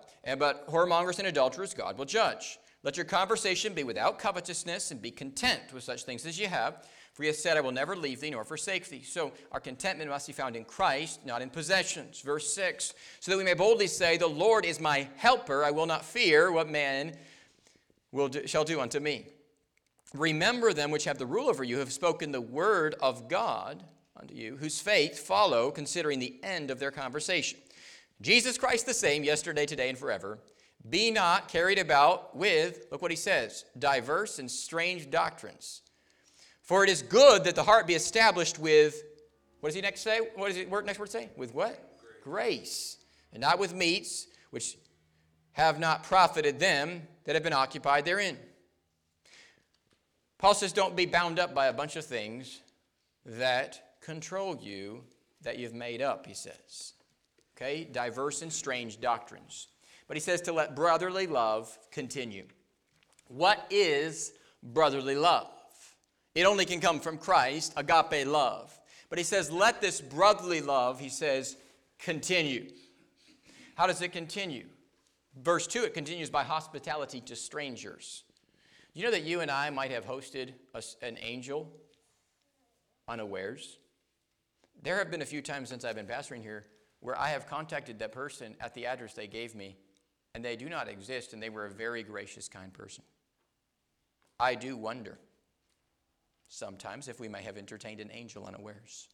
but 0.40 0.68
whoremongers 0.68 1.20
and 1.20 1.28
adulterers 1.28 1.74
God 1.74 1.96
will 1.96 2.06
judge. 2.06 2.58
Let 2.82 2.96
your 2.96 3.06
conversation 3.06 3.72
be 3.72 3.84
without 3.84 4.18
covetousness, 4.18 4.90
and 4.90 5.00
be 5.00 5.12
content 5.12 5.72
with 5.72 5.84
such 5.84 6.02
things 6.02 6.26
as 6.26 6.40
you 6.40 6.48
have. 6.48 6.88
For 7.12 7.22
he 7.22 7.28
has 7.28 7.40
said, 7.40 7.56
I 7.56 7.60
will 7.60 7.70
never 7.70 7.94
leave 7.94 8.20
thee 8.20 8.30
nor 8.30 8.42
forsake 8.42 8.88
thee. 8.88 9.02
So 9.02 9.30
our 9.52 9.60
contentment 9.60 10.10
must 10.10 10.26
be 10.26 10.32
found 10.32 10.56
in 10.56 10.64
Christ, 10.64 11.24
not 11.24 11.40
in 11.40 11.50
possessions. 11.50 12.20
Verse 12.20 12.52
6 12.52 12.94
So 13.20 13.30
that 13.30 13.38
we 13.38 13.44
may 13.44 13.54
boldly 13.54 13.86
say, 13.86 14.16
The 14.16 14.26
Lord 14.26 14.64
is 14.64 14.80
my 14.80 15.06
helper. 15.14 15.62
I 15.62 15.70
will 15.70 15.86
not 15.86 16.04
fear 16.04 16.50
what 16.50 16.68
man 16.68 17.12
will 18.10 18.28
do, 18.28 18.44
shall 18.48 18.64
do 18.64 18.80
unto 18.80 18.98
me. 18.98 19.26
Remember 20.14 20.72
them 20.72 20.90
which 20.90 21.04
have 21.04 21.18
the 21.18 21.26
rule 21.26 21.48
over 21.48 21.64
you, 21.64 21.78
have 21.78 21.92
spoken 21.92 22.32
the 22.32 22.40
word 22.40 22.94
of 23.00 23.28
God 23.28 23.82
unto 24.16 24.34
you, 24.34 24.56
whose 24.56 24.78
faith 24.78 25.18
follow, 25.18 25.70
considering 25.70 26.18
the 26.18 26.38
end 26.42 26.70
of 26.70 26.78
their 26.78 26.90
conversation. 26.90 27.58
Jesus 28.20 28.58
Christ 28.58 28.86
the 28.86 28.94
same, 28.94 29.24
yesterday, 29.24 29.66
today, 29.66 29.88
and 29.88 29.98
forever. 29.98 30.38
Be 30.88 31.10
not 31.10 31.48
carried 31.48 31.78
about 31.78 32.36
with, 32.36 32.86
look 32.90 33.02
what 33.02 33.10
he 33.10 33.16
says, 33.16 33.64
diverse 33.78 34.38
and 34.38 34.50
strange 34.50 35.10
doctrines. 35.10 35.82
For 36.60 36.84
it 36.84 36.90
is 36.90 37.02
good 37.02 37.44
that 37.44 37.54
the 37.54 37.62
heart 37.62 37.86
be 37.86 37.94
established 37.94 38.58
with, 38.58 39.02
what 39.60 39.68
does 39.68 39.76
he 39.76 39.80
next 39.80 40.02
say? 40.02 40.20
What 40.34 40.48
does 40.48 40.56
the 40.56 40.82
next 40.82 40.98
word 40.98 41.10
say? 41.10 41.30
With 41.36 41.54
what? 41.54 41.98
Grace. 42.00 42.22
Grace. 42.24 42.96
And 43.32 43.40
not 43.40 43.58
with 43.58 43.74
meats, 43.74 44.26
which 44.50 44.76
have 45.52 45.78
not 45.78 46.02
profited 46.02 46.58
them 46.58 47.02
that 47.24 47.34
have 47.34 47.42
been 47.42 47.52
occupied 47.52 48.04
therein. 48.04 48.36
Paul 50.42 50.54
says, 50.54 50.72
don't 50.72 50.96
be 50.96 51.06
bound 51.06 51.38
up 51.38 51.54
by 51.54 51.68
a 51.68 51.72
bunch 51.72 51.94
of 51.94 52.04
things 52.04 52.62
that 53.24 53.94
control 54.00 54.58
you 54.60 55.04
that 55.42 55.56
you've 55.56 55.72
made 55.72 56.02
up, 56.02 56.26
he 56.26 56.34
says. 56.34 56.94
Okay? 57.56 57.84
Diverse 57.84 58.42
and 58.42 58.52
strange 58.52 59.00
doctrines. 59.00 59.68
But 60.08 60.16
he 60.16 60.20
says 60.20 60.40
to 60.42 60.52
let 60.52 60.74
brotherly 60.74 61.28
love 61.28 61.78
continue. 61.92 62.44
What 63.28 63.64
is 63.70 64.32
brotherly 64.64 65.14
love? 65.14 65.52
It 66.34 66.44
only 66.44 66.64
can 66.64 66.80
come 66.80 66.98
from 66.98 67.18
Christ, 67.18 67.72
agape 67.76 68.26
love. 68.26 68.76
But 69.10 69.18
he 69.18 69.24
says, 69.24 69.48
let 69.48 69.80
this 69.80 70.00
brotherly 70.00 70.60
love, 70.60 70.98
he 70.98 71.08
says, 71.08 71.56
continue. 72.00 72.68
How 73.76 73.86
does 73.86 74.02
it 74.02 74.10
continue? 74.10 74.64
Verse 75.40 75.68
2, 75.68 75.84
it 75.84 75.94
continues 75.94 76.30
by 76.30 76.42
hospitality 76.42 77.20
to 77.20 77.36
strangers. 77.36 78.24
You 78.94 79.04
know 79.04 79.10
that 79.10 79.22
you 79.22 79.40
and 79.40 79.50
I 79.50 79.70
might 79.70 79.90
have 79.90 80.04
hosted 80.04 80.52
a, 80.74 80.82
an 81.00 81.16
angel 81.20 81.70
unawares? 83.08 83.78
There 84.82 84.98
have 84.98 85.10
been 85.10 85.22
a 85.22 85.26
few 85.26 85.40
times 85.40 85.70
since 85.70 85.84
I've 85.84 85.96
been 85.96 86.06
pastoring 86.06 86.42
here 86.42 86.66
where 87.00 87.18
I 87.18 87.28
have 87.28 87.46
contacted 87.46 87.98
that 87.98 88.12
person 88.12 88.54
at 88.60 88.74
the 88.74 88.86
address 88.86 89.14
they 89.14 89.26
gave 89.26 89.54
me, 89.54 89.76
and 90.34 90.44
they 90.44 90.56
do 90.56 90.68
not 90.68 90.88
exist, 90.88 91.32
and 91.32 91.42
they 91.42 91.48
were 91.48 91.66
a 91.66 91.70
very 91.70 92.02
gracious, 92.02 92.48
kind 92.48 92.72
person. 92.72 93.02
I 94.38 94.54
do 94.54 94.76
wonder 94.76 95.18
sometimes 96.48 97.08
if 97.08 97.18
we 97.18 97.28
may 97.28 97.42
have 97.42 97.56
entertained 97.56 98.00
an 98.00 98.10
angel 98.12 98.44
unawares. 98.44 99.08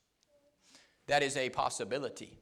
That 1.07 1.23
is 1.23 1.37
a 1.37 1.51
possibility. 1.51 2.41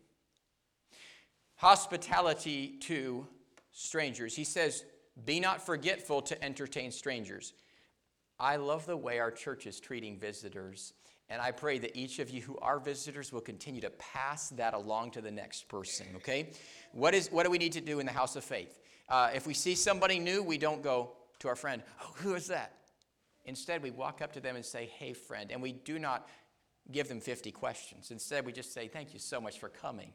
Hospitality 1.57 2.79
to 2.81 3.27
strangers. 3.73 4.35
He 4.35 4.45
says, 4.45 4.85
be 5.25 5.41
not 5.41 5.65
forgetful 5.65 6.23
to 6.23 6.45
entertain 6.45 6.91
strangers. 6.91 7.55
I 8.39 8.57
love 8.57 8.87
the 8.87 8.97
way 8.97 9.19
our 9.19 9.31
church 9.31 9.67
is 9.67 9.81
treating 9.81 10.19
visitors, 10.19 10.93
and 11.31 11.41
I 11.41 11.53
pray 11.53 11.79
that 11.79 11.97
each 11.97 12.19
of 12.19 12.29
you 12.29 12.43
who 12.43 12.59
are 12.59 12.79
visitors 12.79 13.33
will 13.33 13.41
continue 13.41 13.81
to 13.81 13.91
pass 13.91 14.51
that 14.51 14.75
along 14.75 15.13
to 15.13 15.21
the 15.23 15.31
next 15.31 15.69
person, 15.69 16.07
okay? 16.17 16.51
What, 16.93 17.15
is, 17.15 17.33
what 17.33 17.45
do 17.45 17.51
we 17.51 17.59
need 17.59 17.73
to 17.73 17.81
do 17.81 17.99
in 17.99 18.07
the 18.07 18.13
house 18.13 18.37
of 18.37 18.45
faith? 18.45 18.79
Uh, 19.09 19.31
if 19.35 19.47
we 19.47 19.55
see 19.55 19.75
somebody 19.75 20.19
new, 20.19 20.43
we 20.43 20.59
don't 20.59 20.83
go 20.83 21.13
to 21.39 21.49
our 21.49 21.57
friend, 21.57 21.83
oh, 22.03 22.13
who 22.17 22.35
is 22.35 22.49
that? 22.49 22.73
Instead, 23.47 23.83
we 23.83 23.91
walk 23.91 24.21
up 24.21 24.33
to 24.33 24.41
them 24.41 24.57
and 24.57 24.65
say, 24.65 24.91
hey, 24.99 25.13
friend, 25.13 25.51
and 25.51 25.63
we 25.63 25.73
do 25.73 25.99
not 25.99 26.29
give 26.93 27.09
them 27.09 27.21
50 27.21 27.53
questions. 27.53 28.11
Instead, 28.11 28.45
we 28.45 28.53
just 28.53 28.75
say, 28.75 28.89
thank 28.89 29.15
you 29.15 29.21
so 29.21 29.41
much 29.41 29.59
for 29.59 29.69
coming 29.69 30.13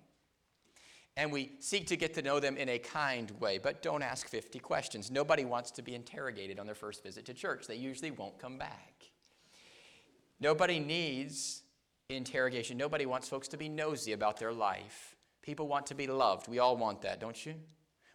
and 1.17 1.31
we 1.31 1.51
seek 1.59 1.87
to 1.87 1.97
get 1.97 2.13
to 2.13 2.21
know 2.21 2.39
them 2.39 2.57
in 2.57 2.69
a 2.69 2.79
kind 2.79 3.31
way, 3.39 3.57
but 3.57 3.81
don't 3.81 4.01
ask 4.01 4.27
50 4.27 4.59
questions. 4.59 5.11
Nobody 5.11 5.43
wants 5.43 5.71
to 5.71 5.81
be 5.81 5.93
interrogated 5.93 6.59
on 6.59 6.65
their 6.65 6.75
first 6.75 7.03
visit 7.03 7.25
to 7.25 7.33
church. 7.33 7.67
They 7.67 7.75
usually 7.75 8.11
won't 8.11 8.39
come 8.39 8.57
back. 8.57 9.11
Nobody 10.39 10.79
needs 10.79 11.63
interrogation. 12.09 12.77
Nobody 12.77 13.05
wants 13.05 13.27
folks 13.27 13.47
to 13.49 13.57
be 13.57 13.69
nosy 13.69 14.13
about 14.13 14.37
their 14.37 14.53
life. 14.53 15.15
People 15.41 15.67
want 15.67 15.85
to 15.87 15.95
be 15.95 16.07
loved. 16.07 16.47
We 16.47 16.59
all 16.59 16.77
want 16.77 17.01
that, 17.01 17.19
don't 17.19 17.45
you? 17.45 17.55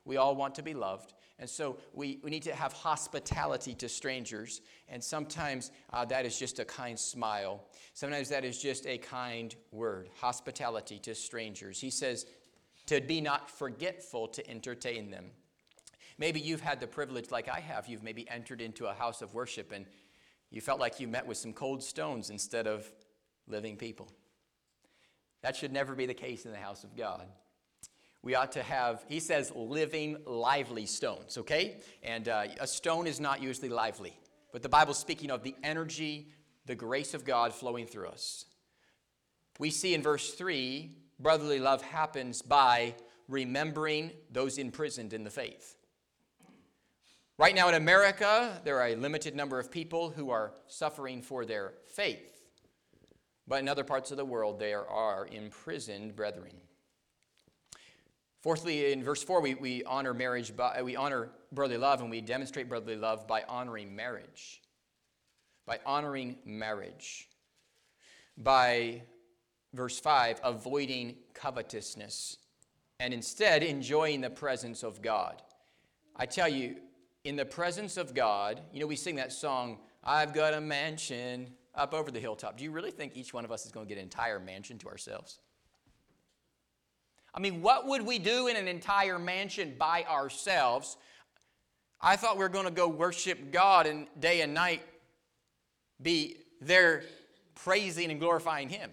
We 0.04 0.16
all 0.16 0.34
want 0.34 0.54
to 0.56 0.62
be 0.62 0.72
loved. 0.72 1.12
And 1.38 1.50
so 1.50 1.78
we, 1.92 2.18
we 2.22 2.30
need 2.30 2.44
to 2.44 2.54
have 2.54 2.72
hospitality 2.72 3.74
to 3.74 3.88
strangers. 3.88 4.62
And 4.88 5.02
sometimes 5.02 5.70
uh, 5.92 6.04
that 6.06 6.24
is 6.24 6.38
just 6.38 6.58
a 6.60 6.64
kind 6.64 6.98
smile. 6.98 7.64
Sometimes 7.92 8.28
that 8.30 8.44
is 8.44 8.60
just 8.60 8.86
a 8.86 8.96
kind 8.96 9.54
word. 9.70 10.08
Hospitality 10.20 10.98
to 11.00 11.14
strangers. 11.14 11.80
He 11.80 11.90
says, 11.90 12.26
to 12.86 13.00
be 13.00 13.20
not 13.20 13.50
forgetful 13.50 14.28
to 14.28 14.50
entertain 14.50 15.10
them. 15.10 15.26
Maybe 16.18 16.40
you've 16.40 16.60
had 16.60 16.80
the 16.80 16.86
privilege, 16.86 17.30
like 17.30 17.48
I 17.48 17.60
have, 17.60 17.88
you've 17.88 18.02
maybe 18.02 18.28
entered 18.30 18.60
into 18.60 18.86
a 18.86 18.94
house 18.94 19.20
of 19.22 19.34
worship 19.34 19.72
and 19.72 19.86
you 20.50 20.60
felt 20.60 20.80
like 20.80 21.00
you 21.00 21.08
met 21.08 21.26
with 21.26 21.36
some 21.36 21.52
cold 21.52 21.82
stones 21.82 22.30
instead 22.30 22.66
of 22.66 22.90
living 23.46 23.76
people. 23.76 24.08
That 25.42 25.56
should 25.56 25.72
never 25.72 25.94
be 25.94 26.06
the 26.06 26.14
case 26.14 26.46
in 26.46 26.52
the 26.52 26.58
house 26.58 26.84
of 26.84 26.96
God. 26.96 27.26
We 28.22 28.34
ought 28.34 28.52
to 28.52 28.62
have, 28.62 29.04
he 29.08 29.20
says, 29.20 29.52
living, 29.54 30.16
lively 30.24 30.86
stones, 30.86 31.38
okay? 31.38 31.80
And 32.02 32.28
uh, 32.28 32.46
a 32.58 32.66
stone 32.66 33.06
is 33.06 33.20
not 33.20 33.42
usually 33.42 33.68
lively, 33.68 34.18
but 34.52 34.62
the 34.62 34.68
Bible's 34.68 34.98
speaking 34.98 35.30
of 35.30 35.42
the 35.42 35.54
energy, 35.62 36.28
the 36.64 36.74
grace 36.74 37.14
of 37.14 37.24
God 37.24 37.52
flowing 37.52 37.86
through 37.86 38.08
us. 38.08 38.46
We 39.58 39.70
see 39.70 39.94
in 39.94 40.02
verse 40.02 40.34
3 40.34 40.90
brotherly 41.18 41.58
love 41.58 41.82
happens 41.82 42.42
by 42.42 42.94
remembering 43.28 44.12
those 44.30 44.58
imprisoned 44.58 45.12
in 45.12 45.24
the 45.24 45.30
faith. 45.30 45.76
Right 47.38 47.54
now 47.54 47.68
in 47.68 47.74
America, 47.74 48.60
there 48.64 48.80
are 48.80 48.88
a 48.88 48.94
limited 48.96 49.36
number 49.36 49.58
of 49.58 49.70
people 49.70 50.10
who 50.10 50.30
are 50.30 50.54
suffering 50.68 51.22
for 51.22 51.44
their 51.44 51.74
faith. 51.86 52.32
but 53.48 53.60
in 53.60 53.68
other 53.68 53.84
parts 53.84 54.10
of 54.10 54.16
the 54.16 54.24
world 54.24 54.58
there 54.58 54.88
are 54.88 55.28
imprisoned 55.28 56.16
brethren. 56.16 56.52
Fourthly, 58.42 58.92
in 58.92 59.02
verse 59.02 59.22
4, 59.22 59.40
we, 59.40 59.54
we 59.54 59.84
honor 59.84 60.14
marriage 60.14 60.56
by, 60.56 60.80
we 60.82 60.94
honor 60.96 61.30
brotherly 61.52 61.78
love 61.78 62.00
and 62.00 62.10
we 62.10 62.20
demonstrate 62.20 62.68
brotherly 62.68 62.96
love 62.96 63.26
by 63.26 63.42
honoring 63.48 63.94
marriage. 63.94 64.62
By 65.66 65.80
honoring 65.84 66.36
marriage. 66.44 67.28
By 68.38 69.02
verse 69.72 69.98
5, 69.98 70.40
avoiding 70.42 71.16
covetousness 71.34 72.38
and 72.98 73.12
instead 73.12 73.62
enjoying 73.62 74.20
the 74.20 74.30
presence 74.30 74.82
of 74.82 75.02
God. 75.02 75.42
I 76.16 76.26
tell 76.26 76.48
you, 76.48 76.76
in 77.24 77.36
the 77.36 77.44
presence 77.44 77.96
of 77.96 78.14
God, 78.14 78.60
you 78.72 78.80
know, 78.80 78.86
we 78.86 78.96
sing 78.96 79.16
that 79.16 79.32
song, 79.32 79.78
I've 80.02 80.32
got 80.32 80.54
a 80.54 80.60
mansion 80.60 81.52
up 81.74 81.92
over 81.92 82.10
the 82.10 82.20
hilltop. 82.20 82.56
Do 82.56 82.64
you 82.64 82.70
really 82.70 82.90
think 82.90 83.16
each 83.16 83.34
one 83.34 83.44
of 83.44 83.52
us 83.52 83.66
is 83.66 83.72
going 83.72 83.86
to 83.86 83.88
get 83.88 83.98
an 83.98 84.04
entire 84.04 84.40
mansion 84.40 84.78
to 84.78 84.88
ourselves? 84.88 85.40
I 87.34 87.40
mean, 87.40 87.60
what 87.60 87.86
would 87.86 88.02
we 88.02 88.18
do 88.18 88.46
in 88.46 88.56
an 88.56 88.66
entire 88.66 89.18
mansion 89.18 89.74
by 89.78 90.04
ourselves? 90.04 90.96
I 92.00 92.16
thought 92.16 92.36
we 92.36 92.42
were 92.42 92.48
going 92.48 92.64
to 92.64 92.70
go 92.70 92.88
worship 92.88 93.50
God 93.52 93.86
and 93.86 94.06
day 94.18 94.40
and 94.40 94.54
night 94.54 94.82
be 96.00 96.36
there 96.60 97.02
praising 97.54 98.10
and 98.10 98.20
glorifying 98.20 98.68
Him. 98.68 98.90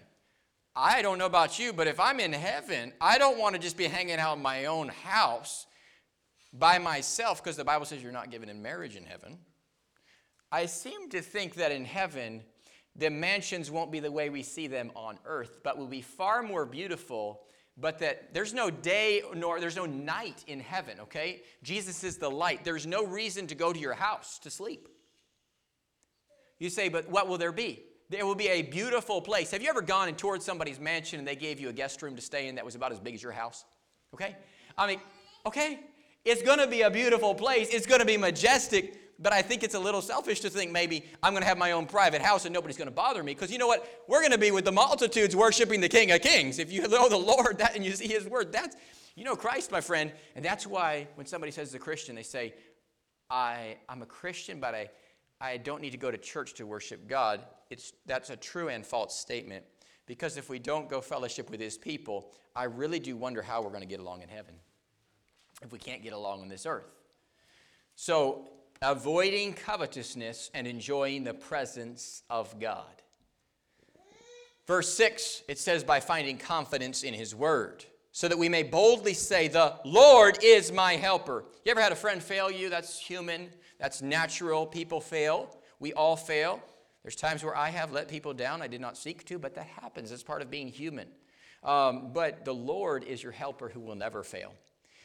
I 0.76 1.02
don't 1.02 1.18
know 1.18 1.26
about 1.26 1.58
you, 1.58 1.72
but 1.72 1.86
if 1.86 2.00
I'm 2.00 2.18
in 2.18 2.32
heaven, 2.32 2.92
I 3.00 3.18
don't 3.18 3.38
want 3.38 3.54
to 3.54 3.60
just 3.60 3.76
be 3.76 3.84
hanging 3.84 4.18
out 4.18 4.36
in 4.36 4.42
my 4.42 4.64
own 4.64 4.88
house 4.88 5.66
by 6.52 6.78
myself 6.78 7.42
because 7.42 7.56
the 7.56 7.64
Bible 7.64 7.86
says 7.86 8.02
you're 8.02 8.12
not 8.12 8.30
given 8.30 8.48
in 8.48 8.60
marriage 8.60 8.96
in 8.96 9.04
heaven. 9.04 9.38
I 10.50 10.66
seem 10.66 11.10
to 11.10 11.20
think 11.20 11.54
that 11.54 11.70
in 11.70 11.84
heaven, 11.84 12.42
the 12.96 13.10
mansions 13.10 13.70
won't 13.70 13.92
be 13.92 14.00
the 14.00 14.10
way 14.10 14.30
we 14.30 14.42
see 14.42 14.66
them 14.66 14.90
on 14.96 15.18
earth, 15.24 15.60
but 15.62 15.78
will 15.78 15.86
be 15.86 16.02
far 16.02 16.42
more 16.42 16.66
beautiful. 16.66 17.42
But 17.76 17.98
that 17.98 18.32
there's 18.32 18.54
no 18.54 18.70
day 18.70 19.22
nor 19.34 19.58
there's 19.58 19.74
no 19.74 19.86
night 19.86 20.44
in 20.46 20.60
heaven, 20.60 21.00
okay? 21.00 21.42
Jesus 21.64 22.04
is 22.04 22.18
the 22.18 22.30
light. 22.30 22.64
There's 22.64 22.86
no 22.86 23.04
reason 23.04 23.48
to 23.48 23.56
go 23.56 23.72
to 23.72 23.78
your 23.78 23.94
house 23.94 24.38
to 24.40 24.50
sleep. 24.50 24.88
You 26.60 26.70
say, 26.70 26.88
but 26.88 27.08
what 27.08 27.26
will 27.26 27.38
there 27.38 27.50
be? 27.50 27.82
There 28.14 28.24
will 28.24 28.36
be 28.36 28.46
a 28.46 28.62
beautiful 28.62 29.20
place. 29.20 29.50
Have 29.50 29.60
you 29.60 29.68
ever 29.68 29.82
gone 29.82 30.06
and 30.06 30.16
toured 30.16 30.40
somebody's 30.40 30.78
mansion 30.78 31.18
and 31.18 31.26
they 31.26 31.34
gave 31.34 31.58
you 31.58 31.68
a 31.68 31.72
guest 31.72 32.00
room 32.00 32.14
to 32.14 32.22
stay 32.22 32.46
in 32.46 32.54
that 32.54 32.64
was 32.64 32.76
about 32.76 32.92
as 32.92 33.00
big 33.00 33.12
as 33.12 33.20
your 33.20 33.32
house? 33.32 33.64
Okay? 34.14 34.36
I 34.78 34.86
mean, 34.86 35.00
okay, 35.44 35.80
it's 36.24 36.40
going 36.40 36.60
to 36.60 36.68
be 36.68 36.82
a 36.82 36.90
beautiful 36.90 37.34
place. 37.34 37.70
It's 37.70 37.86
going 37.86 37.98
to 37.98 38.06
be 38.06 38.16
majestic, 38.16 38.96
but 39.18 39.32
I 39.32 39.42
think 39.42 39.64
it's 39.64 39.74
a 39.74 39.80
little 39.80 40.00
selfish 40.00 40.38
to 40.40 40.48
think 40.48 40.70
maybe 40.70 41.04
I'm 41.24 41.32
going 41.32 41.42
to 41.42 41.48
have 41.48 41.58
my 41.58 41.72
own 41.72 41.86
private 41.86 42.22
house 42.22 42.44
and 42.44 42.54
nobody's 42.54 42.76
going 42.76 42.86
to 42.86 42.94
bother 42.94 43.24
me. 43.24 43.34
Because 43.34 43.50
you 43.50 43.58
know 43.58 43.66
what? 43.66 44.04
We're 44.06 44.20
going 44.20 44.30
to 44.30 44.38
be 44.38 44.52
with 44.52 44.64
the 44.64 44.72
multitudes 44.72 45.34
worshiping 45.34 45.80
the 45.80 45.88
King 45.88 46.12
of 46.12 46.20
Kings. 46.20 46.60
If 46.60 46.70
you 46.70 46.82
know 46.88 47.08
the 47.08 47.16
Lord 47.16 47.58
that, 47.58 47.74
and 47.74 47.84
you 47.84 47.90
see 47.96 48.06
His 48.06 48.28
Word, 48.28 48.52
that's, 48.52 48.76
you 49.16 49.24
know 49.24 49.34
Christ, 49.34 49.72
my 49.72 49.80
friend. 49.80 50.12
And 50.36 50.44
that's 50.44 50.68
why 50.68 51.08
when 51.16 51.26
somebody 51.26 51.50
says 51.50 51.74
a 51.74 51.80
Christian, 51.80 52.14
they 52.14 52.22
say, 52.22 52.54
I, 53.28 53.78
I'm 53.88 54.02
a 54.02 54.06
Christian, 54.06 54.60
but 54.60 54.76
I, 54.76 54.90
I 55.44 55.58
don't 55.58 55.82
need 55.82 55.90
to 55.90 55.98
go 55.98 56.10
to 56.10 56.16
church 56.16 56.54
to 56.54 56.66
worship 56.66 57.06
God. 57.06 57.44
It's, 57.68 57.92
that's 58.06 58.30
a 58.30 58.36
true 58.36 58.68
and 58.68 58.84
false 58.84 59.18
statement. 59.18 59.64
Because 60.06 60.36
if 60.36 60.48
we 60.48 60.58
don't 60.58 60.88
go 60.88 61.00
fellowship 61.00 61.50
with 61.50 61.60
His 61.60 61.76
people, 61.76 62.30
I 62.56 62.64
really 62.64 62.98
do 62.98 63.16
wonder 63.16 63.42
how 63.42 63.62
we're 63.62 63.68
going 63.68 63.82
to 63.82 63.86
get 63.86 64.00
along 64.00 64.22
in 64.22 64.28
heaven 64.28 64.54
if 65.62 65.70
we 65.70 65.78
can't 65.78 66.02
get 66.02 66.12
along 66.14 66.40
on 66.40 66.48
this 66.48 66.66
earth. 66.66 66.90
So, 67.94 68.48
avoiding 68.82 69.52
covetousness 69.52 70.50
and 70.52 70.66
enjoying 70.66 71.24
the 71.24 71.34
presence 71.34 72.22
of 72.28 72.58
God. 72.58 73.02
Verse 74.66 74.92
6, 74.94 75.42
it 75.46 75.58
says, 75.58 75.84
by 75.84 76.00
finding 76.00 76.38
confidence 76.38 77.02
in 77.02 77.14
his 77.14 77.34
word, 77.34 77.84
so 78.12 78.28
that 78.28 78.38
we 78.38 78.48
may 78.48 78.62
boldly 78.62 79.14
say, 79.14 79.48
The 79.48 79.78
Lord 79.84 80.38
is 80.42 80.72
my 80.72 80.96
helper. 80.96 81.44
You 81.64 81.70
ever 81.70 81.80
had 81.80 81.92
a 81.92 81.96
friend 81.96 82.22
fail 82.22 82.50
you? 82.50 82.70
That's 82.70 82.98
human, 82.98 83.50
that's 83.78 84.02
natural. 84.02 84.66
People 84.66 85.00
fail. 85.00 85.56
We 85.80 85.92
all 85.92 86.16
fail. 86.16 86.62
There's 87.02 87.16
times 87.16 87.44
where 87.44 87.56
I 87.56 87.68
have 87.68 87.92
let 87.92 88.08
people 88.08 88.32
down 88.32 88.62
I 88.62 88.66
did 88.66 88.80
not 88.80 88.96
seek 88.96 89.24
to, 89.26 89.38
but 89.38 89.54
that 89.56 89.66
happens. 89.66 90.10
It's 90.10 90.22
part 90.22 90.40
of 90.40 90.50
being 90.50 90.68
human. 90.68 91.08
Um, 91.62 92.12
but 92.12 92.44
the 92.44 92.54
Lord 92.54 93.04
is 93.04 93.22
your 93.22 93.32
helper 93.32 93.68
who 93.68 93.80
will 93.80 93.94
never 93.94 94.22
fail. 94.22 94.54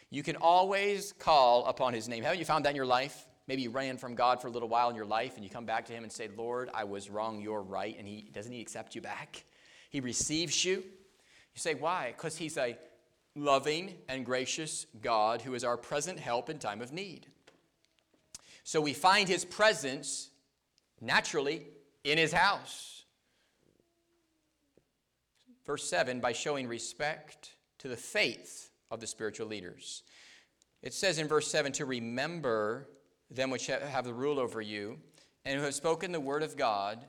You 0.10 0.24
can 0.24 0.36
always 0.38 1.14
call 1.14 1.66
upon 1.66 1.94
his 1.94 2.08
name. 2.08 2.24
Haven't 2.24 2.40
you 2.40 2.46
found 2.46 2.66
that 2.66 2.72
in 2.72 2.76
your 2.76 2.86
life? 2.86 3.28
Maybe 3.48 3.64
you 3.64 3.70
ran 3.70 3.98
from 3.98 4.16
God 4.16 4.42
for 4.42 4.48
a 4.48 4.52
little 4.52 4.70
while 4.70 4.90
in 4.90 4.96
your 4.96 5.06
life 5.06 5.36
and 5.36 5.44
you 5.44 5.50
come 5.50 5.66
back 5.66 5.86
to 5.88 5.94
him 5.94 6.04
and 6.04 6.12
say, 6.12 6.30
Lord, 6.36 6.70
I 6.74 6.84
was 6.84 7.10
wrong, 7.10 7.42
you're 7.42 7.62
right. 7.62 7.96
And 7.98 8.08
he 8.08 8.30
doesn't 8.34 8.52
he 8.52 8.62
accept 8.62 8.96
you 8.96 9.02
back? 9.02 9.44
He 9.90 10.00
receives 10.00 10.64
you. 10.64 10.76
You 10.76 11.60
say, 11.60 11.74
why? 11.74 12.14
Because 12.16 12.38
he's 12.38 12.58
a 12.58 12.78
loving 13.36 13.96
and 14.08 14.26
gracious 14.26 14.86
God 15.02 15.42
who 15.42 15.54
is 15.56 15.64
our 15.64 15.78
present 15.78 16.20
help 16.20 16.50
in 16.50 16.60
time 16.60 16.82
of 16.82 16.94
need. 16.94 17.28
So 18.70 18.80
we 18.80 18.94
find 18.94 19.28
his 19.28 19.46
presence 19.46 20.30
naturally 21.02 21.66
in 22.04 22.20
his 22.20 22.32
house. 22.32 23.04
Verse 25.66 25.90
7 25.90 26.20
by 26.20 26.34
showing 26.34 26.68
respect 26.68 27.56
to 27.80 27.88
the 27.88 27.98
faith 27.98 28.70
of 28.92 29.00
the 29.00 29.08
spiritual 29.08 29.48
leaders. 29.48 30.04
It 30.84 30.94
says 30.94 31.18
in 31.18 31.28
verse 31.28 31.48
7 31.48 31.72
to 31.72 31.86
remember 31.86 32.88
them 33.32 33.50
which 33.50 33.66
have 33.66 34.04
the 34.04 34.14
rule 34.14 34.38
over 34.40 34.62
you, 34.62 35.00
and 35.46 35.58
who 35.58 35.66
have 35.66 35.74
spoken 35.74 36.12
the 36.12 36.20
word 36.20 36.44
of 36.44 36.56
God, 36.56 37.04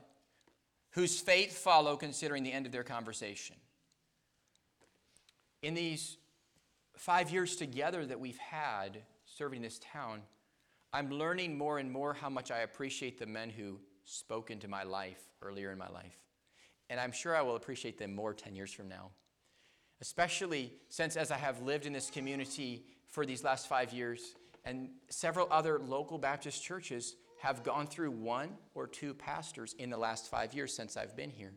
whose 0.93 1.19
faith 1.19 1.55
follow 1.55 1.95
considering 1.95 2.41
the 2.41 2.51
end 2.51 2.65
of 2.65 2.71
their 2.71 2.83
conversation. 2.83 3.55
In 5.61 5.75
these 5.75 6.17
five 6.97 7.29
years 7.29 7.55
together 7.55 8.03
that 8.07 8.19
we've 8.19 8.39
had 8.39 9.03
serving 9.25 9.61
this 9.61 9.79
town, 9.93 10.23
I'm 10.93 11.09
learning 11.09 11.57
more 11.57 11.77
and 11.77 11.91
more 11.91 12.13
how 12.13 12.29
much 12.29 12.51
I 12.51 12.59
appreciate 12.59 13.17
the 13.17 13.25
men 13.25 13.49
who 13.49 13.79
spoke 14.03 14.51
into 14.51 14.67
my 14.67 14.83
life 14.83 15.21
earlier 15.41 15.71
in 15.71 15.77
my 15.77 15.89
life. 15.89 16.17
And 16.89 16.99
I'm 16.99 17.11
sure 17.11 17.35
I 17.35 17.41
will 17.41 17.55
appreciate 17.55 17.97
them 17.97 18.13
more 18.13 18.33
10 18.33 18.55
years 18.55 18.73
from 18.73 18.89
now 18.89 19.11
especially 20.01 20.73
since 20.89 21.15
as 21.15 21.31
I 21.31 21.37
have 21.37 21.61
lived 21.61 21.85
in 21.85 21.93
this 21.93 22.09
community 22.09 22.83
for 23.07 23.25
these 23.25 23.43
last 23.43 23.67
five 23.67 23.93
years, 23.93 24.35
and 24.65 24.89
several 25.09 25.47
other 25.51 25.79
local 25.79 26.17
Baptist 26.17 26.63
churches 26.63 27.15
have 27.41 27.63
gone 27.63 27.87
through 27.87 28.11
one 28.11 28.49
or 28.73 28.87
two 28.87 29.13
pastors 29.13 29.73
in 29.77 29.89
the 29.89 29.97
last 29.97 30.29
five 30.29 30.53
years 30.53 30.73
since 30.73 30.97
I've 30.97 31.15
been 31.15 31.29
here. 31.29 31.53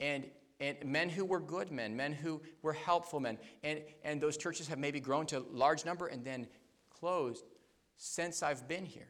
And, 0.00 0.26
and 0.60 0.76
men 0.84 1.08
who 1.08 1.24
were 1.24 1.40
good 1.40 1.70
men, 1.70 1.96
men 1.96 2.12
who 2.12 2.40
were 2.62 2.72
helpful 2.72 3.20
men. 3.20 3.38
And, 3.62 3.80
and 4.04 4.20
those 4.20 4.36
churches 4.36 4.68
have 4.68 4.78
maybe 4.78 5.00
grown 5.00 5.26
to 5.26 5.38
a 5.38 5.44
large 5.52 5.84
number 5.84 6.06
and 6.06 6.24
then 6.24 6.48
closed 6.90 7.44
since 7.96 8.42
I've 8.42 8.68
been 8.68 8.84
here. 8.84 9.08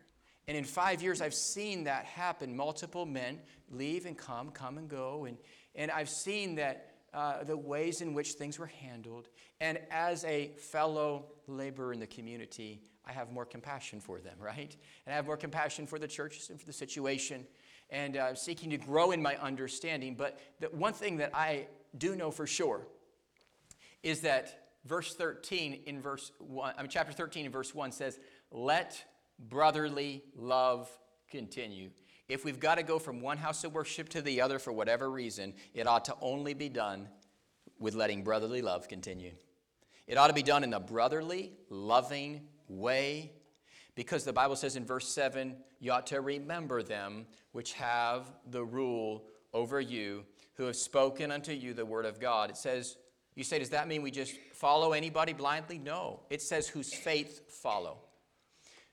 And 0.49 0.57
in 0.57 0.65
five 0.65 1.03
years, 1.03 1.21
I've 1.21 1.35
seen 1.35 1.85
that 1.85 2.05
happen. 2.05 2.57
Multiple 2.57 3.05
men 3.05 3.41
leave 3.71 4.07
and 4.07 4.17
come, 4.17 4.51
come 4.51 4.79
and 4.79 4.89
go. 4.89 5.25
And, 5.25 5.37
and 5.75 5.91
I've 5.91 6.09
seen 6.09 6.55
that 6.57 6.93
uh, 7.13 7.45
the 7.45 7.57
ways 7.57 8.01
in 8.01 8.15
which 8.15 8.33
things 8.33 8.59
were 8.59 8.67
handled. 8.67 9.29
And 9.61 9.79
as 9.91 10.25
a 10.25 10.53
fellow 10.59 11.27
laborer 11.47 11.93
in 11.93 11.99
the 11.99 12.07
community, 12.07 12.83
I 13.07 13.13
have 13.13 13.33
more 13.33 13.45
compassion 13.45 14.01
for 14.01 14.21
them, 14.21 14.37
right? 14.39 14.77
And 15.07 15.13
I 15.13 15.17
have 15.17 15.27
more 15.27 15.37
compassion 15.37 15.87
for 15.87 15.99
the 15.99 16.09
churches 16.09 16.51
and 16.51 16.61
for 16.61 16.67
the 16.67 16.73
situation 16.73 17.47
and 17.91 18.17
uh, 18.17 18.35
seeking 18.35 18.71
to 18.71 18.79
grow 18.79 19.13
in 19.13 19.23
my 19.23 19.37
understanding. 19.37 20.15
But 20.15 20.39
the 20.61 20.67
one 20.69 20.93
thing 20.93 21.17
that 21.19 21.31
I 21.35 21.69
do 21.97 22.17
know 22.17 22.31
for 22.31 22.47
sure 22.47 22.87
is 24.03 24.21
that 24.21 24.67
verse 24.85 25.15
13 25.15 25.83
in 25.87 26.01
verse 26.01 26.33
1, 26.39 26.75
I 26.77 26.83
mean, 26.83 26.91
chapter 26.91 27.13
13 27.13 27.47
in 27.47 27.53
verse 27.53 27.75
1 27.75 27.93
says, 27.93 28.19
Let 28.51 29.05
brotherly 29.39 30.23
love 30.35 30.91
continue. 31.31 31.91
If 32.29 32.45
we've 32.45 32.59
got 32.59 32.77
to 32.77 32.83
go 32.83 32.99
from 32.99 33.21
one 33.21 33.39
house 33.39 33.65
of 33.65 33.73
worship 33.75 34.09
to 34.11 34.23
the 34.23 34.41
other 34.41 34.59
for 34.59 34.73
whatever 34.73 35.11
reason, 35.11 35.55
it 35.75 35.87
ought 35.87 36.05
to 36.07 36.17
only 36.21 36.55
be 36.55 36.69
done 36.69 37.09
with 37.79 37.95
letting 37.95 38.25
brotherly 38.25 38.63
love 38.63 38.89
continue. 38.89 39.33
It 40.07 40.19
ought 40.19 40.29
to 40.29 40.33
be 40.33 40.43
done 40.43 40.65
in 40.65 40.73
a 40.73 40.81
brotherly, 40.81 41.53
loving 41.69 42.43
way 42.69 43.33
because 43.95 44.25
the 44.25 44.33
Bible 44.33 44.57
says 44.57 44.77
in 44.77 44.85
verse 44.85 45.09
7 45.09 45.57
you 45.81 45.93
ought 45.93 46.07
to 46.09 46.21
remember 46.21 46.83
them 46.83 47.27
which 47.53 47.73
have 47.75 48.27
the 48.51 48.65
rule 48.65 49.25
over 49.53 49.81
you, 49.81 50.25
who 50.55 50.65
have 50.65 50.77
spoken 50.77 51.31
unto 51.31 51.53
you 51.53 51.75
the 51.75 51.85
word 51.85 52.05
of 52.05 52.21
God. 52.21 52.51
It 52.51 52.57
says, 52.57 52.97
you 53.35 53.45
say, 53.45 53.59
does 53.59 53.71
that 53.71 53.89
mean 53.89 54.03
we 54.03 54.11
just 54.11 54.35
follow 54.53 54.93
anybody 54.93 55.33
blindly? 55.33 55.79
No. 55.79 56.21
It 56.31 56.43
says, 56.43 56.69
whose 56.69 56.93
faith 56.93 57.53
follow. 57.63 57.99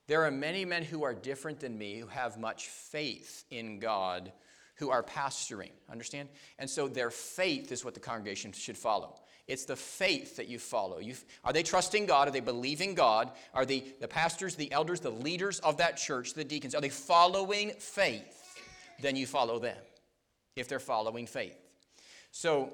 There 0.07 0.25
are 0.25 0.31
many 0.31 0.65
men 0.65 0.83
who 0.83 1.03
are 1.03 1.13
different 1.13 1.59
than 1.59 1.77
me 1.77 1.97
who 1.97 2.07
have 2.07 2.37
much 2.37 2.67
faith 2.67 3.45
in 3.49 3.79
God 3.79 4.31
who 4.75 4.89
are 4.89 5.03
pastoring. 5.03 5.71
Understand? 5.89 6.29
And 6.59 6.69
so 6.69 6.87
their 6.87 7.09
faith 7.09 7.71
is 7.71 7.85
what 7.85 7.93
the 7.93 7.99
congregation 7.99 8.51
should 8.51 8.77
follow. 8.77 9.15
It's 9.47 9.65
the 9.65 9.75
faith 9.75 10.37
that 10.37 10.47
you 10.47 10.57
follow. 10.57 10.99
You, 10.99 11.15
are 11.43 11.53
they 11.53 11.63
trusting 11.63 12.05
God? 12.05 12.27
Are 12.27 12.31
they 12.31 12.39
believing 12.39 12.95
God? 12.95 13.31
Are 13.53 13.65
the, 13.65 13.83
the 13.99 14.07
pastors, 14.07 14.55
the 14.55 14.71
elders, 14.71 14.99
the 14.99 15.09
leaders 15.09 15.59
of 15.59 15.77
that 15.77 15.97
church, 15.97 16.33
the 16.33 16.43
deacons, 16.43 16.73
are 16.75 16.81
they 16.81 16.89
following 16.89 17.71
faith? 17.71 18.57
Then 19.01 19.15
you 19.15 19.27
follow 19.27 19.59
them 19.59 19.77
if 20.55 20.67
they're 20.67 20.79
following 20.79 21.27
faith. 21.27 21.57
So 22.31 22.71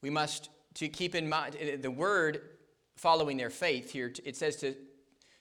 we 0.00 0.10
must 0.10 0.48
to 0.74 0.88
keep 0.88 1.14
in 1.14 1.28
mind 1.28 1.56
the 1.80 1.90
word 1.90 2.42
following 2.96 3.36
their 3.36 3.50
faith 3.50 3.90
here. 3.90 4.12
It 4.24 4.36
says 4.36 4.56
to 4.56 4.74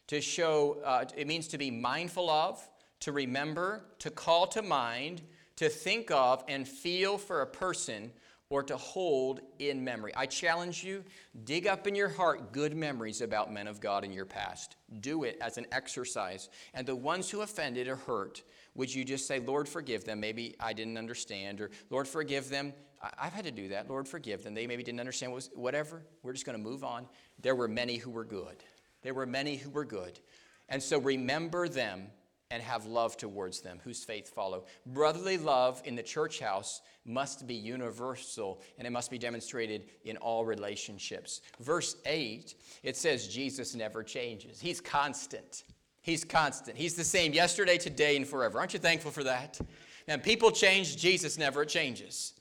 to 0.07 0.21
show. 0.21 0.77
Uh, 0.83 1.05
it 1.15 1.27
means 1.27 1.47
to 1.49 1.57
be 1.57 1.71
mindful 1.71 2.29
of, 2.29 2.67
to 3.01 3.11
remember, 3.11 3.85
to 3.99 4.09
call 4.09 4.47
to 4.47 4.61
mind, 4.61 5.21
to 5.57 5.69
think 5.69 6.11
of, 6.11 6.43
and 6.47 6.67
feel 6.67 7.17
for 7.17 7.41
a 7.41 7.47
person 7.47 8.11
or 8.49 8.61
to 8.61 8.77
hold 8.77 9.41
in 9.59 9.83
memory. 9.83 10.13
I 10.15 10.27
challenge 10.27 10.83
you, 10.83 11.03
dig 11.45 11.65
up 11.65 11.87
in 11.87 11.95
your 11.95 12.09
heart 12.09 12.51
good 12.51 12.75
memories 12.75 13.21
about 13.21 13.51
men 13.51 13.67
of 13.67 13.81
God 13.81 14.03
in 14.03 14.11
your 14.11 14.25
past. 14.25 14.75
Do 14.99 15.23
it 15.23 15.37
as 15.41 15.57
an 15.57 15.65
exercise. 15.71 16.49
And 16.73 16.85
the 16.85 16.95
ones 16.95 17.29
who 17.29 17.41
offended 17.41 17.87
or 17.87 17.95
hurt, 17.95 18.43
would 18.75 18.93
you 18.93 19.03
just 19.03 19.27
say, 19.27 19.39
Lord, 19.39 19.67
forgive 19.67 20.05
them? 20.05 20.19
Maybe 20.19 20.55
I 20.59 20.73
didn't 20.73 20.97
understand. 20.97 21.59
Or, 21.59 21.71
Lord, 21.89 22.07
forgive 22.07 22.49
them. 22.49 22.73
I've 23.19 23.33
had 23.33 23.45
to 23.45 23.51
do 23.51 23.69
that. 23.69 23.89
Lord, 23.89 24.07
forgive 24.07 24.43
them. 24.43 24.53
They 24.53 24.67
maybe 24.67 24.83
didn't 24.83 24.99
understand 24.99 25.31
what 25.31 25.37
was, 25.37 25.49
whatever. 25.53 26.03
We're 26.23 26.33
just 26.33 26.45
going 26.45 26.57
to 26.57 26.63
move 26.63 26.83
on. 26.83 27.07
There 27.41 27.55
were 27.55 27.67
many 27.67 27.97
who 27.97 28.11
were 28.11 28.25
good. 28.25 28.63
There 29.05 29.13
were 29.13 29.27
many 29.27 29.55
who 29.55 29.69
were 29.69 29.85
good. 29.85 30.19
And 30.67 30.81
so 30.81 30.97
remember 30.97 31.69
them 31.69 32.07
and 32.49 32.63
have 32.63 32.87
love 32.87 33.17
towards 33.17 33.61
them 33.61 33.79
whose 33.83 34.03
faith 34.03 34.33
follow. 34.33 34.65
Brotherly 34.87 35.37
love 35.37 35.79
in 35.85 35.95
the 35.95 36.01
church 36.01 36.39
house 36.39 36.81
must 37.05 37.45
be 37.45 37.53
universal 37.53 38.63
and 38.79 38.87
it 38.87 38.89
must 38.89 39.11
be 39.11 39.19
demonstrated 39.19 39.85
in 40.05 40.17
all 40.17 40.43
relationships. 40.43 41.41
Verse 41.59 41.97
8, 42.07 42.55
it 42.81 42.97
says 42.97 43.27
Jesus 43.27 43.75
never 43.75 44.01
changes. 44.01 44.59
He's 44.59 44.81
constant. 44.81 45.65
He's 46.01 46.23
constant. 46.23 46.75
He's 46.75 46.95
the 46.95 47.03
same 47.03 47.31
yesterday, 47.31 47.77
today, 47.77 48.15
and 48.15 48.27
forever. 48.27 48.57
Aren't 48.57 48.73
you 48.73 48.79
thankful 48.79 49.11
for 49.11 49.23
that? 49.23 49.59
And 50.07 50.23
people 50.23 50.49
change, 50.49 50.97
Jesus 50.97 51.37
never 51.37 51.63
changes. 51.63 52.33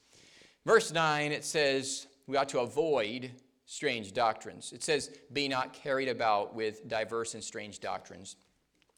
Verse 0.65 0.95
9, 0.95 1.31
it 1.31 1.45
says 1.45 2.07
we 2.27 2.39
ought 2.39 2.49
to 2.49 2.61
avoid 2.61 3.33
strange 3.67 4.12
doctrines. 4.12 4.73
It 4.73 4.83
says, 4.83 5.11
be 5.33 5.49
not 5.49 5.73
carried 5.73 6.09
about 6.09 6.55
with 6.55 6.87
diverse 6.89 7.35
and 7.35 7.43
strange 7.43 7.81
doctrines. 7.81 8.37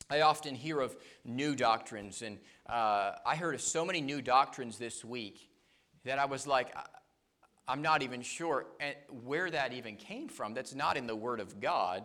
I 0.09 0.21
often 0.21 0.55
hear 0.55 0.81
of 0.81 0.97
new 1.25 1.57
doctrines, 1.57 2.23
and 2.23 2.39
uh, 2.69 3.13
I 3.25 3.37
heard 3.37 3.55
of 3.55 3.61
so 3.61 3.85
many 3.85 4.01
new 4.01 4.23
doctrines 4.23 4.79
this 4.79 5.05
week 5.05 5.51
that 6.05 6.19
I 6.19 6.27
was 6.27 6.47
like, 6.47 6.75
I'm 7.69 7.83
not 7.83 8.03
even 8.03 8.23
sure 8.23 8.67
where 9.25 9.51
that 9.51 9.73
even 9.73 9.97
came 9.97 10.29
from. 10.29 10.55
That's 10.55 10.75
not 10.75 10.97
in 10.97 11.09
the 11.09 11.17
Word 11.17 11.41
of 11.41 11.61
God. 11.61 12.05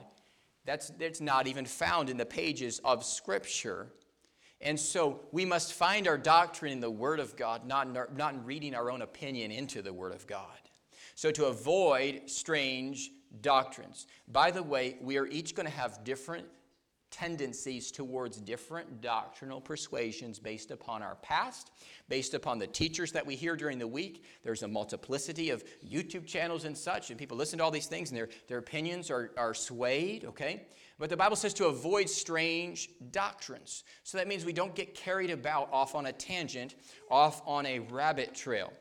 That's, 0.66 0.89
that's 0.91 1.22
not 1.22 1.45
even 1.47 1.66
found 1.66 2.09
in 2.09 2.18
the 2.18 2.26
pages 2.26 2.80
of 2.84 3.03
Scripture. 3.03 3.91
And 4.59 4.80
so 4.80 5.22
we 5.32 5.45
must 5.45 5.74
find 5.74 6.07
our 6.07 6.18
doctrine 6.18 6.72
in 6.72 6.80
the 6.80 6.89
Word 6.89 7.20
of 7.20 7.36
God, 7.36 7.66
not 7.68 7.88
in, 7.88 7.97
our, 7.97 8.09
not 8.16 8.34
in 8.34 8.45
reading 8.45 8.74
our 8.74 8.89
own 8.89 9.03
opinion 9.03 9.51
into 9.51 9.84
the 9.84 9.93
Word 9.93 10.14
of 10.14 10.26
God. 10.26 10.61
So 11.16 11.32
to 11.32 11.45
avoid 11.45 12.30
strange 12.30 13.12
doctrines. 13.41 14.07
By 14.28 14.51
the 14.51 14.64
way, 14.64 14.97
we 15.01 15.18
are 15.18 15.28
each 15.28 15.55
going 15.55 15.68
to 15.68 15.72
have 15.72 16.03
different 16.03 16.47
tendencies 17.12 17.91
towards 17.91 18.38
different 18.38 19.01
doctrinal 19.01 19.59
persuasions 19.59 20.39
based 20.39 20.72
upon 20.72 21.03
our 21.03 21.16
past, 21.16 21.72
based 22.07 22.34
upon 22.34 22.57
the 22.57 22.68
teachers 22.68 23.12
that 23.12 23.26
we 23.26 23.36
hear 23.36 23.57
during 23.57 23.78
the 23.78 23.88
week. 23.88 24.24
There's 24.43 24.64
a 24.64 24.68
multiplicity 24.68 25.49
of 25.49 25.64
YouTube 25.86 26.26
channels 26.26 26.64
and 26.64 26.76
such, 26.76 27.09
and 27.09 27.20
people 27.20 27.38
listen 27.38 27.59
to 27.59 27.66
all 27.66 27.72
these 27.72 27.88
things 27.88 28.09
and 28.09 28.18
their, 28.18 28.30
their 28.47 28.59
opinions 28.59 29.12
are, 29.12 29.32
are 29.38 29.53
swayed, 29.53 30.24
okay? 30.24 30.66
But 30.97 31.09
the 31.09 31.18
Bible 31.18 31.36
says 31.36 31.53
to 31.55 31.66
avoid 31.66 32.09
strange 32.09 32.89
doctrines. 33.12 33.84
So 34.03 34.18
that 34.18 34.28
means 34.28 34.45
we 34.45 34.53
don't 34.53 34.76
get 34.76 34.95
carried 34.95 35.32
about 35.32 35.68
off 35.74 35.95
on 35.95 36.05
a 36.05 36.14
tangent, 36.14 36.76
off 37.09 37.41
on 37.45 37.66
a 37.66 37.80
rabbit 37.80 38.34
trail. 38.34 38.72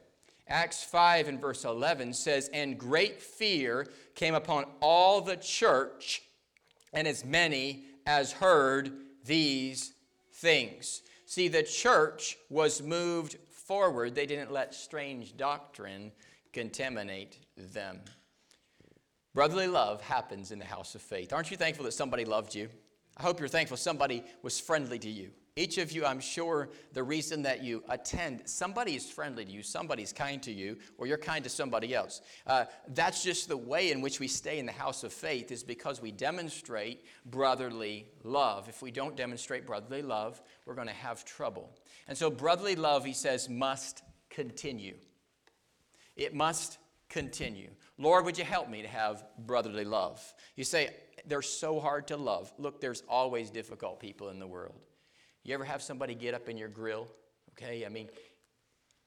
Acts 0.50 0.82
5 0.82 1.28
and 1.28 1.40
verse 1.40 1.64
11 1.64 2.12
says, 2.12 2.50
And 2.52 2.76
great 2.76 3.22
fear 3.22 3.86
came 4.16 4.34
upon 4.34 4.64
all 4.80 5.20
the 5.20 5.36
church, 5.36 6.22
and 6.92 7.06
as 7.06 7.24
many 7.24 7.84
as 8.04 8.32
heard 8.32 8.92
these 9.24 9.92
things. 10.34 11.02
See, 11.24 11.46
the 11.46 11.62
church 11.62 12.36
was 12.48 12.82
moved 12.82 13.36
forward. 13.48 14.16
They 14.16 14.26
didn't 14.26 14.50
let 14.50 14.74
strange 14.74 15.36
doctrine 15.36 16.10
contaminate 16.52 17.38
them. 17.56 18.00
Brotherly 19.32 19.68
love 19.68 20.00
happens 20.00 20.50
in 20.50 20.58
the 20.58 20.64
house 20.64 20.96
of 20.96 21.02
faith. 21.02 21.32
Aren't 21.32 21.52
you 21.52 21.56
thankful 21.56 21.84
that 21.84 21.92
somebody 21.92 22.24
loved 22.24 22.56
you? 22.56 22.68
I 23.16 23.22
hope 23.22 23.38
you're 23.38 23.48
thankful 23.48 23.76
somebody 23.76 24.24
was 24.42 24.58
friendly 24.58 24.98
to 24.98 25.08
you. 25.08 25.30
Each 25.56 25.78
of 25.78 25.92
you, 25.92 26.04
I'm 26.04 26.20
sure, 26.20 26.70
the 26.92 27.02
reason 27.02 27.42
that 27.42 27.62
you 27.62 27.82
attend, 27.88 28.42
somebody 28.44 28.94
is 28.94 29.10
friendly 29.10 29.44
to 29.44 29.50
you, 29.50 29.62
somebody's 29.62 30.12
kind 30.12 30.42
to 30.44 30.52
you, 30.52 30.78
or 30.96 31.06
you're 31.06 31.18
kind 31.18 31.42
to 31.44 31.50
somebody 31.50 31.94
else. 31.94 32.20
Uh, 32.46 32.66
that's 32.88 33.22
just 33.22 33.48
the 33.48 33.56
way 33.56 33.90
in 33.90 34.00
which 34.00 34.20
we 34.20 34.28
stay 34.28 34.58
in 34.58 34.66
the 34.66 34.72
house 34.72 35.02
of 35.02 35.12
faith, 35.12 35.50
is 35.50 35.64
because 35.64 36.00
we 36.00 36.12
demonstrate 36.12 37.04
brotherly 37.26 38.06
love. 38.22 38.68
If 38.68 38.80
we 38.80 38.90
don't 38.90 39.16
demonstrate 39.16 39.66
brotherly 39.66 40.02
love, 40.02 40.40
we're 40.66 40.76
going 40.76 40.86
to 40.86 40.94
have 40.94 41.24
trouble. 41.24 41.76
And 42.06 42.16
so, 42.16 42.30
brotherly 42.30 42.76
love, 42.76 43.04
he 43.04 43.12
says, 43.12 43.48
must 43.48 44.02
continue. 44.30 44.94
It 46.16 46.34
must 46.34 46.78
continue. 47.08 47.70
Lord, 47.98 48.24
would 48.24 48.38
you 48.38 48.44
help 48.44 48.70
me 48.70 48.82
to 48.82 48.88
have 48.88 49.24
brotherly 49.38 49.84
love? 49.84 50.22
You 50.54 50.64
say, 50.64 50.90
they're 51.26 51.42
so 51.42 51.80
hard 51.80 52.06
to 52.08 52.16
love. 52.16 52.52
Look, 52.56 52.80
there's 52.80 53.02
always 53.08 53.50
difficult 53.50 54.00
people 54.00 54.30
in 54.30 54.38
the 54.38 54.46
world. 54.46 54.80
You 55.42 55.54
ever 55.54 55.64
have 55.64 55.82
somebody 55.82 56.14
get 56.14 56.34
up 56.34 56.48
in 56.48 56.56
your 56.56 56.68
grill? 56.68 57.08
Okay, 57.52 57.84
I 57.84 57.88
mean, 57.88 58.08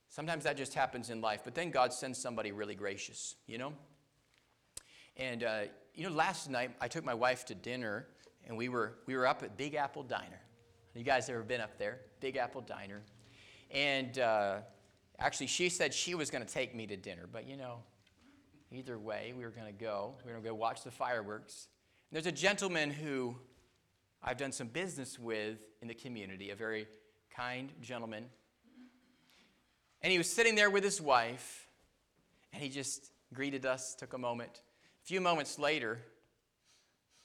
sometimes 0.10 0.44
that 0.44 0.58
just 0.58 0.74
happens 0.74 1.10
in 1.10 1.22
life, 1.22 1.42
but 1.44 1.56
then 1.56 1.70
God 1.70 1.94
sends 1.94 2.20
somebody 2.20 2.52
really 2.52 2.76
gracious, 2.76 3.36
you 3.48 3.58
know? 3.58 3.74
And, 5.16 5.44
uh, 5.44 5.62
you 5.94 6.08
know, 6.08 6.14
last 6.14 6.50
night 6.50 6.72
I 6.82 6.88
took 6.88 7.06
my 7.06 7.14
wife 7.14 7.46
to 7.46 7.56
dinner, 7.56 8.08
and 8.48 8.58
we 8.58 8.68
were, 8.70 8.96
we 9.06 9.16
were 9.16 9.28
up 9.28 9.44
at 9.44 9.58
Big 9.58 9.76
Apple 9.76 10.04
Diner. 10.04 10.40
You 10.96 11.04
guys 11.04 11.30
ever 11.30 11.44
been 11.44 11.62
up 11.62 11.78
there? 11.78 12.02
Big 12.20 12.38
Apple 12.38 12.62
Diner. 12.62 13.02
And 13.72 14.20
uh, 14.20 14.58
actually, 15.20 15.48
she 15.48 15.70
said 15.70 15.94
she 15.94 16.14
was 16.14 16.30
going 16.30 16.46
to 16.46 16.52
take 16.52 16.76
me 16.76 16.86
to 16.88 16.98
dinner, 16.98 17.28
but 17.32 17.48
you 17.48 17.58
know, 17.58 17.80
either 18.72 18.98
way, 18.98 19.34
we 19.36 19.44
were 19.44 19.52
going 19.52 19.68
to 19.68 19.74
go. 19.74 20.16
We 20.24 20.32
were 20.32 20.34
going 20.34 20.44
to 20.44 20.50
go 20.50 20.56
watch 20.56 20.84
the 20.84 20.92
fireworks. 20.92 21.68
And 22.10 22.16
there's 22.16 22.32
a 22.32 22.36
gentleman 22.36 22.92
who 22.92 23.36
I've 24.24 24.38
done 24.38 24.54
some 24.54 24.68
business 24.68 25.20
with 25.20 25.58
in 25.82 25.90
the 25.90 25.94
community, 25.94 26.52
a 26.52 26.56
very 26.56 26.88
kind 27.36 27.70
gentleman. 27.82 28.26
And 30.02 30.12
he 30.12 30.18
was 30.18 30.32
sitting 30.32 30.56
there 30.56 30.70
with 30.70 30.84
his 30.84 31.02
wife, 31.02 31.68
and 32.54 32.64
he 32.64 32.70
just 32.70 33.12
greeted 33.34 33.66
us, 33.66 33.96
took 33.96 34.14
a 34.14 34.18
moment. 34.18 34.62
A 35.04 35.06
few 35.06 35.20
moments 35.20 35.60
later, 35.60 36.00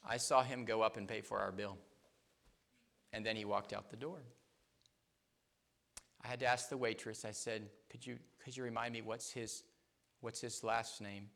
I 0.04 0.16
saw 0.16 0.42
him 0.42 0.64
go 0.64 0.82
up 0.82 0.96
and 0.96 1.06
pay 1.06 1.20
for 1.20 1.38
our 1.38 1.52
bill. 1.52 1.78
And 3.12 3.24
then 3.24 3.36
he 3.36 3.44
walked 3.44 3.72
out 3.72 3.90
the 3.90 3.96
door. 3.96 4.18
I 6.24 6.26
had 6.26 6.40
to 6.40 6.46
ask 6.46 6.68
the 6.68 6.76
waitress, 6.76 7.24
I 7.24 7.30
said, 7.30 7.68
Could 7.90 8.04
you, 8.04 8.18
could 8.42 8.56
you 8.56 8.64
remind 8.64 8.92
me 8.92 9.02
what's 9.02 9.30
his, 9.30 9.62
what's 10.20 10.40
his 10.40 10.64
last 10.64 11.00
name? 11.00 11.28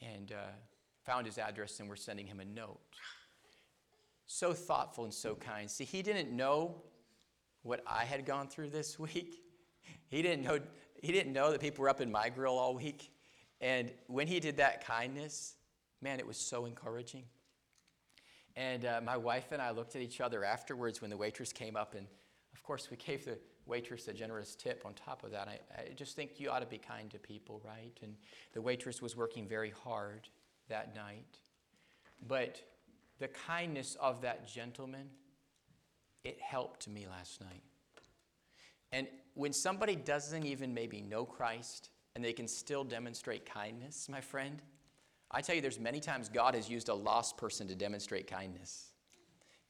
And 0.00 0.32
uh, 0.32 0.52
found 1.04 1.26
his 1.26 1.36
address, 1.36 1.80
and 1.80 1.88
we're 1.88 1.96
sending 1.96 2.26
him 2.26 2.40
a 2.40 2.44
note 2.46 2.80
so 4.32 4.52
thoughtful 4.52 5.02
and 5.02 5.12
so 5.12 5.34
kind. 5.34 5.68
See, 5.68 5.84
he 5.84 6.02
didn't 6.02 6.30
know 6.30 6.76
what 7.62 7.82
I 7.84 8.04
had 8.04 8.24
gone 8.24 8.46
through 8.46 8.70
this 8.70 8.96
week. 8.98 9.42
He 10.06 10.22
didn't 10.22 10.44
know, 10.44 10.60
he 11.02 11.10
didn't 11.10 11.32
know 11.32 11.50
that 11.50 11.60
people 11.60 11.82
were 11.82 11.88
up 11.88 12.00
in 12.00 12.12
my 12.12 12.28
grill 12.28 12.56
all 12.56 12.74
week. 12.74 13.10
And 13.60 13.90
when 14.06 14.28
he 14.28 14.38
did 14.38 14.58
that 14.58 14.86
kindness, 14.86 15.56
man, 16.00 16.20
it 16.20 16.26
was 16.26 16.36
so 16.36 16.64
encouraging. 16.64 17.24
And 18.54 18.84
uh, 18.84 19.00
my 19.02 19.16
wife 19.16 19.50
and 19.50 19.60
I 19.60 19.72
looked 19.72 19.96
at 19.96 20.02
each 20.02 20.20
other 20.20 20.44
afterwards 20.44 21.00
when 21.00 21.10
the 21.10 21.16
waitress 21.16 21.52
came 21.52 21.74
up. 21.74 21.94
And 21.96 22.06
of 22.54 22.62
course, 22.62 22.88
we 22.88 22.96
gave 23.04 23.24
the 23.24 23.36
waitress 23.66 24.06
a 24.06 24.12
generous 24.12 24.54
tip 24.54 24.84
on 24.86 24.94
top 24.94 25.24
of 25.24 25.32
that. 25.32 25.48
I, 25.48 25.58
I 25.76 25.92
just 25.94 26.14
think 26.14 26.38
you 26.38 26.50
ought 26.50 26.60
to 26.60 26.66
be 26.66 26.78
kind 26.78 27.10
to 27.10 27.18
people, 27.18 27.60
right? 27.64 27.98
And 28.00 28.14
the 28.52 28.62
waitress 28.62 29.02
was 29.02 29.16
working 29.16 29.48
very 29.48 29.72
hard 29.84 30.28
that 30.68 30.94
night. 30.94 31.38
But 32.28 32.60
the 33.20 33.28
kindness 33.28 33.96
of 34.00 34.22
that 34.22 34.48
gentleman, 34.48 35.08
it 36.24 36.40
helped 36.40 36.88
me 36.88 37.06
last 37.06 37.40
night. 37.40 37.62
And 38.92 39.06
when 39.34 39.52
somebody 39.52 39.94
doesn't 39.94 40.44
even 40.44 40.74
maybe 40.74 41.00
know 41.00 41.24
Christ 41.24 41.90
and 42.16 42.24
they 42.24 42.32
can 42.32 42.48
still 42.48 42.82
demonstrate 42.82 43.46
kindness, 43.46 44.08
my 44.08 44.20
friend, 44.20 44.60
I 45.30 45.42
tell 45.42 45.54
you, 45.54 45.60
there's 45.60 45.78
many 45.78 46.00
times 46.00 46.28
God 46.28 46.54
has 46.54 46.68
used 46.68 46.88
a 46.88 46.94
lost 46.94 47.36
person 47.36 47.68
to 47.68 47.76
demonstrate 47.76 48.26
kindness. 48.26 48.90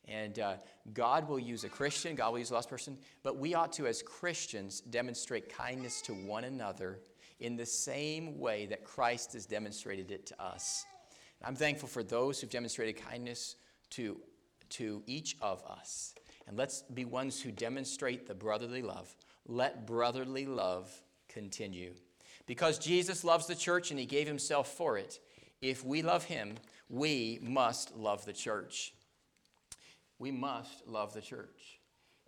And 0.06 0.38
uh, 0.38 0.54
God 0.94 1.28
will 1.28 1.38
use 1.38 1.64
a 1.64 1.68
Christian, 1.68 2.14
God 2.14 2.32
will 2.32 2.38
use 2.38 2.50
a 2.50 2.54
lost 2.54 2.70
person, 2.70 2.96
but 3.22 3.36
we 3.36 3.54
ought 3.54 3.72
to, 3.74 3.86
as 3.86 4.00
Christians, 4.02 4.80
demonstrate 4.80 5.54
kindness 5.54 6.00
to 6.02 6.14
one 6.14 6.44
another 6.44 7.00
in 7.40 7.56
the 7.56 7.66
same 7.66 8.38
way 8.38 8.66
that 8.66 8.84
Christ 8.84 9.34
has 9.34 9.44
demonstrated 9.44 10.10
it 10.10 10.24
to 10.26 10.42
us. 10.42 10.86
I'm 11.42 11.56
thankful 11.56 11.88
for 11.88 12.02
those 12.02 12.40
who've 12.40 12.50
demonstrated 12.50 12.96
kindness 12.96 13.56
to, 13.90 14.20
to 14.70 15.02
each 15.06 15.36
of 15.40 15.62
us. 15.64 16.14
And 16.46 16.56
let's 16.56 16.82
be 16.82 17.04
ones 17.04 17.40
who 17.40 17.50
demonstrate 17.50 18.26
the 18.26 18.34
brotherly 18.34 18.82
love. 18.82 19.14
Let 19.46 19.86
brotherly 19.86 20.46
love 20.46 20.90
continue. 21.28 21.94
Because 22.46 22.78
Jesus 22.78 23.24
loves 23.24 23.46
the 23.46 23.54
church 23.54 23.90
and 23.90 24.00
he 24.00 24.06
gave 24.06 24.26
himself 24.26 24.68
for 24.68 24.98
it, 24.98 25.20
if 25.62 25.84
we 25.84 26.02
love 26.02 26.24
him, 26.24 26.56
we 26.88 27.38
must 27.42 27.96
love 27.96 28.24
the 28.24 28.32
church. 28.32 28.92
We 30.18 30.30
must 30.30 30.86
love 30.86 31.14
the 31.14 31.20
church. 31.20 31.78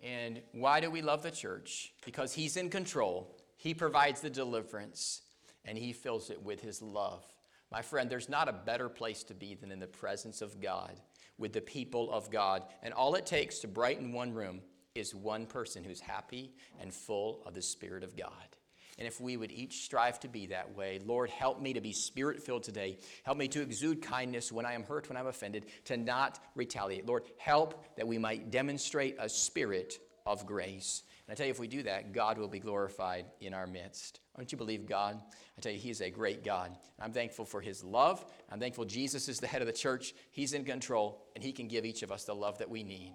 And 0.03 0.41
why 0.53 0.81
do 0.81 0.91
we 0.91 1.03
love 1.03 1.23
the 1.23 1.31
church? 1.31 1.93
Because 2.05 2.33
he's 2.33 2.57
in 2.57 2.71
control, 2.71 3.37
he 3.57 3.75
provides 3.75 4.21
the 4.21 4.31
deliverance, 4.31 5.23
and 5.65 5.79
he 5.79 5.93
fills 5.93 6.31
it 6.31 6.43
with 6.43 6.61
his 6.61 6.83
love. 6.83 7.25
My 7.73 7.83
friend, 7.83 8.11
there's 8.11 8.29
not 8.29 8.49
a 8.49 8.53
better 8.53 8.91
place 8.91 9.25
to 9.25 9.35
be 9.35 9.55
than 9.55 9.73
in 9.73 9.79
the 9.79 9.87
presence 9.87 10.43
of 10.43 10.61
God, 10.61 11.01
with 11.39 11.55
the 11.55 11.61
people 11.63 12.13
of 12.13 12.31
God. 12.31 12.65
And 12.83 12.93
all 12.93 13.15
it 13.15 13.25
takes 13.25 13.61
to 13.61 13.69
brighten 13.69 14.13
one 14.13 14.35
room 14.35 14.61
is 14.95 15.15
one 15.15 15.47
person 15.47 15.83
who's 15.83 16.01
happy 16.01 16.53
and 16.81 16.93
full 16.93 17.43
of 17.47 17.55
the 17.55 17.63
Spirit 17.63 18.05
of 18.05 18.15
God. 18.15 18.29
And 18.99 19.09
if 19.09 19.23
we 19.23 19.39
would 19.39 19.51
each 19.51 19.85
strive 19.85 20.21
to 20.21 20.29
be 20.29 20.47
that 20.47 20.77
way, 20.77 21.01
Lord, 21.05 21.31
help 21.31 21.63
me 21.63 21.73
to 21.73 21.81
be 21.81 21.93
spirit 21.93 22.43
filled 22.43 22.63
today. 22.63 22.99
Help 23.23 23.39
me 23.39 23.49
to 23.49 23.63
exude 23.63 24.03
kindness 24.03 24.53
when 24.53 24.67
I 24.67 24.75
am 24.75 24.83
hurt, 24.83 25.09
when 25.09 25.17
I'm 25.17 25.27
offended, 25.29 25.67
to 25.87 25.97
not 25.97 26.41
retaliate. 26.55 27.07
Lord, 27.07 27.25
help 27.39 27.97
that 27.97 28.07
we 28.07 28.19
might 28.19 28.51
demonstrate 28.51 29.17
a 29.19 29.31
spirit 29.31 29.99
of 30.27 30.45
grace. 30.45 31.05
I 31.33 31.35
tell 31.35 31.47
you, 31.47 31.51
if 31.51 31.59
we 31.59 31.67
do 31.67 31.83
that, 31.85 32.13
God 32.13 32.37
will 32.37 32.47
be 32.47 32.59
glorified 32.59 33.25
in 33.41 33.55
our 33.55 33.67
midst. 33.67 34.21
Don't 34.37 34.53
you 34.53 34.59
believe 34.59 34.85
God? 34.85 35.19
I 35.57 35.61
tell 35.63 35.73
you, 35.73 35.79
He 35.79 35.89
is 35.89 36.03
a 36.03 36.11
great 36.11 36.45
God. 36.45 36.77
I'm 37.01 37.15
thankful 37.15 37.47
for 37.47 37.63
His 37.63 37.83
love. 37.83 38.23
I'm 38.51 38.61
thankful 38.61 38.85
Jesus 38.85 39.31
is 39.31 39.41
the 39.41 39.47
head 39.47 39.63
of 39.63 39.67
the 39.67 39.73
church. 39.73 40.13
He's 40.31 40.53
in 40.53 40.63
control, 40.63 41.25
and 41.35 41.43
He 41.43 41.51
can 41.51 41.69
give 41.69 41.87
each 41.87 42.03
of 42.03 42.13
us 42.13 42.25
the 42.25 42.35
love 42.35 42.59
that 42.59 42.69
we 42.69 42.83
need. 42.83 43.15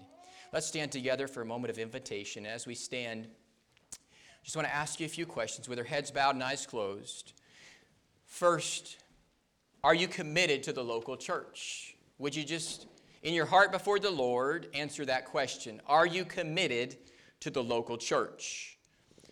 Let's 0.51 0.65
stand 0.65 0.91
together 0.91 1.27
for 1.27 1.43
a 1.43 1.45
moment 1.45 1.69
of 1.69 1.77
invitation. 1.77 2.47
As 2.47 2.65
we 2.65 2.73
stand, 2.73 3.27
I 3.93 4.43
just 4.43 4.55
want 4.55 4.67
to 4.67 4.73
ask 4.73 4.99
you 4.99 5.05
a 5.05 5.09
few 5.09 5.27
questions 5.27 5.69
with 5.69 5.77
our 5.77 5.85
heads 5.85 6.09
bowed 6.09 6.33
and 6.33 6.43
eyes 6.43 6.65
closed. 6.65 7.33
First, 8.25 8.97
are 9.83 9.93
you 9.93 10.07
committed 10.07 10.63
to 10.63 10.73
the 10.73 10.83
local 10.83 11.17
church? 11.17 11.95
Would 12.17 12.35
you 12.35 12.43
just, 12.43 12.87
in 13.21 13.35
your 13.35 13.45
heart 13.45 13.71
before 13.71 13.99
the 13.99 14.09
Lord, 14.09 14.69
answer 14.73 15.05
that 15.05 15.25
question? 15.25 15.83
Are 15.85 16.07
you 16.07 16.25
committed 16.25 16.97
to 17.41 17.49
the 17.49 17.63
local 17.63 17.97
church? 17.97 18.77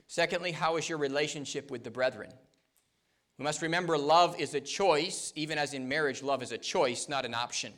Secondly, 0.08 0.52
how 0.52 0.78
is 0.78 0.88
your 0.88 0.98
relationship 0.98 1.72
with 1.72 1.84
the 1.84 1.92
brethren? 1.92 2.32
We 3.38 3.44
must 3.44 3.62
remember 3.62 3.98
love 3.98 4.40
is 4.40 4.54
a 4.54 4.62
choice, 4.62 5.34
even 5.36 5.58
as 5.58 5.74
in 5.74 5.88
marriage, 5.88 6.24
love 6.24 6.42
is 6.42 6.52
a 6.52 6.58
choice, 6.58 7.10
not 7.10 7.26
an 7.26 7.34
option. 7.34 7.74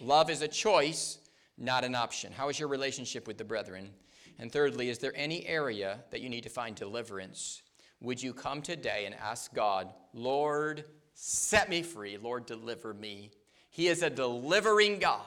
Love 0.00 0.30
is 0.30 0.42
a 0.42 0.48
choice, 0.48 1.18
not 1.58 1.84
an 1.84 1.94
option. 1.94 2.32
How 2.32 2.48
is 2.48 2.58
your 2.58 2.68
relationship 2.68 3.26
with 3.26 3.38
the 3.38 3.44
brethren? 3.44 3.90
And 4.38 4.50
thirdly, 4.50 4.88
is 4.88 4.98
there 4.98 5.12
any 5.14 5.46
area 5.46 6.00
that 6.10 6.20
you 6.20 6.28
need 6.28 6.42
to 6.42 6.50
find 6.50 6.74
deliverance? 6.74 7.62
Would 8.00 8.22
you 8.22 8.34
come 8.34 8.62
today 8.62 9.04
and 9.06 9.14
ask 9.14 9.54
God, 9.54 9.92
Lord, 10.12 10.84
set 11.16 11.68
me 11.68 11.82
free. 11.82 12.18
Lord, 12.18 12.46
deliver 12.46 12.94
me. 12.94 13.30
He 13.70 13.88
is 13.88 14.02
a 14.02 14.10
delivering 14.10 14.98
God. 14.98 15.20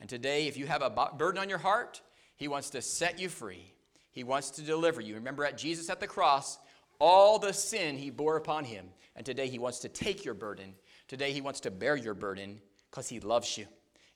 And 0.00 0.08
today, 0.08 0.46
if 0.46 0.56
you 0.56 0.66
have 0.66 0.82
a 0.82 0.90
burden 0.90 1.40
on 1.40 1.48
your 1.48 1.58
heart, 1.58 2.00
He 2.36 2.48
wants 2.48 2.70
to 2.70 2.82
set 2.82 3.18
you 3.18 3.28
free. 3.28 3.72
He 4.10 4.24
wants 4.24 4.50
to 4.52 4.62
deliver 4.62 5.00
you. 5.00 5.14
Remember 5.14 5.44
at 5.44 5.58
Jesus 5.58 5.90
at 5.90 6.00
the 6.00 6.06
cross, 6.06 6.58
all 6.98 7.38
the 7.38 7.52
sin 7.52 7.96
He 7.96 8.10
bore 8.10 8.36
upon 8.36 8.64
Him. 8.64 8.86
And 9.16 9.26
today, 9.26 9.48
He 9.48 9.58
wants 9.58 9.80
to 9.80 9.88
take 9.88 10.24
your 10.24 10.34
burden. 10.34 10.74
Today, 11.06 11.32
He 11.32 11.40
wants 11.40 11.60
to 11.60 11.70
bear 11.70 11.96
your 11.96 12.14
burden 12.14 12.60
because 12.90 13.08
He 13.08 13.20
loves 13.20 13.56
you. 13.58 13.66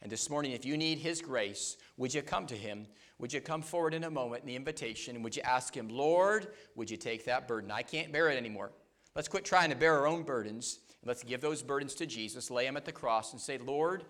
And 0.00 0.10
this 0.10 0.28
morning, 0.28 0.52
if 0.52 0.64
you 0.64 0.76
need 0.76 0.98
His 0.98 1.20
grace, 1.20 1.76
would 1.96 2.12
you 2.12 2.22
come 2.22 2.46
to 2.46 2.56
Him? 2.56 2.86
Would 3.18 3.32
you 3.32 3.40
come 3.40 3.62
forward 3.62 3.94
in 3.94 4.04
a 4.04 4.10
moment 4.10 4.42
in 4.42 4.48
the 4.48 4.56
invitation 4.56 5.14
and 5.14 5.22
would 5.22 5.36
you 5.36 5.42
ask 5.42 5.76
Him, 5.76 5.88
Lord, 5.88 6.48
would 6.74 6.90
you 6.90 6.96
take 6.96 7.24
that 7.26 7.46
burden? 7.46 7.70
I 7.70 7.82
can't 7.82 8.12
bear 8.12 8.28
it 8.28 8.36
anymore. 8.36 8.72
Let's 9.14 9.28
quit 9.28 9.44
trying 9.44 9.70
to 9.70 9.76
bear 9.76 9.96
our 9.98 10.06
own 10.06 10.24
burdens. 10.24 10.80
Let's 11.04 11.22
give 11.22 11.40
those 11.40 11.62
burdens 11.62 11.94
to 11.96 12.06
Jesus, 12.06 12.50
lay 12.50 12.64
them 12.64 12.76
at 12.76 12.84
the 12.84 12.92
cross, 12.92 13.32
and 13.32 13.40
say, 13.40 13.58
Lord, 13.58 14.04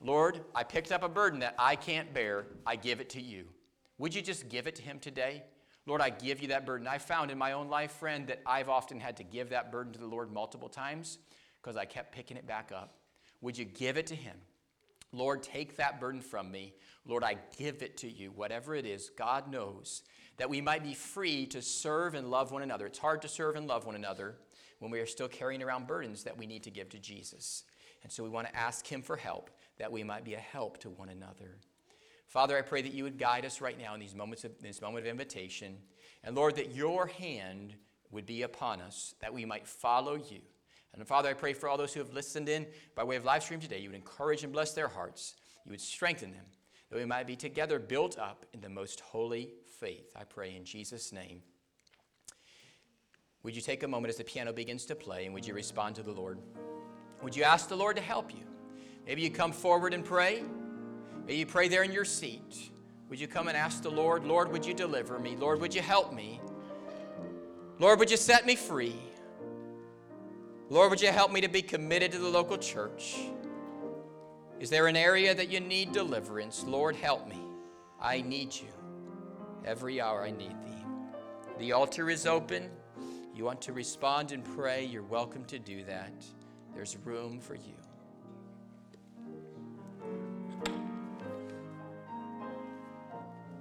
Lord, 0.00 0.40
I 0.54 0.64
picked 0.64 0.92
up 0.92 1.02
a 1.02 1.08
burden 1.08 1.40
that 1.40 1.54
I 1.58 1.76
can't 1.76 2.12
bear. 2.12 2.46
I 2.66 2.76
give 2.76 3.00
it 3.00 3.10
to 3.10 3.20
you. 3.20 3.46
Would 3.98 4.14
you 4.14 4.22
just 4.22 4.48
give 4.48 4.66
it 4.66 4.76
to 4.76 4.82
Him 4.82 4.98
today? 4.98 5.42
Lord, 5.86 6.00
I 6.00 6.10
give 6.10 6.40
you 6.40 6.48
that 6.48 6.66
burden. 6.66 6.86
I 6.86 6.98
found 6.98 7.30
in 7.30 7.38
my 7.38 7.52
own 7.52 7.68
life, 7.68 7.92
friend, 7.92 8.26
that 8.28 8.42
I've 8.46 8.68
often 8.68 9.00
had 9.00 9.16
to 9.16 9.24
give 9.24 9.50
that 9.50 9.72
burden 9.72 9.92
to 9.94 9.98
the 9.98 10.06
Lord 10.06 10.32
multiple 10.32 10.68
times 10.68 11.18
because 11.60 11.76
I 11.76 11.84
kept 11.84 12.14
picking 12.14 12.36
it 12.36 12.46
back 12.46 12.70
up. 12.74 12.98
Would 13.40 13.56
you 13.56 13.64
give 13.64 13.96
it 13.96 14.06
to 14.08 14.14
Him? 14.14 14.36
Lord, 15.12 15.42
take 15.42 15.76
that 15.76 16.00
burden 16.00 16.20
from 16.20 16.50
me. 16.50 16.74
Lord, 17.06 17.24
I 17.24 17.36
give 17.56 17.82
it 17.82 17.96
to 17.98 18.08
you. 18.08 18.30
Whatever 18.30 18.74
it 18.74 18.84
is, 18.84 19.10
God 19.16 19.50
knows 19.50 20.02
that 20.36 20.50
we 20.50 20.60
might 20.60 20.82
be 20.82 20.94
free 20.94 21.46
to 21.46 21.62
serve 21.62 22.14
and 22.14 22.30
love 22.30 22.52
one 22.52 22.62
another. 22.62 22.86
It's 22.86 22.98
hard 22.98 23.22
to 23.22 23.28
serve 23.28 23.56
and 23.56 23.66
love 23.66 23.86
one 23.86 23.96
another 23.96 24.36
when 24.78 24.90
we 24.90 25.00
are 25.00 25.06
still 25.06 25.28
carrying 25.28 25.62
around 25.62 25.86
burdens 25.86 26.24
that 26.24 26.36
we 26.36 26.46
need 26.46 26.62
to 26.64 26.70
give 26.70 26.90
to 26.90 26.98
Jesus. 26.98 27.64
And 28.02 28.12
so 28.12 28.22
we 28.22 28.28
want 28.28 28.46
to 28.48 28.56
ask 28.56 28.86
Him 28.86 29.02
for 29.02 29.16
help 29.16 29.50
that 29.78 29.90
we 29.90 30.04
might 30.04 30.24
be 30.24 30.34
a 30.34 30.38
help 30.38 30.78
to 30.78 30.90
one 30.90 31.08
another. 31.08 31.58
Father, 32.28 32.58
I 32.58 32.62
pray 32.62 32.82
that 32.82 32.92
you 32.92 33.04
would 33.04 33.18
guide 33.18 33.46
us 33.46 33.60
right 33.60 33.78
now 33.78 33.94
in 33.94 34.00
these 34.00 34.14
moments 34.14 34.44
of 34.44 34.52
this 34.60 34.82
moment 34.82 35.06
of 35.06 35.10
invitation. 35.10 35.78
And 36.22 36.36
Lord, 36.36 36.56
that 36.56 36.74
your 36.74 37.06
hand 37.06 37.74
would 38.10 38.26
be 38.26 38.42
upon 38.42 38.80
us, 38.82 39.14
that 39.20 39.32
we 39.32 39.44
might 39.44 39.66
follow 39.66 40.14
you. 40.14 40.40
And 40.94 41.06
Father, 41.06 41.30
I 41.30 41.34
pray 41.34 41.54
for 41.54 41.68
all 41.68 41.78
those 41.78 41.94
who 41.94 42.00
have 42.00 42.12
listened 42.12 42.48
in 42.48 42.66
by 42.94 43.04
way 43.04 43.16
of 43.16 43.24
live 43.24 43.42
stream 43.42 43.60
today, 43.60 43.78
you 43.78 43.88
would 43.88 43.96
encourage 43.96 44.44
and 44.44 44.52
bless 44.52 44.72
their 44.72 44.88
hearts. 44.88 45.34
You 45.64 45.70
would 45.70 45.80
strengthen 45.80 46.32
them, 46.32 46.44
that 46.90 46.98
we 46.98 47.04
might 47.04 47.26
be 47.26 47.36
together 47.36 47.78
built 47.78 48.18
up 48.18 48.44
in 48.52 48.60
the 48.60 48.68
most 48.68 49.00
holy 49.00 49.52
faith. 49.80 50.12
I 50.16 50.24
pray 50.24 50.54
in 50.54 50.64
Jesus' 50.64 51.12
name. 51.12 51.42
Would 53.42 53.54
you 53.54 53.62
take 53.62 53.82
a 53.84 53.88
moment 53.88 54.10
as 54.10 54.16
the 54.16 54.24
piano 54.24 54.52
begins 54.52 54.84
to 54.86 54.94
play 54.94 55.24
and 55.24 55.32
would 55.32 55.46
you 55.46 55.54
respond 55.54 55.94
to 55.96 56.02
the 56.02 56.12
Lord? 56.12 56.38
Would 57.22 57.36
you 57.36 57.44
ask 57.44 57.68
the 57.68 57.76
Lord 57.76 57.96
to 57.96 58.02
help 58.02 58.34
you? 58.34 58.44
Maybe 59.06 59.22
you 59.22 59.30
come 59.30 59.52
forward 59.52 59.94
and 59.94 60.04
pray. 60.04 60.42
Maybe 61.28 61.40
you 61.40 61.46
pray 61.46 61.68
there 61.68 61.82
in 61.82 61.92
your 61.92 62.06
seat. 62.06 62.70
Would 63.10 63.20
you 63.20 63.28
come 63.28 63.48
and 63.48 63.56
ask 63.56 63.82
the 63.82 63.90
Lord, 63.90 64.24
Lord, 64.24 64.50
would 64.50 64.64
you 64.64 64.72
deliver 64.72 65.18
me? 65.18 65.36
Lord, 65.36 65.60
would 65.60 65.74
you 65.74 65.82
help 65.82 66.14
me? 66.14 66.40
Lord, 67.78 67.98
would 67.98 68.10
you 68.10 68.16
set 68.16 68.46
me 68.46 68.56
free? 68.56 68.96
Lord, 70.70 70.88
would 70.88 71.02
you 71.02 71.12
help 71.12 71.30
me 71.30 71.42
to 71.42 71.48
be 71.48 71.60
committed 71.60 72.12
to 72.12 72.18
the 72.18 72.28
local 72.28 72.56
church? 72.56 73.18
Is 74.58 74.70
there 74.70 74.86
an 74.86 74.96
area 74.96 75.34
that 75.34 75.50
you 75.50 75.60
need 75.60 75.92
deliverance? 75.92 76.64
Lord, 76.66 76.96
help 76.96 77.28
me. 77.28 77.42
I 78.00 78.22
need 78.22 78.54
you. 78.54 78.68
Every 79.66 80.00
hour 80.00 80.22
I 80.22 80.30
need 80.30 80.56
thee. 80.64 80.84
The 81.58 81.72
altar 81.72 82.08
is 82.08 82.24
open. 82.24 82.70
You 83.34 83.44
want 83.44 83.60
to 83.62 83.74
respond 83.74 84.32
and 84.32 84.42
pray, 84.56 84.86
you're 84.86 85.02
welcome 85.02 85.44
to 85.44 85.58
do 85.58 85.84
that. 85.84 86.24
There's 86.74 86.96
room 87.04 87.38
for 87.38 87.54
you. 87.54 87.74